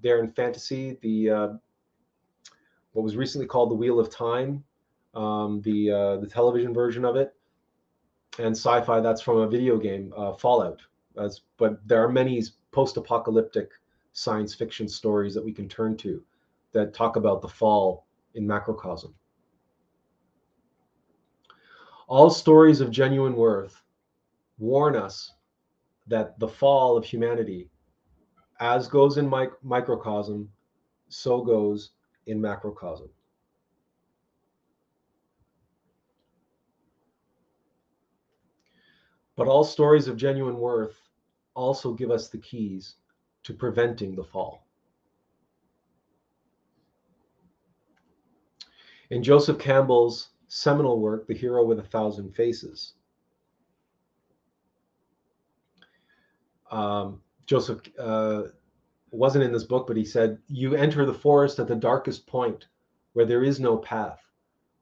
[0.00, 1.48] There in fantasy, the uh,
[2.92, 4.64] what was recently called the Wheel of Time,
[5.14, 7.34] um, the uh, the television version of it,
[8.38, 10.80] and sci-fi that's from a video game, Fallout.
[11.18, 13.72] As, but there are many post-apocalyptic
[14.12, 16.22] science fiction stories that we can turn to
[16.72, 19.14] that talk about the fall in macrocosm.
[22.06, 23.82] All stories of genuine worth
[24.58, 25.32] warn us
[26.06, 27.68] that the fall of humanity,
[28.60, 30.50] as goes in mic- microcosm,
[31.08, 31.90] so goes
[32.26, 33.08] in macrocosm.
[39.36, 41.00] But all stories of genuine worth
[41.54, 42.96] also give us the keys
[43.44, 44.67] to preventing the fall.
[49.10, 52.94] In Joseph Campbell's seminal work, The Hero with a Thousand Faces,
[56.70, 58.42] um, Joseph uh,
[59.10, 62.66] wasn't in this book, but he said, You enter the forest at the darkest point
[63.14, 64.20] where there is no path,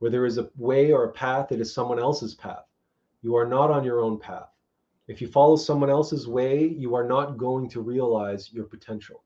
[0.00, 2.64] where there is a way or a path, it is someone else's path.
[3.22, 4.50] You are not on your own path.
[5.08, 9.22] If you follow someone else's way, you are not going to realize your potential.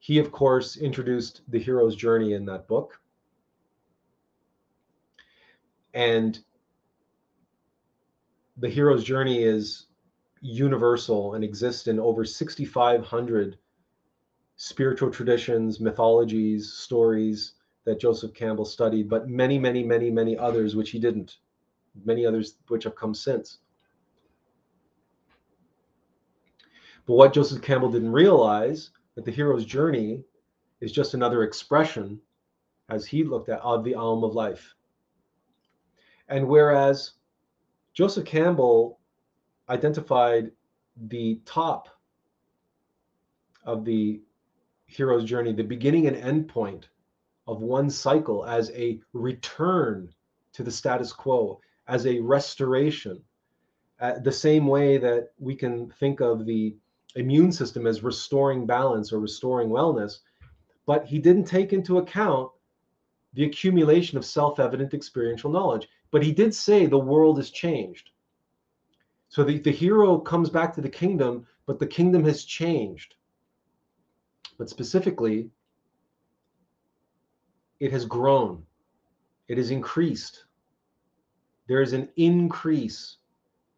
[0.00, 3.00] He, of course, introduced the hero's journey in that book.
[5.94, 6.38] And
[8.56, 9.86] the hero's journey is
[10.40, 13.58] universal and exists in over 6,500
[14.56, 17.54] spiritual traditions, mythologies, stories
[17.84, 21.38] that Joseph Campbell studied, but many, many, many, many others which he didn't
[22.04, 23.58] many others which have come since.
[27.06, 30.24] But what Joseph Campbell didn't realize that the hero's journey
[30.80, 32.20] is just another expression,
[32.88, 34.74] as he looked at, of the Aum of life.
[36.30, 37.12] And whereas
[37.92, 39.00] Joseph Campbell
[39.68, 40.52] identified
[41.08, 41.88] the top
[43.64, 44.22] of the
[44.86, 46.88] hero's journey, the beginning and end point
[47.46, 50.08] of one cycle as a return
[50.52, 53.20] to the status quo, as a restoration.
[54.00, 56.76] Uh, the same way that we can think of the
[57.16, 60.20] immune system as restoring balance or restoring wellness,
[60.86, 62.50] but he didn't take into account
[63.34, 65.88] the accumulation of self evident experiential knowledge.
[66.10, 68.10] But he did say the world has changed.
[69.28, 73.14] So the, the hero comes back to the kingdom, but the kingdom has changed.
[74.58, 75.50] But specifically,
[77.78, 78.64] it has grown.
[79.48, 80.44] it has increased.
[81.68, 83.16] There is an increase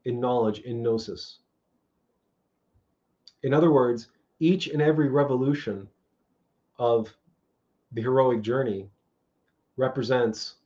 [0.05, 1.39] in knowledge in gnosis.
[3.43, 4.09] In other words,
[4.41, 5.89] each and every revolution
[6.79, 7.15] of
[7.93, 8.91] the heroic journey
[9.77, 10.57] represents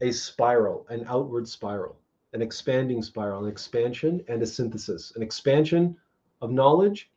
[0.00, 1.96] a spiral, an outward spiral,
[2.32, 5.96] an expanding spiral, an expansion and a synthesis, an expansion
[6.40, 7.10] of knowledge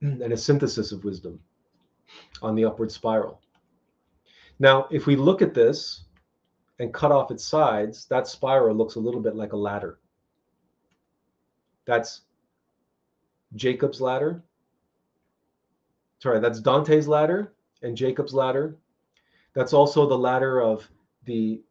[0.02, 1.40] and a synthesis of wisdom
[2.42, 3.40] on the upward spiral.
[4.58, 6.04] Now, if we look at this
[6.78, 9.98] and cut off its sides, that spiral looks a little bit like a ladder.
[11.86, 12.22] That's
[13.56, 14.42] Jacob's ladder.
[16.18, 17.52] Sorry, that's Dante's ladder
[17.82, 18.76] and Jacob's ladder.
[19.54, 20.88] That's also the ladder of
[21.24, 21.62] the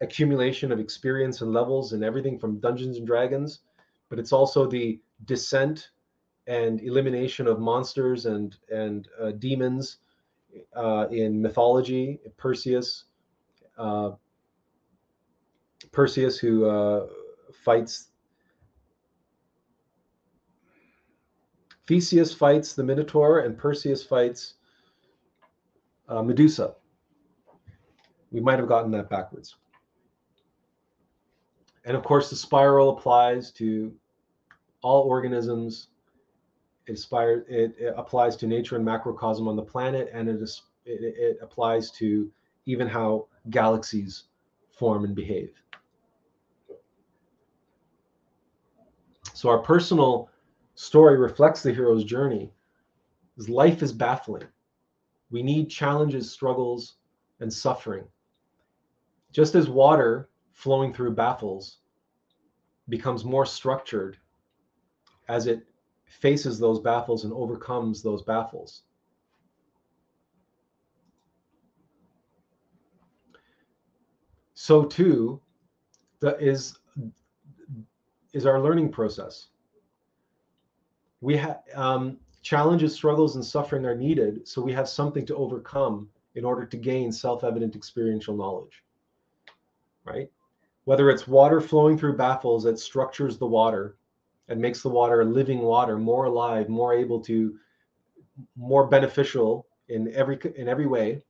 [0.00, 3.60] accumulation of experience and levels and everything from Dungeons and Dragons,
[4.08, 5.90] but it's also the descent
[6.46, 9.98] and elimination of monsters and and uh, demons
[10.74, 12.20] uh, in mythology.
[12.38, 13.04] Perseus,
[13.76, 14.12] uh,
[15.92, 17.06] Perseus who uh,
[17.52, 18.06] fights.
[21.86, 24.54] Theseus fights the Minotaur, and Perseus fights
[26.08, 26.74] uh, Medusa.
[28.30, 29.56] We might have gotten that backwards.
[31.84, 33.92] And of course, the spiral applies to
[34.82, 35.88] all organisms.
[36.86, 40.62] It, aspire, it, it applies to nature and macrocosm on the planet, and it, is,
[40.84, 42.30] it, it applies to
[42.66, 44.24] even how galaxies
[44.70, 45.50] form and behave.
[49.34, 50.30] So our personal
[50.74, 52.52] story reflects the hero's journey.
[53.48, 54.48] Life is baffling.
[55.30, 56.96] We need challenges, struggles,
[57.40, 58.04] and suffering.
[59.32, 61.78] Just as water flowing through baffles
[62.88, 64.18] becomes more structured
[65.28, 65.66] as it
[66.06, 68.82] faces those baffles and overcomes those baffles.
[74.54, 75.40] So too
[76.20, 76.78] that is
[78.32, 79.48] is our learning process.
[81.20, 86.08] We have um, challenges, struggles, and suffering are needed, so we have something to overcome
[86.34, 88.84] in order to gain self-evident experiential knowledge.
[90.08, 90.30] Right?
[90.84, 93.98] Whether it's water flowing through baffles that structures the water
[94.48, 97.58] and makes the water a living water, more alive, more able to,
[98.56, 101.22] more beneficial in every in every way.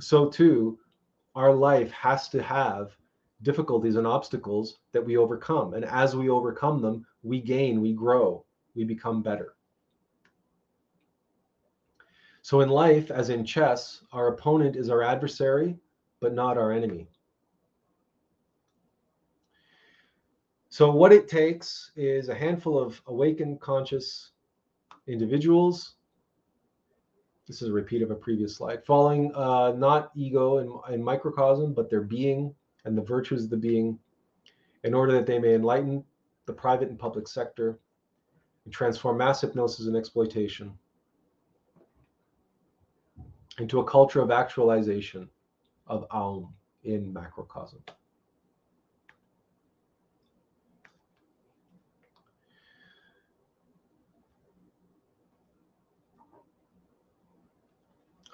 [0.00, 0.78] So too,
[1.34, 2.96] our life has to have
[3.42, 8.44] difficulties and obstacles that we overcome, and as we overcome them, we gain, we grow,
[8.74, 9.54] we become better.
[12.42, 15.76] So in life, as in chess, our opponent is our adversary,
[16.20, 17.08] but not our enemy.
[20.74, 24.32] So, what it takes is a handful of awakened, conscious
[25.06, 25.94] individuals.
[27.46, 31.74] This is a repeat of a previous slide, following uh, not ego and, and microcosm,
[31.74, 32.52] but their being
[32.84, 34.00] and the virtues of the being,
[34.82, 36.02] in order that they may enlighten
[36.46, 37.78] the private and public sector
[38.64, 40.76] and transform mass hypnosis and exploitation
[43.60, 45.30] into a culture of actualization
[45.86, 46.52] of Aum
[46.82, 47.78] in macrocosm.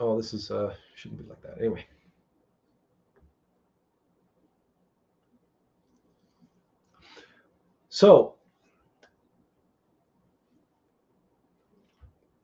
[0.01, 1.59] Oh, this is uh, shouldn't be like that.
[1.59, 1.85] Anyway.
[7.91, 8.35] So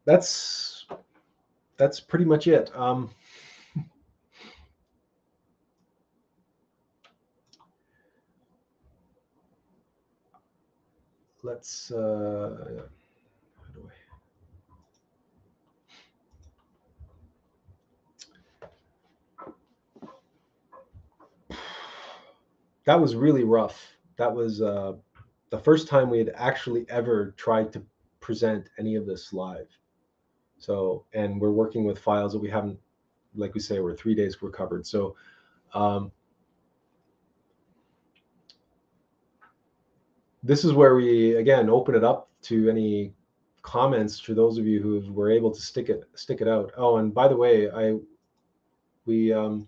[0.05, 0.87] that's
[1.77, 2.71] that's pretty much it.
[2.77, 3.11] Um,
[11.43, 12.83] let's uh,
[22.87, 23.97] that was really rough.
[24.17, 24.95] That was uh,
[25.51, 27.83] the first time we had actually ever tried to
[28.21, 29.69] present any of this live.
[30.59, 32.79] So, and we're working with files that we haven't,
[33.35, 34.87] like we say, we're three days recovered.
[34.87, 35.15] So,
[35.75, 36.11] um,
[40.43, 43.13] this is where we again open it up to any
[43.63, 46.73] comments for those of you who were able to stick it stick it out.
[46.77, 47.97] Oh, and by the way, I
[49.07, 49.67] we um,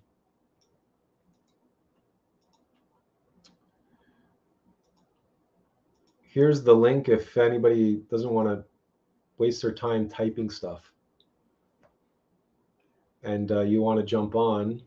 [6.39, 8.65] here's the link if anybody doesn't want to
[9.39, 10.93] waste their time typing stuff.
[13.24, 14.81] And uh, you want to jump on.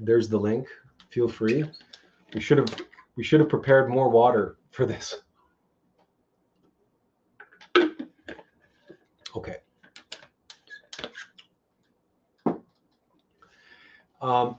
[0.00, 0.66] There's the link.
[1.10, 1.70] Feel free.
[2.34, 2.74] We should have
[3.16, 5.14] we should have prepared more water for this.
[9.36, 9.58] Okay.
[14.20, 14.56] Um,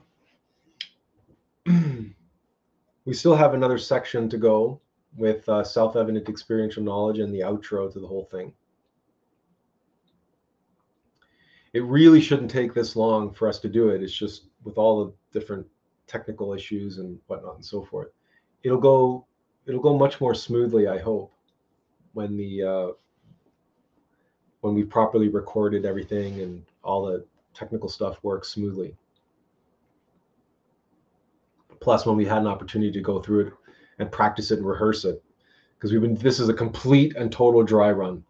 [3.08, 4.78] we still have another section to go
[5.16, 8.52] with uh, self-evident experiential knowledge and the outro to the whole thing.
[11.72, 14.02] It really shouldn't take this long for us to do it.
[14.02, 15.66] It's just with all the different
[16.06, 18.08] technical issues and whatnot and so forth.
[18.62, 19.24] It'll go
[19.64, 21.32] it'll go much more smoothly, I hope,
[22.12, 22.88] when the uh,
[24.60, 27.24] when we properly recorded everything and all the
[27.54, 28.94] technical stuff works smoothly.
[31.80, 33.52] Plus, when we had an opportunity to go through it
[33.98, 35.22] and practice it and rehearse it,
[35.74, 38.24] because we've been this is a complete and total dry run.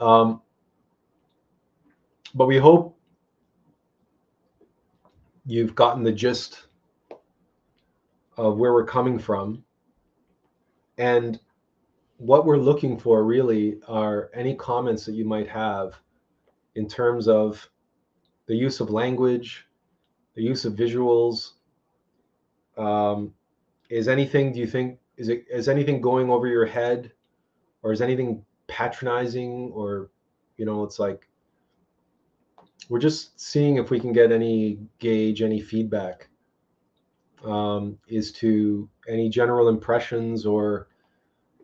[0.00, 0.42] Um,
[2.34, 2.98] but we hope
[5.44, 6.66] you've gotten the gist
[8.36, 9.64] of where we're coming from
[10.98, 11.38] and
[12.16, 15.94] what we're looking for really are any comments that you might have
[16.76, 17.68] in terms of
[18.46, 19.66] the use of language
[20.34, 21.52] the use of visuals
[22.76, 23.32] um,
[23.88, 27.12] is anything do you think is it is anything going over your head?
[27.82, 30.10] Or is anything patronizing or
[30.56, 31.28] you know it's like
[32.88, 36.28] we're just seeing if we can get any gauge, any feedback
[37.44, 40.88] um, is to any general impressions or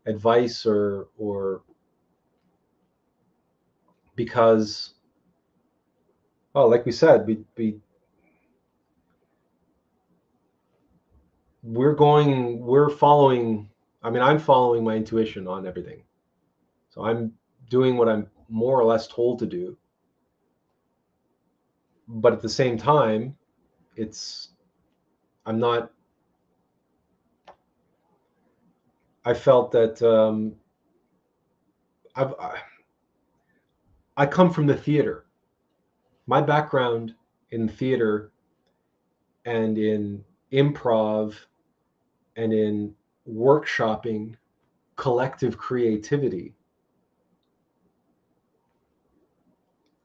[0.06, 1.62] advice or or
[4.16, 4.94] because
[6.54, 7.76] oh like we said we, we
[11.72, 13.68] we're going we're following
[14.02, 16.02] i mean i'm following my intuition on everything
[16.88, 17.32] so i'm
[17.68, 19.76] doing what i'm more or less told to do
[22.08, 23.36] but at the same time,
[23.96, 24.48] it's
[25.44, 25.92] I'm not.
[29.24, 30.54] I felt that um,
[32.16, 32.60] I've I,
[34.16, 35.26] I come from the theater.
[36.26, 37.14] My background
[37.50, 38.32] in theater
[39.44, 41.34] and in improv
[42.38, 42.94] and in
[43.28, 44.34] workshopping
[44.96, 46.54] collective creativity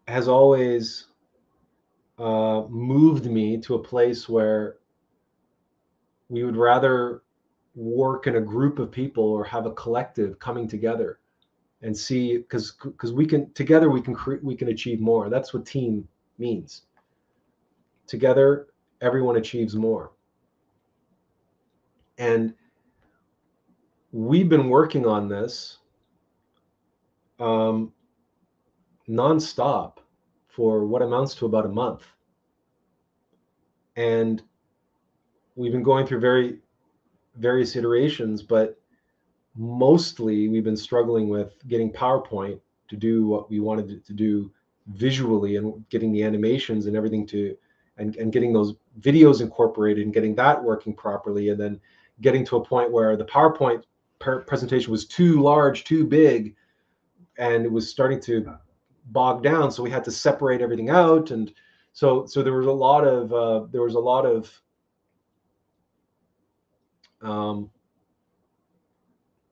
[0.07, 1.05] has always
[2.18, 4.77] uh, moved me to a place where
[6.30, 7.22] we would rather
[7.76, 11.19] work in a group of people or have a collective coming together
[11.84, 15.30] and see because because we can together we can create we can achieve more.
[15.30, 16.07] That's what team
[16.39, 16.84] means.
[18.07, 18.68] Together
[19.01, 20.11] everyone achieves more
[22.18, 22.53] and
[24.11, 25.80] we've been working on this
[27.40, 27.91] um,
[29.10, 29.98] nonstop
[30.48, 32.03] for what amounts to about a month.
[33.95, 34.41] And
[35.56, 36.60] we've been going through very
[37.38, 38.80] various iterations, but
[39.56, 42.60] mostly we've been struggling with getting PowerPoint
[42.90, 44.52] to do what we wanted it to do
[44.88, 47.56] visually and getting the animations and everything to
[47.98, 51.80] and, and getting those videos incorporated and getting that working properly and then
[52.22, 53.84] getting to a point where the PowerPoint
[54.19, 56.56] presentation was too large, too big,
[57.38, 58.57] and it was starting to
[59.07, 61.53] bog down so we had to separate everything out and
[61.91, 64.61] so so there was a lot of uh, there was a lot of
[67.22, 67.69] um,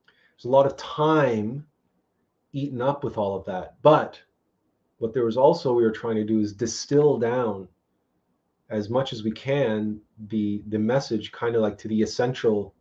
[0.06, 1.66] there's a lot of time
[2.52, 4.20] eaten up with all of that but
[4.98, 7.68] what there was also we were trying to do is distill down
[8.72, 12.74] as much as we can the the message kind of like to the essential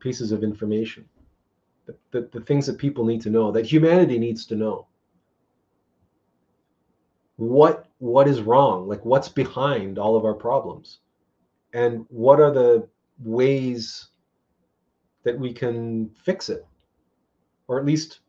[0.00, 1.04] pieces of information.
[1.86, 4.88] The, the, the things that people need to know that humanity needs to know.
[7.36, 8.88] What what is wrong?
[8.88, 10.98] Like what's behind all of our problems?
[11.74, 12.88] And what are the
[13.18, 14.08] ways
[15.24, 16.66] that we can fix it?
[17.68, 18.20] Or at least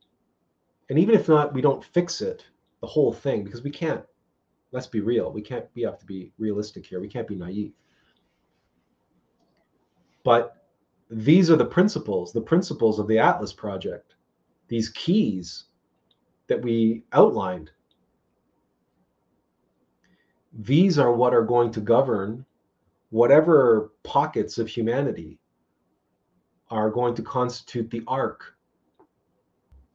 [0.89, 2.45] and even if not we don't fix it
[2.81, 4.03] the whole thing because we can't
[4.71, 7.73] let's be real we can't we have to be realistic here we can't be naive
[10.23, 10.65] but
[11.09, 14.15] these are the principles the principles of the Attlas project
[14.67, 15.65] these keys
[16.47, 17.71] that we outlined
[20.53, 22.45] these are what are going to govern
[23.09, 25.39] whatever pockets of humanity
[26.69, 28.55] are going to constitute the ark.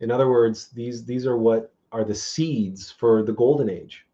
[0.00, 4.06] In other words, these these are what are the seeds for the golden age.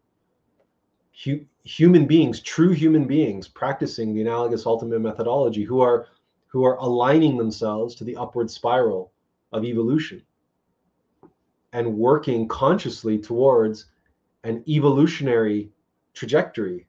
[1.23, 6.07] Hu- human beings, true human beings, practicing the analogous ultimate methodology, who are
[6.47, 9.11] who are aligning themselves to the upward spiral
[9.51, 10.21] of evolution
[11.73, 13.85] and working consciously towards
[14.43, 15.69] an evolutionary
[16.13, 16.87] trajectory.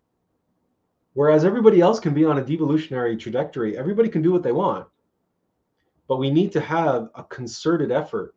[1.12, 4.86] Whereas everybody else can be on a devolutionary trajectory, everybody can do what they want.
[6.09, 8.35] But we need to have a concerted effort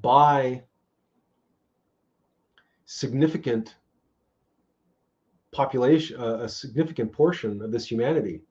[0.00, 0.64] by
[2.86, 3.76] significant
[5.52, 8.42] population, a, a significant portion of this humanity,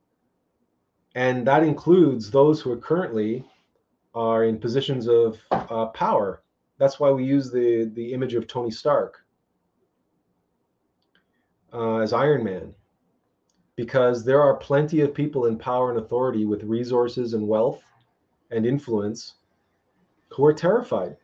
[1.15, 3.43] and that includes those who are currently
[4.13, 6.41] are in positions of uh, power.
[6.79, 9.25] That's why we use the the image of Tony Stark
[11.73, 12.73] uh, as Iron Man,
[13.75, 17.83] because there are plenty of people in power and authority with resources and wealth
[18.51, 19.35] and influence
[20.29, 21.17] who are terrified.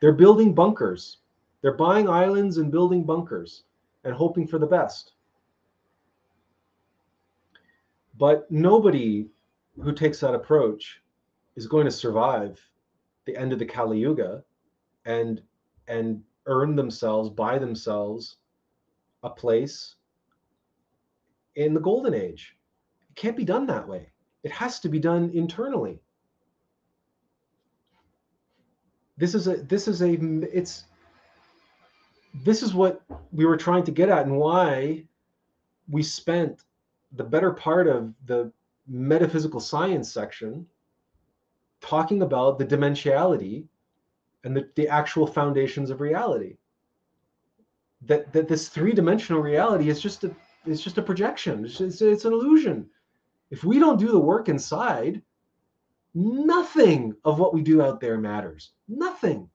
[0.00, 1.18] They're building bunkers.
[1.62, 3.64] They're buying islands and building bunkers
[4.04, 5.12] and hoping for the best.
[8.16, 9.28] But nobody
[9.82, 11.00] who takes that approach
[11.56, 12.60] is going to survive
[13.24, 14.44] the end of the Kali Yuga
[15.04, 15.42] and
[15.88, 18.36] and earn themselves, buy themselves
[19.22, 19.96] a place
[21.56, 22.56] in the golden age.
[23.10, 24.10] It can't be done that way.
[24.42, 26.00] It has to be done internally.
[29.16, 30.84] This is a this is a it's
[32.42, 33.02] this is what
[33.32, 35.04] we were trying to get at and why
[35.88, 36.64] we spent
[37.12, 38.50] the better part of the
[38.88, 40.66] metaphysical science section
[41.80, 43.64] talking about the dimensionality
[44.42, 46.56] and the, the actual foundations of reality.
[48.02, 50.34] That that this three-dimensional reality is just a
[50.66, 51.64] it's just a projection.
[51.64, 52.86] It's, it's, it's an illusion.
[53.50, 55.22] If we don't do the work inside
[56.14, 58.72] nothing of what we do out there matters.
[58.88, 59.48] Nothing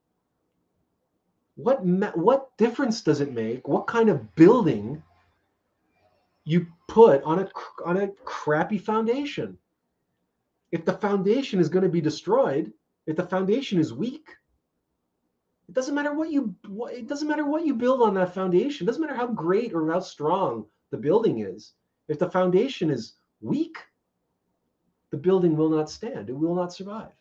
[1.64, 1.84] what
[2.18, 3.68] what difference does it make?
[3.68, 5.04] What kind of building
[6.46, 7.50] you put on a
[7.86, 9.58] on a crappy foundation?
[10.72, 12.72] If the foundation is going to be destroyed
[13.08, 14.30] if the foundation is weak
[15.68, 18.86] it doesn't matter what you what, it doesn't matter what you build on that foundation.
[18.86, 21.74] It doesn't matter how great or how strong the building is.
[22.08, 23.78] If the foundation is weak
[25.12, 26.30] the building will not stand.
[26.30, 27.12] It will not survive.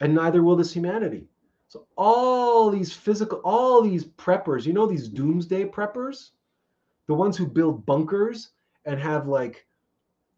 [0.00, 1.28] And neither will this humanity
[1.74, 6.30] so all these physical, all these preppers, you know, these doomsday preppers,
[7.08, 8.50] the ones who build bunkers
[8.84, 9.66] and have like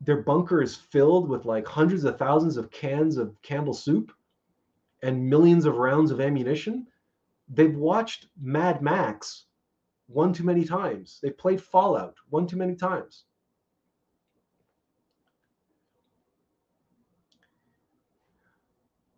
[0.00, 4.12] their bunker is filled with like hundreds of thousands of cans of Campbell soup
[5.02, 6.86] and millions of rounds of ammunition.
[7.50, 9.44] They've watched Mad Max
[10.06, 11.18] one too many times.
[11.22, 13.24] They've played Fallout one too many times.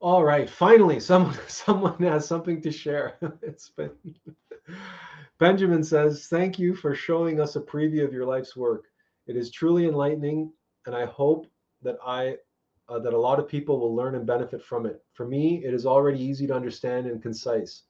[0.00, 3.16] All right, finally, someone someone has something to share.
[3.42, 3.90] it's been
[5.38, 8.84] Benjamin says, "Thank you for showing us a preview of your life's work.
[9.26, 10.52] It is truly enlightening,
[10.86, 11.46] and I hope
[11.82, 12.36] that I
[12.88, 15.02] uh, that a lot of people will learn and benefit from it.
[15.14, 17.82] For me, it is already easy to understand and concise.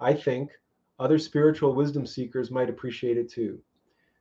[0.00, 0.50] I think
[0.98, 3.60] other spiritual wisdom seekers might appreciate it too,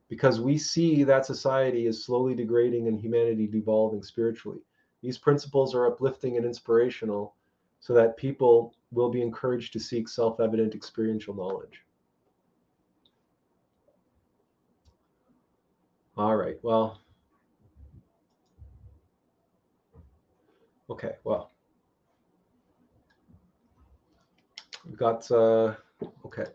[0.08, 4.60] because we see that society is slowly degrading and humanity devolving spiritually."
[5.04, 7.36] These principles are uplifting and inspirational
[7.82, 11.84] so that people will be encouraged to seek self evident experiential knowledge.
[16.16, 17.02] All right, well,
[20.90, 21.52] okay, well,
[24.86, 25.74] we've got, uh,
[26.26, 26.46] okay.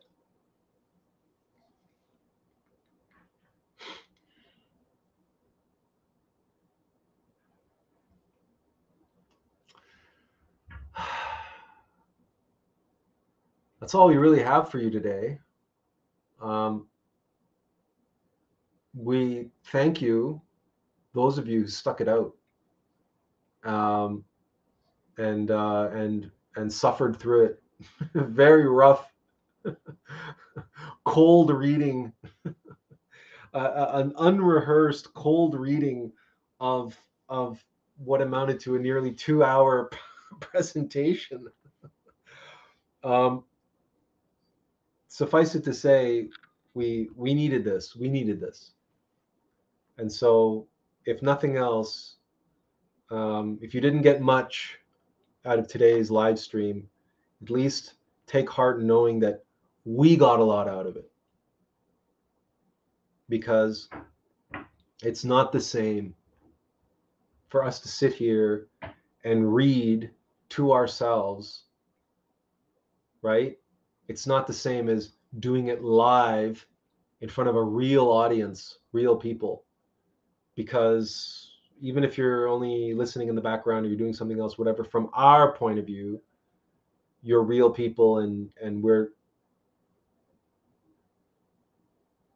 [13.80, 15.38] That's all we really have for you today.
[16.40, 16.86] Um,
[18.94, 20.40] we thank you,
[21.14, 22.34] those of you who stuck it out,
[23.64, 24.24] um,
[25.16, 27.62] and uh, and and suffered through it.
[28.14, 29.12] Very rough,
[31.04, 32.12] cold reading,
[33.54, 36.12] uh, an unrehearsed cold reading
[36.60, 36.96] of
[37.28, 37.64] of
[37.98, 39.90] what amounted to a nearly two-hour
[40.40, 41.46] presentation.
[43.04, 43.44] Um,
[45.18, 46.28] suffice it to say,
[46.74, 47.96] we we needed this.
[47.96, 48.70] We needed this.
[49.98, 50.68] And so,
[51.06, 52.18] if nothing else,
[53.10, 54.78] um, if you didn't get much
[55.44, 56.88] out of today's live stream,
[57.42, 57.94] at least
[58.28, 59.42] take heart in knowing that
[59.84, 61.10] we got a lot out of it.
[63.28, 63.88] Because
[65.02, 66.14] it's not the same
[67.48, 68.68] for us to sit here
[69.24, 70.10] and read
[70.50, 71.64] to ourselves,
[73.22, 73.58] right?
[74.08, 76.66] It's not the same as doing it live
[77.20, 79.64] in front of a real audience, real people.
[80.54, 84.82] Because even if you're only listening in the background or you're doing something else, whatever,
[84.82, 86.20] from our point of view,
[87.22, 89.08] you're real people and and we're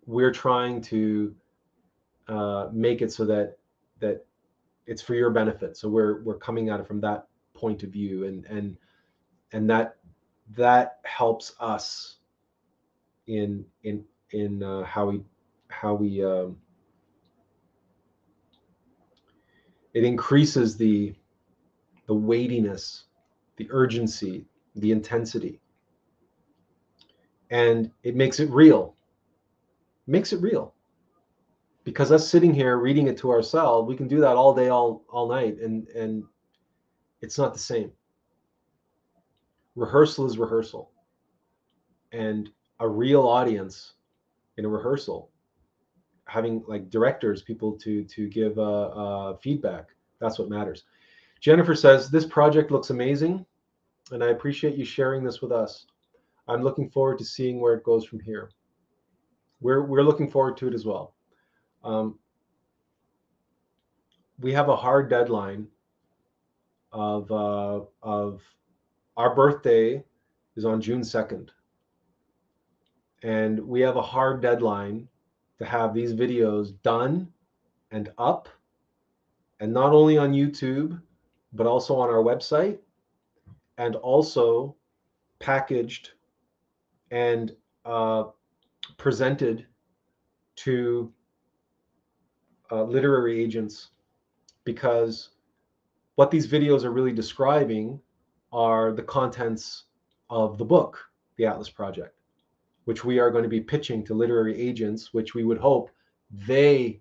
[0.07, 1.35] we're trying to
[2.29, 3.59] uh, make it so that
[4.01, 4.25] that
[4.87, 5.77] it's for your benefit.
[5.77, 8.77] So we're we're coming at it from that point of view and and
[9.53, 9.97] and that
[10.57, 12.17] that helps us
[13.27, 15.23] in in in uh, how we
[15.69, 16.57] how we um,
[19.95, 21.15] it increases the
[22.07, 23.05] the weightiness,
[23.57, 24.47] the urgency,
[24.77, 25.61] the intensity,
[27.51, 28.95] and it makes it real.
[30.07, 30.75] makes it real.
[31.85, 35.05] Because us sitting here reading it to ourselves, we can do that all day, all
[35.09, 36.25] all night, and and
[37.21, 37.93] it's not the same.
[39.75, 40.91] Rehearsal is rehearsal,
[42.13, 42.51] and
[42.81, 43.95] a real audience
[44.59, 45.33] in a rehearsal
[46.27, 49.89] having like directors, people to to give uh, uh, feedback.
[50.19, 50.85] That's what matters.
[51.41, 53.45] Jennifer says this project looks amazing,
[54.13, 55.87] and I appreciate you sharing this with us.
[56.49, 58.51] I'm looking forward to seeing where it goes from here.
[59.61, 61.15] We're we're looking forward to it as well.
[61.85, 62.19] Um,
[64.39, 65.67] we have a hard deadline
[66.93, 68.41] of uh, of
[69.17, 70.03] our birthday
[70.57, 71.49] is on June 2nd.
[73.23, 75.09] And we have a hard deadline
[75.59, 77.29] to have these videos done
[77.91, 78.49] and up,
[79.61, 81.01] and not only on YouTube,
[81.53, 82.79] but also on our website,
[83.79, 84.75] and also
[85.39, 86.11] packaged
[87.11, 88.25] and uh,
[88.97, 89.67] presented
[90.57, 91.13] to
[92.71, 93.91] uh, literary agents
[94.65, 95.31] because
[96.15, 98.01] what these videos are really describing
[98.53, 99.85] are the contents
[100.31, 100.99] of the book,
[101.37, 102.15] The Attlas Project
[102.85, 105.91] which we are going to be pitching to literary agents, which we would hope
[106.31, 107.01] they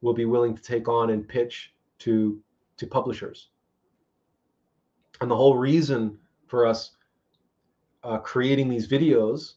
[0.00, 2.40] will be willing to take on and pitch to
[2.76, 3.48] to publishers.
[5.20, 6.92] And the whole reason for us
[8.02, 9.54] uh, creating these videos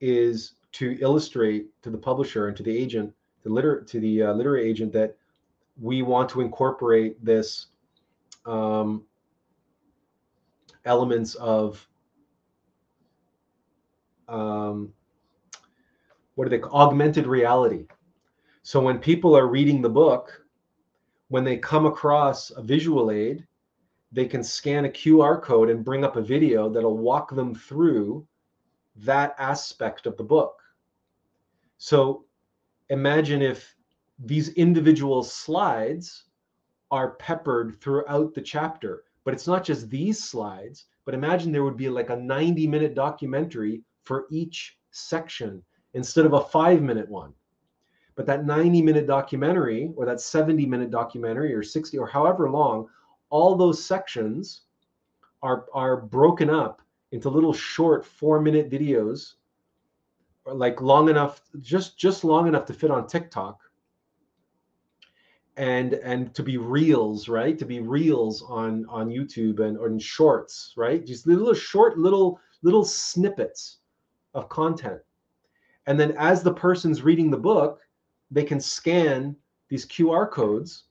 [0.00, 4.32] is to illustrate to the publisher and to the agent, the liter- to the uh,
[4.34, 5.16] literary agent, that
[5.80, 7.66] we want to incorporate this
[8.46, 9.04] um,
[10.88, 11.86] elements of
[14.26, 14.92] um,
[16.34, 17.86] what are they augmented reality.
[18.62, 20.44] So when people are reading the book
[21.28, 23.46] when they come across a visual aid
[24.12, 28.26] they can scan a qr code and bring up a video that'll walk them through
[28.96, 30.62] that aspect of the book.
[31.76, 32.24] So
[32.88, 33.76] imagine if
[34.18, 36.24] these individual slides
[36.90, 41.76] are peppered throughout the chapter but it's not just these slides but imagine there would
[41.76, 47.34] be like a 90 minute documentary for each section instead of a five minute one.
[48.14, 52.88] But that 90 minute documentary or that 70 minute documentary or 60 or however long,
[53.28, 54.62] all those sections
[55.42, 56.80] are, are broken up
[57.12, 59.34] into little short four minute videos
[60.46, 63.60] like long enough just just long enough to fit on tiktok
[65.58, 69.98] and and to be reels right to be reels on on youtube and or in
[69.98, 73.78] shorts right just little short little little snippets
[74.34, 75.00] of content.
[75.86, 77.80] And then as the person's reading the book,
[78.30, 79.36] they can scan
[79.68, 80.84] these QR codes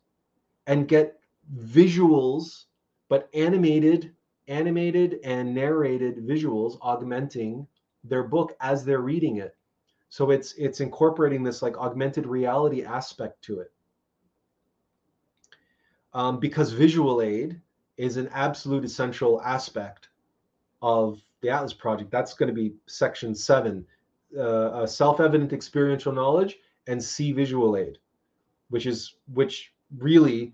[0.65, 1.19] and get
[1.55, 2.65] visuals,
[3.09, 4.13] but animated,
[4.47, 7.67] animated and narrated visuals augmenting
[8.03, 9.55] their book as they're reading it.
[10.09, 13.71] So it's it's incorporating this like augmented reality aspect to it.
[16.13, 17.61] Um, because visual aid
[17.97, 20.09] is an absolute essential aspect
[20.81, 23.85] of the Attlas Project, that's going to be section seven,
[24.39, 27.97] uh, self-evident experiential knowledge and see visual aid,
[28.69, 30.53] which is which really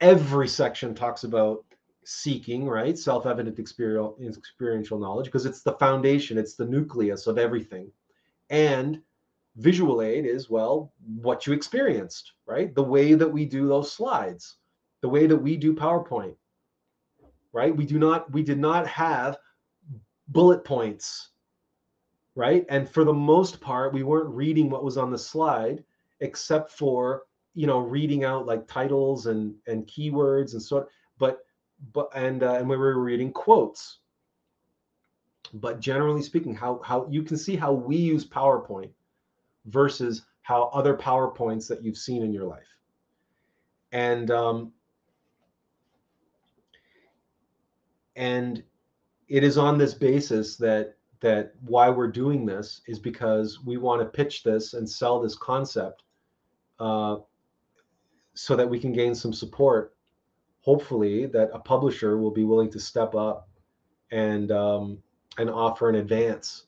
[0.00, 1.64] every section talks about
[2.04, 2.98] seeking right?
[2.98, 7.90] Self-evident experiential knowledge because it's the foundation it's the nucleus of everything.
[8.50, 9.02] And
[9.58, 14.56] visual aid is well what you experienced right the way that we do those slides
[15.02, 16.34] the way that we do powerpoint
[17.52, 19.38] right we do not we did not have
[20.28, 21.30] bullet points,
[22.34, 22.64] right?
[22.68, 25.82] And for the most part, we weren't reading what was on the slide,
[26.20, 27.22] except for
[27.54, 30.88] you know reading out like titles and and keywords and sort.
[31.18, 31.40] But
[31.92, 33.98] but and uh, and we were reading quotes.
[35.54, 38.90] But generally speaking, how how you can see how we use PowerPoint
[39.66, 42.68] versus how other PowerPoints that you've seen in your life.
[43.92, 44.72] And um,
[48.16, 48.62] and
[49.28, 54.00] it is on this basis that that why we're doing this is because we want
[54.00, 56.04] to pitch this and sell this concept
[56.78, 57.16] uh,
[58.34, 59.96] so that we can gain some support
[60.68, 63.48] hopefully that a publisher will be willing to step up
[64.10, 64.98] and um,
[65.38, 66.64] and offer an advance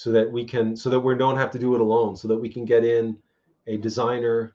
[0.00, 2.38] so that we can so that we don't have to do it alone so that
[2.38, 3.14] we can get in
[3.66, 4.54] a designer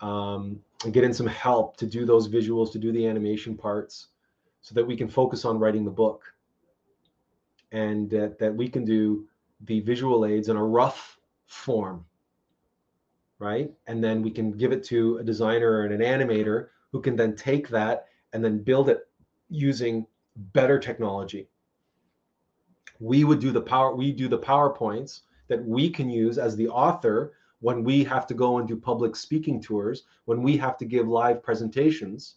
[0.00, 4.06] um, and get in some help to do those visuals to do the animation parts
[4.62, 6.22] so that we can focus on writing the book
[7.72, 9.26] and that, that we can do
[9.66, 12.02] the visual aids in a rough form
[13.38, 13.70] right?
[13.88, 17.36] And then we can give it to a designer and an animator who can then
[17.36, 19.00] take that and then build it
[19.50, 20.06] using
[20.54, 21.48] better technology.
[23.00, 26.68] We would do the power, we do the PowerPoints that we can use as the
[26.68, 30.84] author when we have to go and do public speaking tours, when we have to
[30.84, 32.36] give live presentations,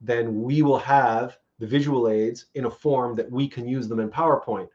[0.00, 3.98] then we will have the visual aids in a form that we can use them
[3.98, 4.68] in PowerPoint.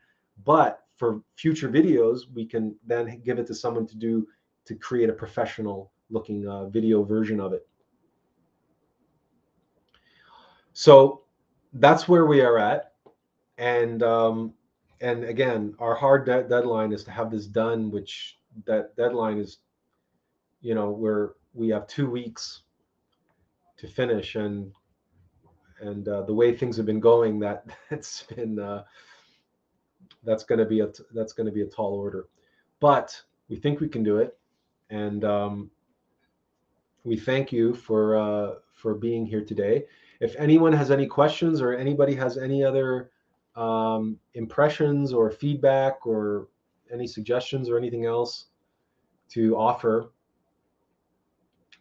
[0.43, 4.27] But for future videos, we can then give it to someone to do
[4.65, 7.67] to create a professional looking uh, video version of it.
[10.73, 11.21] So
[11.73, 12.92] that's where we are at,
[13.57, 14.53] and um,
[15.01, 19.57] and again, our hard de- deadline is to have this done, which that deadline is,
[20.61, 22.61] you know, where we have two weeks
[23.77, 24.71] to finish, and
[25.81, 28.83] and uh, the way things have been going, that that's been uh,
[30.23, 32.27] that's going to be a that's going to be a tall order,
[32.79, 34.37] but we think we can do it,
[34.89, 35.69] and um,
[37.03, 39.85] we thank you for uh, for being here today.
[40.19, 43.11] If anyone has any questions or anybody has any other
[43.55, 46.47] um, impressions or feedback or
[46.91, 48.47] any suggestions or anything else
[49.29, 50.11] to offer,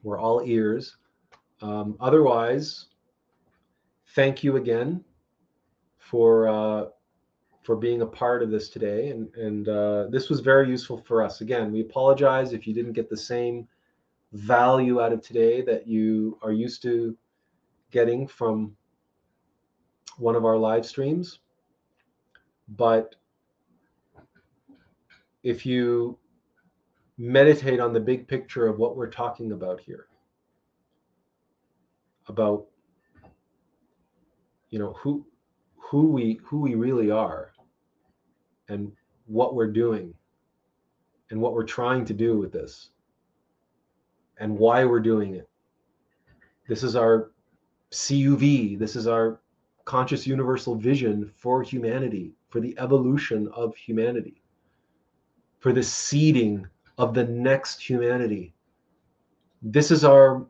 [0.02, 0.97] we're all ears.
[1.60, 2.86] Um, otherwise,
[4.15, 5.05] thank you again
[5.99, 6.84] for uh,
[7.62, 11.23] for being a part of this today, and and uh, this was very useful for
[11.23, 11.41] us.
[11.41, 13.68] Again, we apologize if you didn't get the same
[14.33, 17.17] value out of today that you are used to
[17.91, 18.75] getting from
[20.18, 21.41] one of our live streams.
[22.76, 23.17] But
[25.42, 26.18] if you
[27.18, 30.07] meditate on the big picture of what we're talking about here,
[32.28, 32.67] about
[34.70, 35.26] you know who
[35.76, 37.52] who we who we really are
[38.68, 38.92] and
[39.26, 40.15] what we're doing
[41.31, 42.91] and what we're trying to do with this
[44.39, 45.49] and why we're doing it.
[46.68, 47.33] This is our
[47.91, 48.78] CUV.
[48.78, 49.41] This is our
[49.84, 54.42] conscious universal vision for humanity, for the evolution of humanity,
[55.58, 56.66] for the seeding
[56.98, 58.52] of the next humanity.
[59.62, 60.44] This is our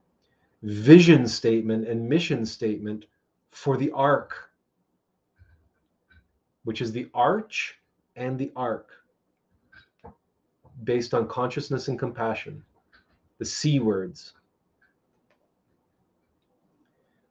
[0.64, 3.04] vision statement and mission statement
[3.52, 4.50] for the ark,
[6.64, 7.78] which is the arch
[8.16, 8.90] and the ark,
[10.82, 12.64] based on consciousness and compassion,
[13.38, 14.32] the C words.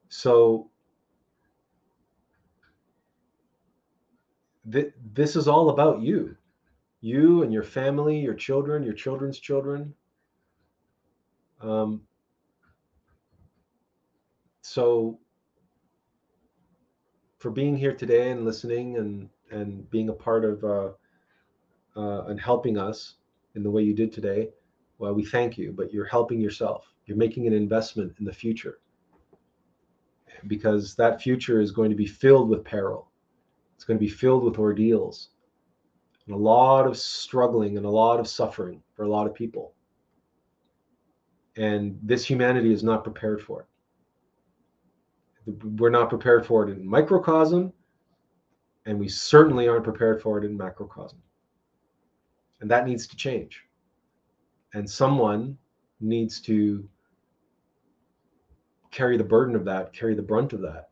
[0.08, 0.70] So
[4.70, 6.36] th- this is all about you,
[7.00, 9.94] you and your family, your children, your children's children.
[11.60, 12.02] Um,
[14.62, 15.18] so
[17.38, 20.90] for being here today and listening and and being a part of uh,
[21.96, 23.16] uh, and helping us
[23.54, 24.48] in the way you did today,
[24.98, 25.72] well, we thank you.
[25.72, 26.86] But you're helping yourself.
[27.06, 28.78] You're making an investment in the future
[30.46, 33.11] because that future is going to be filled with peril.
[33.82, 35.30] It's going to be filled with ordeals
[36.26, 39.74] and a lot of struggling and a lot of suffering for a lot of people.
[41.56, 43.66] And this humanity is not prepared for
[45.46, 45.76] it.
[45.80, 47.72] We're not prepared for it in microcosm,
[48.86, 51.18] and we certainly aren't prepared for it in macrocosm.
[52.60, 53.64] And that needs to change.
[54.74, 55.58] And someone
[56.00, 56.88] needs to
[58.92, 60.90] carry the burden of that, carry the brunt of that.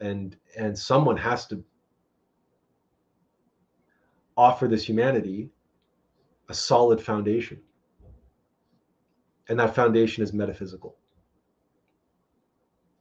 [0.00, 1.64] And and someone has to
[4.36, 5.50] offer this humanity
[6.48, 7.60] a solid foundation.
[9.48, 10.96] And that foundation is metaphysical.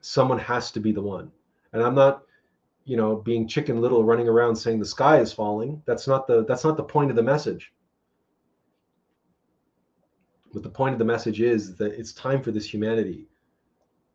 [0.01, 1.31] Someone has to be the one.
[1.73, 2.23] And I'm not,
[2.85, 5.81] you know, being chicken little running around saying the sky is falling.
[5.85, 7.73] That's not the that's not the point of the message.
[10.53, 13.27] But the point of the message is that it's time for this humanity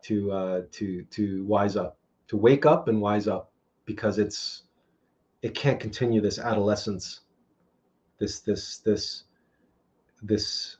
[0.05, 3.52] to uh, to to wise up, to wake up and wise up,
[3.84, 4.62] because it's
[5.43, 7.20] it can't continue this adolescence,
[8.19, 9.25] this this this
[10.23, 10.77] this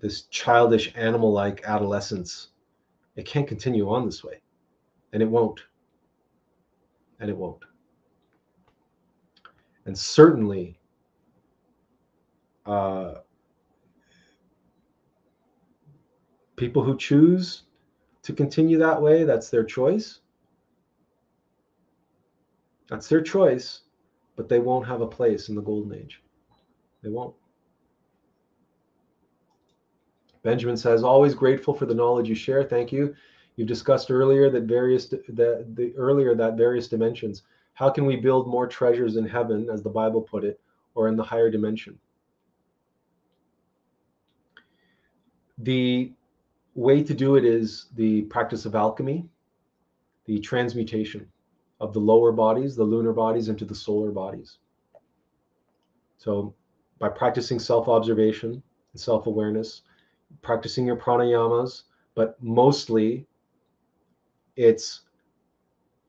[0.00, 2.48] this childish animal-like adolescence.
[3.14, 4.42] It can't continue on this way,
[5.12, 5.60] and it won't.
[7.20, 7.62] And it won't.
[9.86, 10.80] And certainly,
[12.66, 13.14] uh,
[16.56, 17.62] people who choose
[18.22, 20.20] to continue that way, that's their choice.
[22.88, 23.82] That's their choice,
[24.36, 26.22] but they won't have a place in the golden age.
[27.02, 27.34] They won't.
[30.42, 32.64] Benjamin says, always grateful for the knowledge you share.
[32.64, 33.14] Thank you.
[33.56, 37.42] You've discussed earlier that various the, the earlier that various dimensions.
[37.74, 40.60] How can we build more treasures in heaven, as the Bible put it,
[40.94, 41.98] or in the higher dimension?
[45.58, 46.12] The
[46.74, 49.26] way to do it is the practice of alchemy,
[50.24, 51.31] the transmutation
[51.82, 54.58] of the lower bodies, the lunar bodies, into the solar bodies.
[56.16, 56.54] So,
[57.00, 58.62] by practicing self observation
[58.92, 59.82] and self awareness,
[60.40, 61.82] practicing your pranayamas,
[62.14, 63.26] but mostly
[64.56, 65.00] it's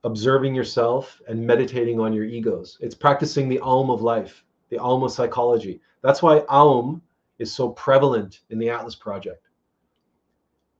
[0.04, 2.78] observing yourself and meditating on your egos.
[2.80, 5.82] It's practicing the Aum of life, the of psychology.
[6.02, 7.02] That's why Aum
[7.40, 9.48] is so prevalent in the Attlas Project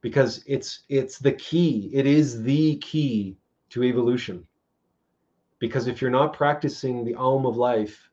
[0.02, 1.90] because it's it's the key.
[1.94, 3.38] It is the key
[3.72, 4.46] to evolution.
[5.64, 8.10] Because if you're not practicing the Aum of life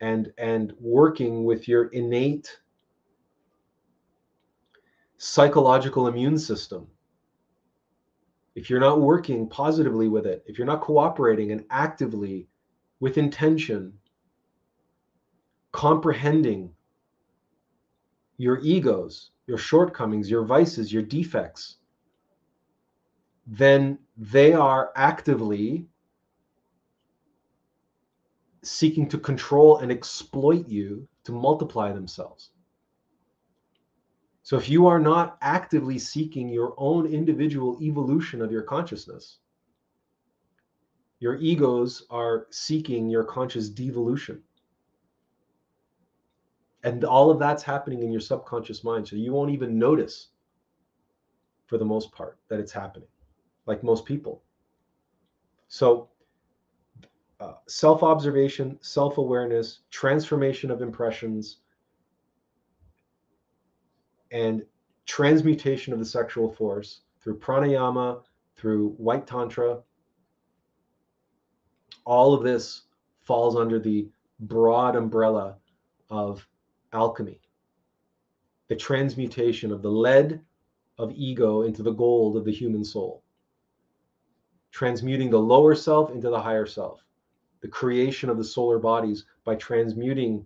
[0.00, 2.56] and and working with your innate
[5.16, 6.86] psychological immune system
[8.54, 12.46] if you're not working positively with it, if you're not cooperating and actively
[13.00, 13.92] with intention,
[15.72, 16.72] comprehending
[18.36, 21.78] your egos, your shortcomings, your vices, your defects,
[23.48, 25.88] then they are actively
[28.70, 32.50] seeking to control and exploit you to multiply themselves.
[34.42, 39.38] So if you are not actively seeking your own individual evolution of your consciousness,
[41.20, 44.42] your egos are seeking your conscious devolution.
[46.84, 49.06] And all of that's happening in your subconscious mind.
[49.06, 50.28] So you won't even notice,
[51.66, 53.08] for the most part, that it's happening,
[53.66, 54.42] like most people.
[55.66, 56.08] So
[57.40, 61.58] uh, self observation, self awareness, transformation of impressions,
[64.30, 64.64] and
[65.06, 68.22] transmutation of the sexual force through pranayama,
[68.56, 69.78] through white tantra.
[72.04, 72.82] All of this
[73.22, 74.08] falls under the
[74.40, 75.56] broad umbrella
[76.10, 76.46] of
[76.92, 77.40] alchemy,
[78.68, 80.40] the transmutation of the lead
[80.98, 83.22] of ego into the gold of the human soul,
[84.72, 87.04] transmuting the lower self into the higher self,
[87.60, 90.44] the creation of the solar bodies by transmuting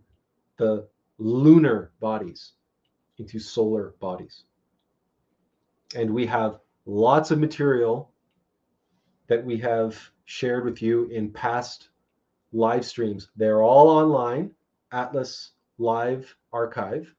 [0.56, 0.86] the
[1.18, 2.52] lunar bodies
[3.18, 4.44] into solar bodies.
[5.94, 8.10] And we have lots of material
[9.28, 11.90] that we have shared with you in past
[12.52, 13.30] live streams.
[13.36, 14.50] They're all online,
[14.92, 17.14] Attlas Live Archive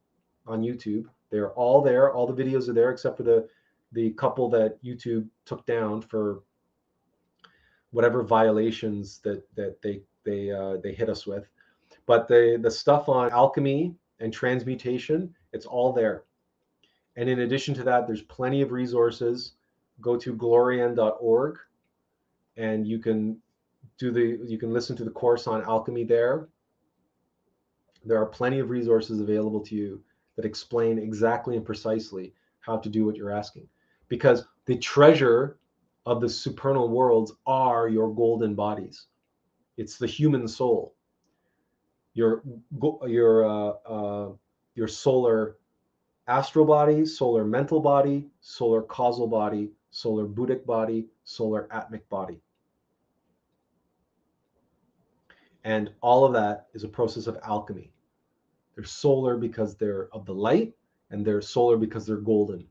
[0.48, 1.06] on YouTube.
[1.30, 2.12] They're all there.
[2.12, 3.48] All the videos are there except for the
[3.94, 6.42] the couple that YouTube took down for
[7.94, 11.48] whatever violations that that they they uh, they hit us with.
[12.06, 16.24] But the the stuff on alchemy and transmutation it's all there.
[17.16, 19.54] And in addition to that, there's plenty of resources.
[20.02, 21.60] Go to glorian.org
[22.58, 23.38] and you can
[24.00, 26.50] do the you can listen to the course on alchemy there.
[28.04, 30.04] There are plenty of resources available to you
[30.36, 33.68] that explain exactly and precisely how to do what you're asking.
[34.10, 35.60] Because the treasure
[36.06, 39.08] of the supernal worlds are your golden bodies.
[39.78, 40.96] It's the human soul.
[42.14, 42.44] Your
[43.08, 44.32] your uh, uh,
[44.76, 45.58] your solar
[46.28, 52.40] astral body, solar mental body, solar causal body, solar Buddhic body, solar atmic body.
[55.64, 57.92] And all of that is a process of alchemy.
[58.76, 60.74] They're solar because they're of the light,
[61.10, 62.68] and they're solar because they're golden.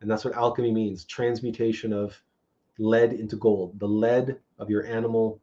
[0.00, 2.20] And that's what alchemy means transmutation of
[2.78, 5.40] lead into gold, the lead of your animal,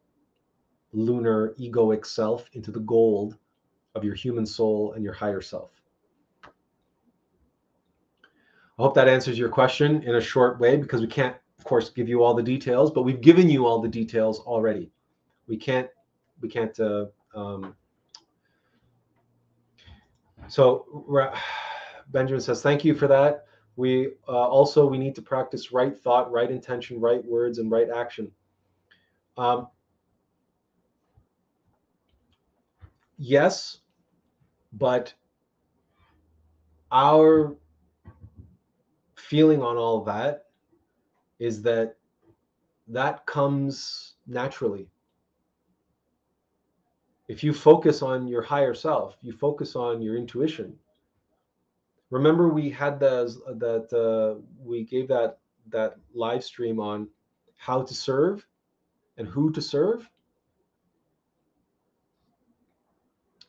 [0.92, 3.36] lunar, egoic self into the gold
[3.94, 5.70] of your human soul and your higher self.
[8.78, 11.90] I hope that answers your question in a short way because we can't, of course,
[11.90, 14.90] give you all the details, but we've given you all the details already.
[15.46, 15.88] We can't,
[16.40, 16.78] we can't.
[16.80, 17.76] Uh, um,
[20.48, 20.86] so
[22.08, 23.46] Benjamin says, thank you for that.
[23.76, 27.88] We uh, also we need to practice right thought, right intention, right words, and right
[27.88, 28.30] action.
[29.38, 29.68] Um,
[33.16, 33.78] yes,
[34.74, 35.14] but
[36.90, 37.56] our
[39.16, 40.46] feeling on all that
[41.38, 41.96] is that
[42.88, 44.88] that comes naturally.
[47.28, 50.78] If you focus on your higher self, you focus on your intuition.
[52.12, 53.24] Remember, we had the,
[53.56, 57.08] that uh, we gave that that live stream on
[57.56, 58.46] how to serve
[59.16, 60.06] and who to serve.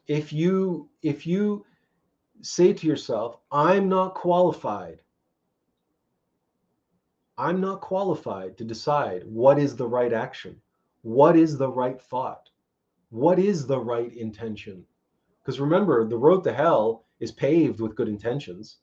[0.07, 1.65] If you if you
[2.41, 5.01] say to yourself, "I'm not qualified,"
[7.37, 10.61] I'm not qualified to decide what is the right action,
[11.01, 12.49] what is the right thought,
[13.09, 14.85] what is the right intention.
[15.41, 18.79] Because remember, the road to hell is paved with good intentions.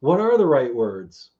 [0.00, 1.30] What are the right words?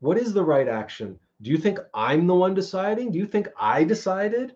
[0.00, 1.18] What is the right action?
[1.42, 3.12] Do you think I'm the one deciding?
[3.12, 4.54] Do you think I decided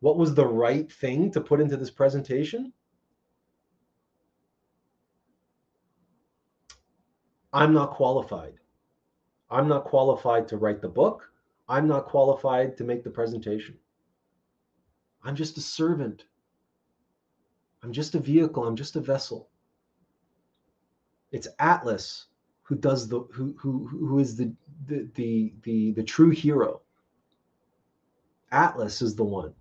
[0.00, 2.72] what was the right thing to put into this presentation?
[7.52, 8.54] I'm not qualified.
[9.48, 11.30] I'm not qualified to write the book.
[11.68, 13.78] I'm not qualified to make the presentation.
[15.22, 16.24] I'm just a servant.
[17.82, 18.64] I'm just a vehicle.
[18.64, 19.48] I'm just a vessel.
[21.32, 22.24] It's Attlas
[22.62, 24.52] who does the who who who is the
[24.86, 26.82] the the the, the true hero.
[28.52, 29.54] Attlas is the one.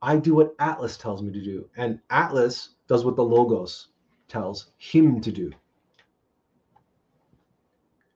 [0.00, 3.88] I do what Attlas tells me to do, and Attlas does what the logos
[4.28, 5.50] tells him to do.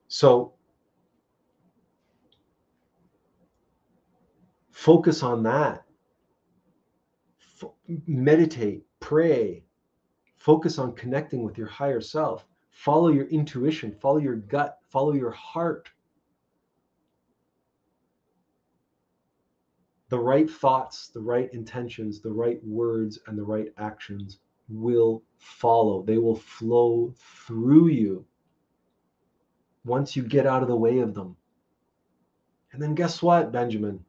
[0.07, 0.53] So
[4.71, 5.83] focus on that.
[7.61, 7.71] F-
[8.07, 9.63] meditate, pray,
[10.37, 12.45] focus on connecting with your higher self.
[12.71, 15.89] Follow your intuition, follow your gut, follow your heart.
[20.09, 26.03] The right thoughts, the right intentions, the right words, and the right actions will follow.
[26.03, 28.25] They will flow through you
[29.85, 31.35] once you get out of the way of them.
[32.71, 34.03] And then guess what, Benjamin?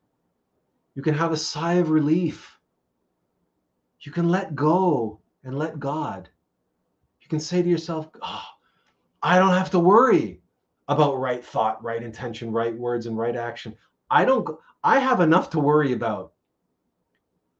[0.95, 2.60] You can have a sigh of relief.
[4.01, 6.29] You can let go and let God.
[7.23, 8.45] You can say to yourself, oh,
[9.23, 10.41] I don't have to worry
[10.89, 13.77] about right thought, right intention, right words, and right action.
[14.11, 16.33] I don't, I have enough to worry about.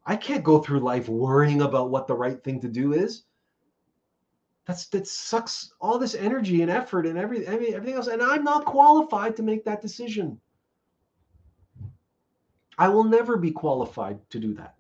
[0.05, 3.25] I can't go through life worrying about what the right thing to do is
[4.71, 8.65] that's that sucks all this energy and effort and every, everything else and i'm not
[8.65, 10.39] qualified to make that decision
[12.79, 14.75] i will never be qualified to do that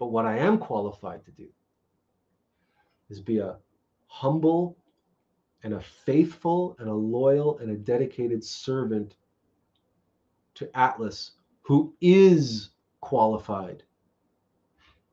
[0.00, 1.46] but what i am qualified to do
[3.08, 3.56] is be a
[4.08, 4.76] humble
[5.62, 9.14] and a faithful and a loyal and a dedicated servant
[10.54, 12.70] to Attlas who is
[13.00, 13.82] qualified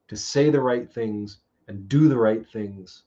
[0.08, 3.04] to say the right things and do the right things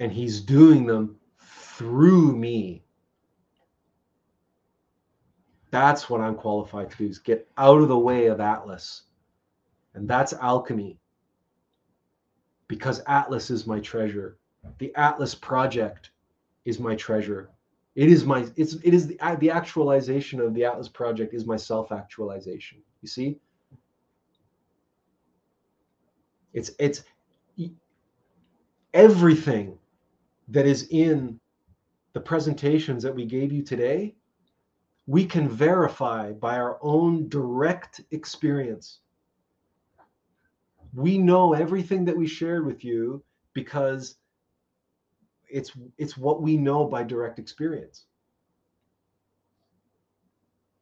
[0.00, 2.81] and he's doing them through me.
[5.72, 9.00] That's what I'm qualified to do is get out of the way of Attlas.
[9.94, 10.98] And that's alchemy.
[12.68, 14.38] Because Attlas is my treasure.
[14.78, 16.10] The Attlas project
[16.66, 17.50] is my treasure.
[17.94, 21.56] It is my it's it is the the actualization of the Attlas project is my
[21.56, 22.78] self-actualization.
[23.00, 23.38] You see?
[26.52, 27.02] It's it's
[28.92, 29.78] everything
[30.48, 31.40] that is in
[32.12, 34.14] the presentations that we gave you today,
[35.06, 39.00] we can verify by our own direct experience.
[40.94, 43.22] We know everything that we shared with you
[43.54, 44.16] because
[45.48, 48.04] it's it's what we know by direct experience.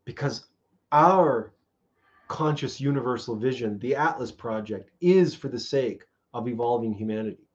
[0.04, 0.46] Because
[0.92, 1.52] our
[2.28, 7.50] conscious universal vision, the Attlas project, is for the sake of evolving humanity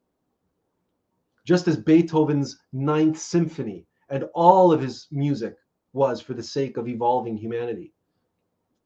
[1.45, 5.55] just as Beethoven's Ninth Symphony and all of his music
[5.95, 7.93] was for the sake of evolving humanity.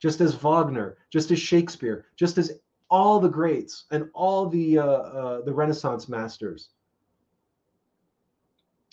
[0.01, 2.53] Just as Wagner, just as Shakespeare, just as
[2.89, 6.69] all the greats and all the uh, uh, the Renaissance masters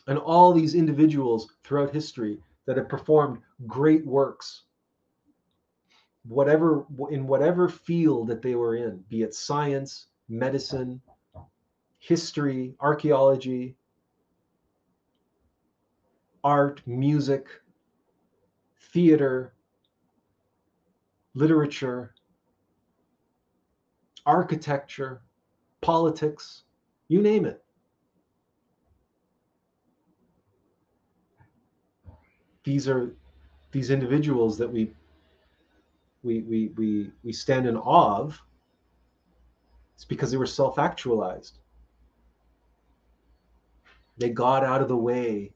[0.09, 4.65] and all these individuals throughout history that have performed great works
[6.29, 11.01] whatever in whatever field that they were in be it science medicine
[12.07, 13.77] history, archaeology,
[16.45, 17.47] art, music,
[18.97, 19.53] theater,
[21.35, 22.15] literature,
[24.25, 25.21] architecture,
[25.83, 26.63] politics,
[27.09, 27.63] you name it.
[32.65, 33.15] These are
[33.71, 34.91] these individuals that we
[36.23, 38.41] we we we we stand in awe of.
[39.95, 41.59] It's because they were self-actualized.
[44.17, 45.53] They got out of the way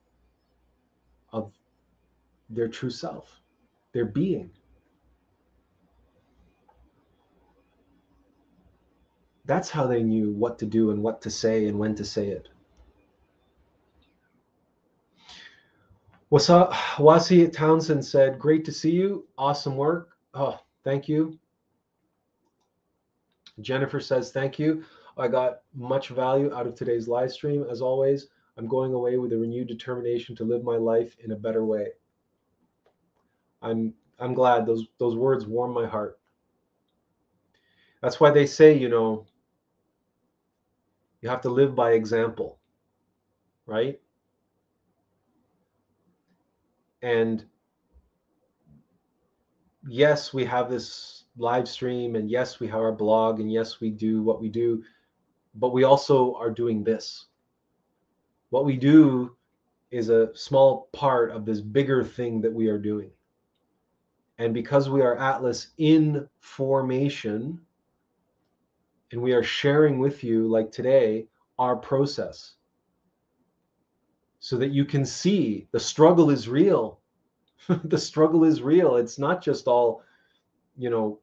[2.51, 3.41] their true self,
[3.93, 4.51] their being.
[9.47, 12.29] That's how they knew what to do and what to say and when to say
[12.29, 12.49] it.
[16.31, 19.27] Wasi Townsend said, Great to see you.
[19.37, 20.11] Awesome work.
[20.35, 21.37] Oh, thank you.
[23.61, 24.85] Jennifer says, Thank you.
[25.17, 28.29] I got much value out of today's live stream, as always.
[28.57, 31.89] I'm going away with a renewed determination to live my life in a better way.
[33.63, 36.19] I'm I'm glad those those words warm my heart.
[38.03, 39.27] That's why they say, you know,
[41.21, 42.59] You have to live by example,
[43.67, 44.01] right?
[47.03, 47.45] And
[49.89, 53.91] yes, we have this live stream, and yes, we have our blog, and yes, we
[53.91, 54.83] do what we do,
[55.55, 57.27] but we also are doing this.
[58.51, 59.37] What we do
[59.91, 63.11] is a small part of this bigger thing that we are doing.
[64.41, 67.61] And because we are Attlas in formation,
[69.13, 71.27] and we are sharing with you, like today,
[71.59, 72.55] our process
[74.39, 77.01] so that you can see the struggle is real.
[77.85, 78.97] the struggle is real.
[78.97, 80.03] It's not just all,
[80.79, 81.19] you know,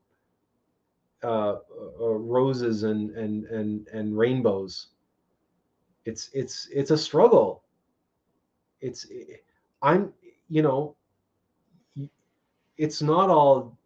[1.24, 1.56] uh,
[2.00, 4.90] uh, roses and and and and rainbows.
[6.06, 7.64] It's it's it's a struggle.
[8.80, 9.08] It's
[9.82, 10.14] I'm
[10.50, 10.97] you know,
[12.78, 13.78] it's not all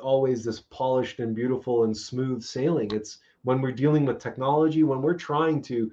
[0.00, 2.90] always this polished and beautiful and smooth sailing.
[2.92, 5.90] It's when we're dealing with technology, when we're trying to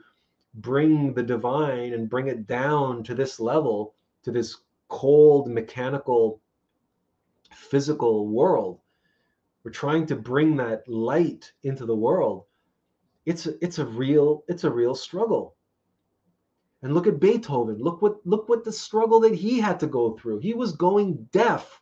[0.55, 4.57] bring the divine and bring it down to this level, to this
[4.89, 6.41] cold, mechanical,
[7.51, 8.79] physical world,
[9.63, 12.43] we're trying to bring that light into the world.
[13.25, 15.55] It's a, it's a real it's a real struggle.
[16.81, 17.77] And look at Beethoven.
[17.79, 20.39] Look what look what the struggle that he had to go through.
[20.39, 21.81] He was going deaf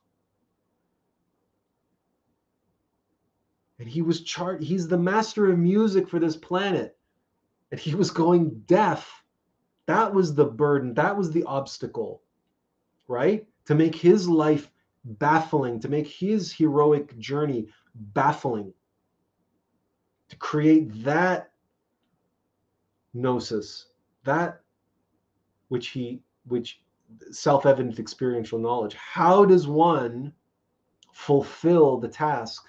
[3.82, 6.98] and he was chart he's the master of music for this planet.
[7.72, 9.24] And he was going deaf.
[9.88, 10.93] That was the burden.
[10.93, 12.22] That was the obstacle
[13.11, 13.45] right?
[13.66, 14.72] To make his life
[15.03, 18.74] baffling to make his heroic journey baffling.
[20.30, 21.51] To create that
[23.14, 23.88] gnosis
[24.24, 24.61] that
[25.68, 26.82] which he which
[27.32, 28.93] self-evident experiential knowledge.
[28.93, 30.32] How does one
[31.11, 32.66] fulfill the task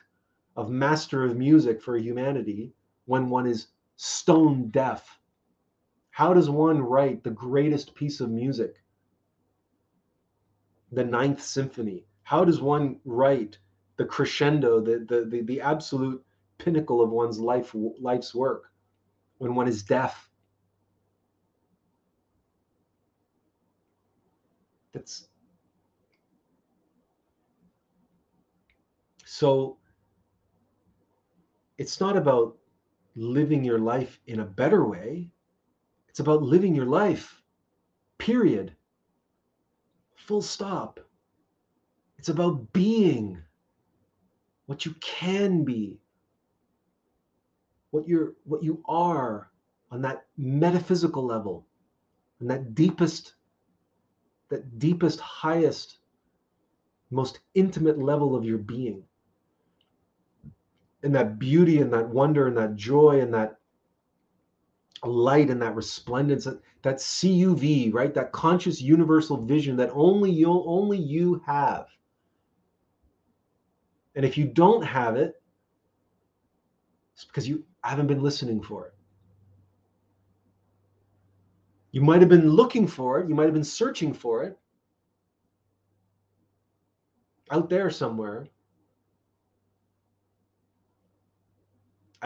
[0.56, 2.72] of master of music for humanity
[3.06, 5.18] when one is stone deaf?
[6.10, 8.76] How does one write the greatest piece of music?
[10.92, 12.04] The Ninth Symphony.
[12.22, 13.58] How does one write
[13.96, 16.22] the crescendo, the, the, the, the absolute
[16.58, 18.70] pinnacle of one's life, life's work
[19.38, 20.28] when one is deaf?
[24.92, 25.28] That's
[29.24, 29.78] so
[31.78, 32.56] it's not about
[33.16, 35.28] living your life in a better way.
[36.08, 37.42] It's about living your life,
[38.18, 38.74] period.
[40.16, 41.00] Full stop.
[42.18, 43.42] It's about being
[44.66, 45.98] what you can be,
[47.90, 49.50] what you're what you are
[49.90, 51.66] on that metaphysical level,
[52.40, 53.34] on that deepest,
[54.50, 55.98] that deepest, highest,
[57.10, 59.02] most intimate level of your being
[61.02, 63.56] and that beauty and that wonder and that joy and that
[65.04, 66.44] light and that resplendence
[66.82, 68.14] that, cuv right?
[68.14, 71.86] That conscious universal vision that only you only you have.
[74.14, 75.42] And if you don't have it
[77.14, 78.94] it's because you haven't been listening for it.
[81.92, 83.28] You might have been looking for it.
[83.28, 84.58] You might have been searching for it.
[87.50, 88.48] Out there somewhere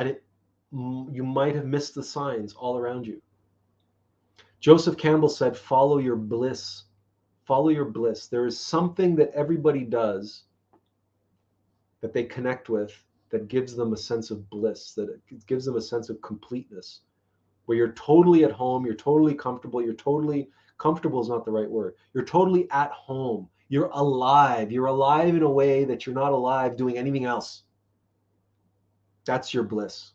[0.01, 3.21] you might have missed the signs all around you.
[4.61, 6.85] Joseph Campbell said, Follow your bliss.
[7.45, 8.27] Follow your bliss.
[8.27, 10.45] There is something that everybody does
[12.01, 12.93] that they connect with
[13.31, 17.01] that gives them a sense of bliss, that gives them a sense of completeness,
[17.67, 21.71] where you're totally at home, you're totally comfortable, you're totally comfortable is not the right
[21.71, 21.95] word.
[22.13, 23.49] You're totally at home.
[23.69, 24.71] You're alive.
[24.71, 27.63] You're alive in a way that you're not alive doing anything else.
[29.27, 30.13] That's your bliss.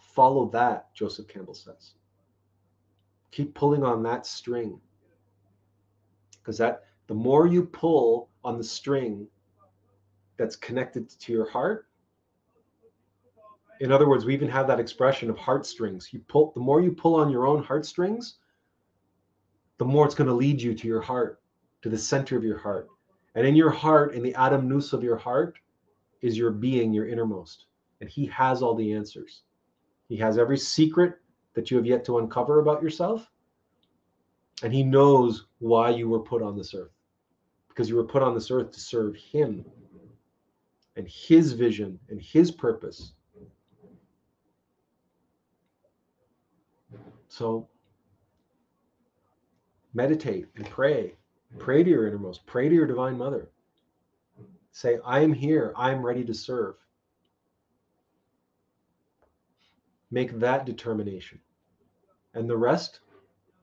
[0.00, 1.92] Follow that, Joseph Campbell says.
[3.30, 4.78] Keep pulling on that string.
[6.38, 9.26] Because that the more you pull on the string
[10.36, 11.86] that's connected to your heart,
[13.80, 16.12] in other words, we even have that expression of heartstrings.
[16.12, 18.36] You pull the more you pull on your own heartstrings,
[19.78, 21.40] the more it's going to lead you to your heart,
[21.82, 22.88] to the center of your heart.
[23.34, 25.58] And in your heart, in the Atom nous of your heart,
[26.20, 27.66] is your being, your innermost
[28.02, 29.42] and he has all the answers.
[30.08, 31.20] He has every secret
[31.54, 33.30] that you have yet to uncover about yourself.
[34.64, 36.90] And he knows why you were put on this earth.
[37.68, 39.64] Because you were put on this earth to serve him
[40.96, 43.12] and his vision and his purpose.
[47.28, 47.68] So
[49.94, 51.14] meditate and pray.
[51.60, 52.44] Pray to your innermost.
[52.46, 53.48] Pray to your divine mother.
[54.72, 55.72] Say, I am here.
[55.76, 56.81] I am ready to serve.
[60.12, 61.40] Make that determination.
[62.34, 63.00] and the rest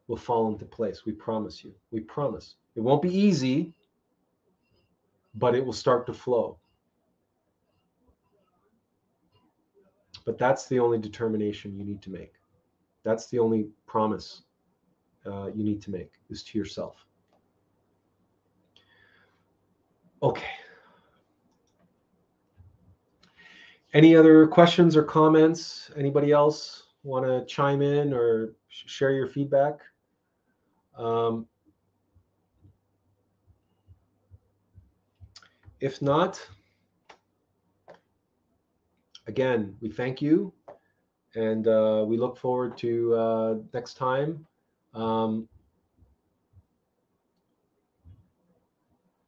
[0.07, 1.05] will fall into place.
[1.05, 1.73] We promise you.
[1.91, 2.55] We promise.
[2.75, 3.73] It won't be easy,
[5.35, 6.59] but it will start to flow.
[10.25, 12.33] But that's the only determination you need to make.
[13.03, 14.43] That's the only promise
[15.25, 16.95] uh, you need to make is to yourself.
[20.23, 20.58] Okay.
[23.93, 25.89] Any other questions or comments?
[25.97, 29.79] Anybody else want to chime in or share your feedback?
[30.95, 31.47] Um,
[35.79, 36.45] if not,
[39.27, 40.53] again, we thank you
[41.35, 44.45] and uh, we look forward to uh, next time.
[44.93, 45.47] Um,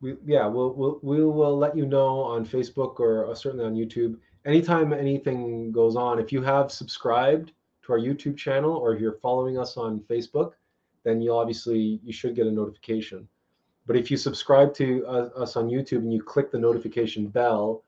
[0.01, 3.75] we, yeah, we'll, we'll, we will let you know on Facebook or uh, certainly on
[3.75, 4.17] YouTube.
[4.45, 7.52] Anytime anything goes on, if you have subscribed
[7.84, 10.53] to our YouTube channel or if you're following us on Facebook,
[11.03, 13.28] then you obviously you should get a notification.
[13.86, 17.84] But if you subscribe to us on YouTube and you click the notification bell,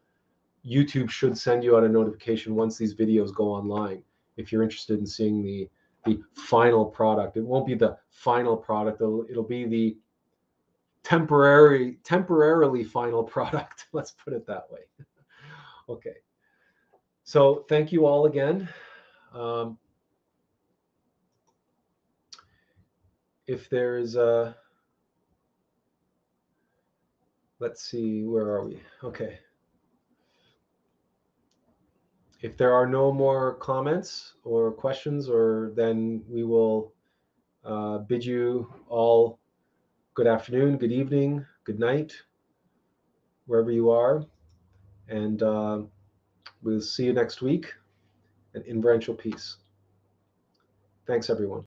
[0.65, 4.01] YouTube should send you out a notification once these videos go online.
[4.37, 5.69] If you're interested in seeing the
[6.05, 8.99] the final product, it won't be the final product.
[8.99, 9.95] It'll, it'll be the
[11.03, 13.87] temporary temporarily final product.
[13.93, 14.81] Let's put it that way.
[15.89, 16.15] okay.
[17.23, 18.67] So thank you all again.
[19.33, 19.77] Um,
[23.47, 24.55] if there's a
[27.59, 28.81] let's see where are we?
[29.03, 29.39] Okay.
[32.41, 36.93] If there are no more comments or questions or then we will
[37.63, 39.39] uh, bid you all
[40.13, 42.13] good afternoon good evening good night
[43.45, 44.25] wherever you are.
[45.07, 45.83] And uh,
[46.63, 47.73] we'll see you next week.
[48.53, 49.57] And inverential peace.
[51.07, 51.65] Thanks everyone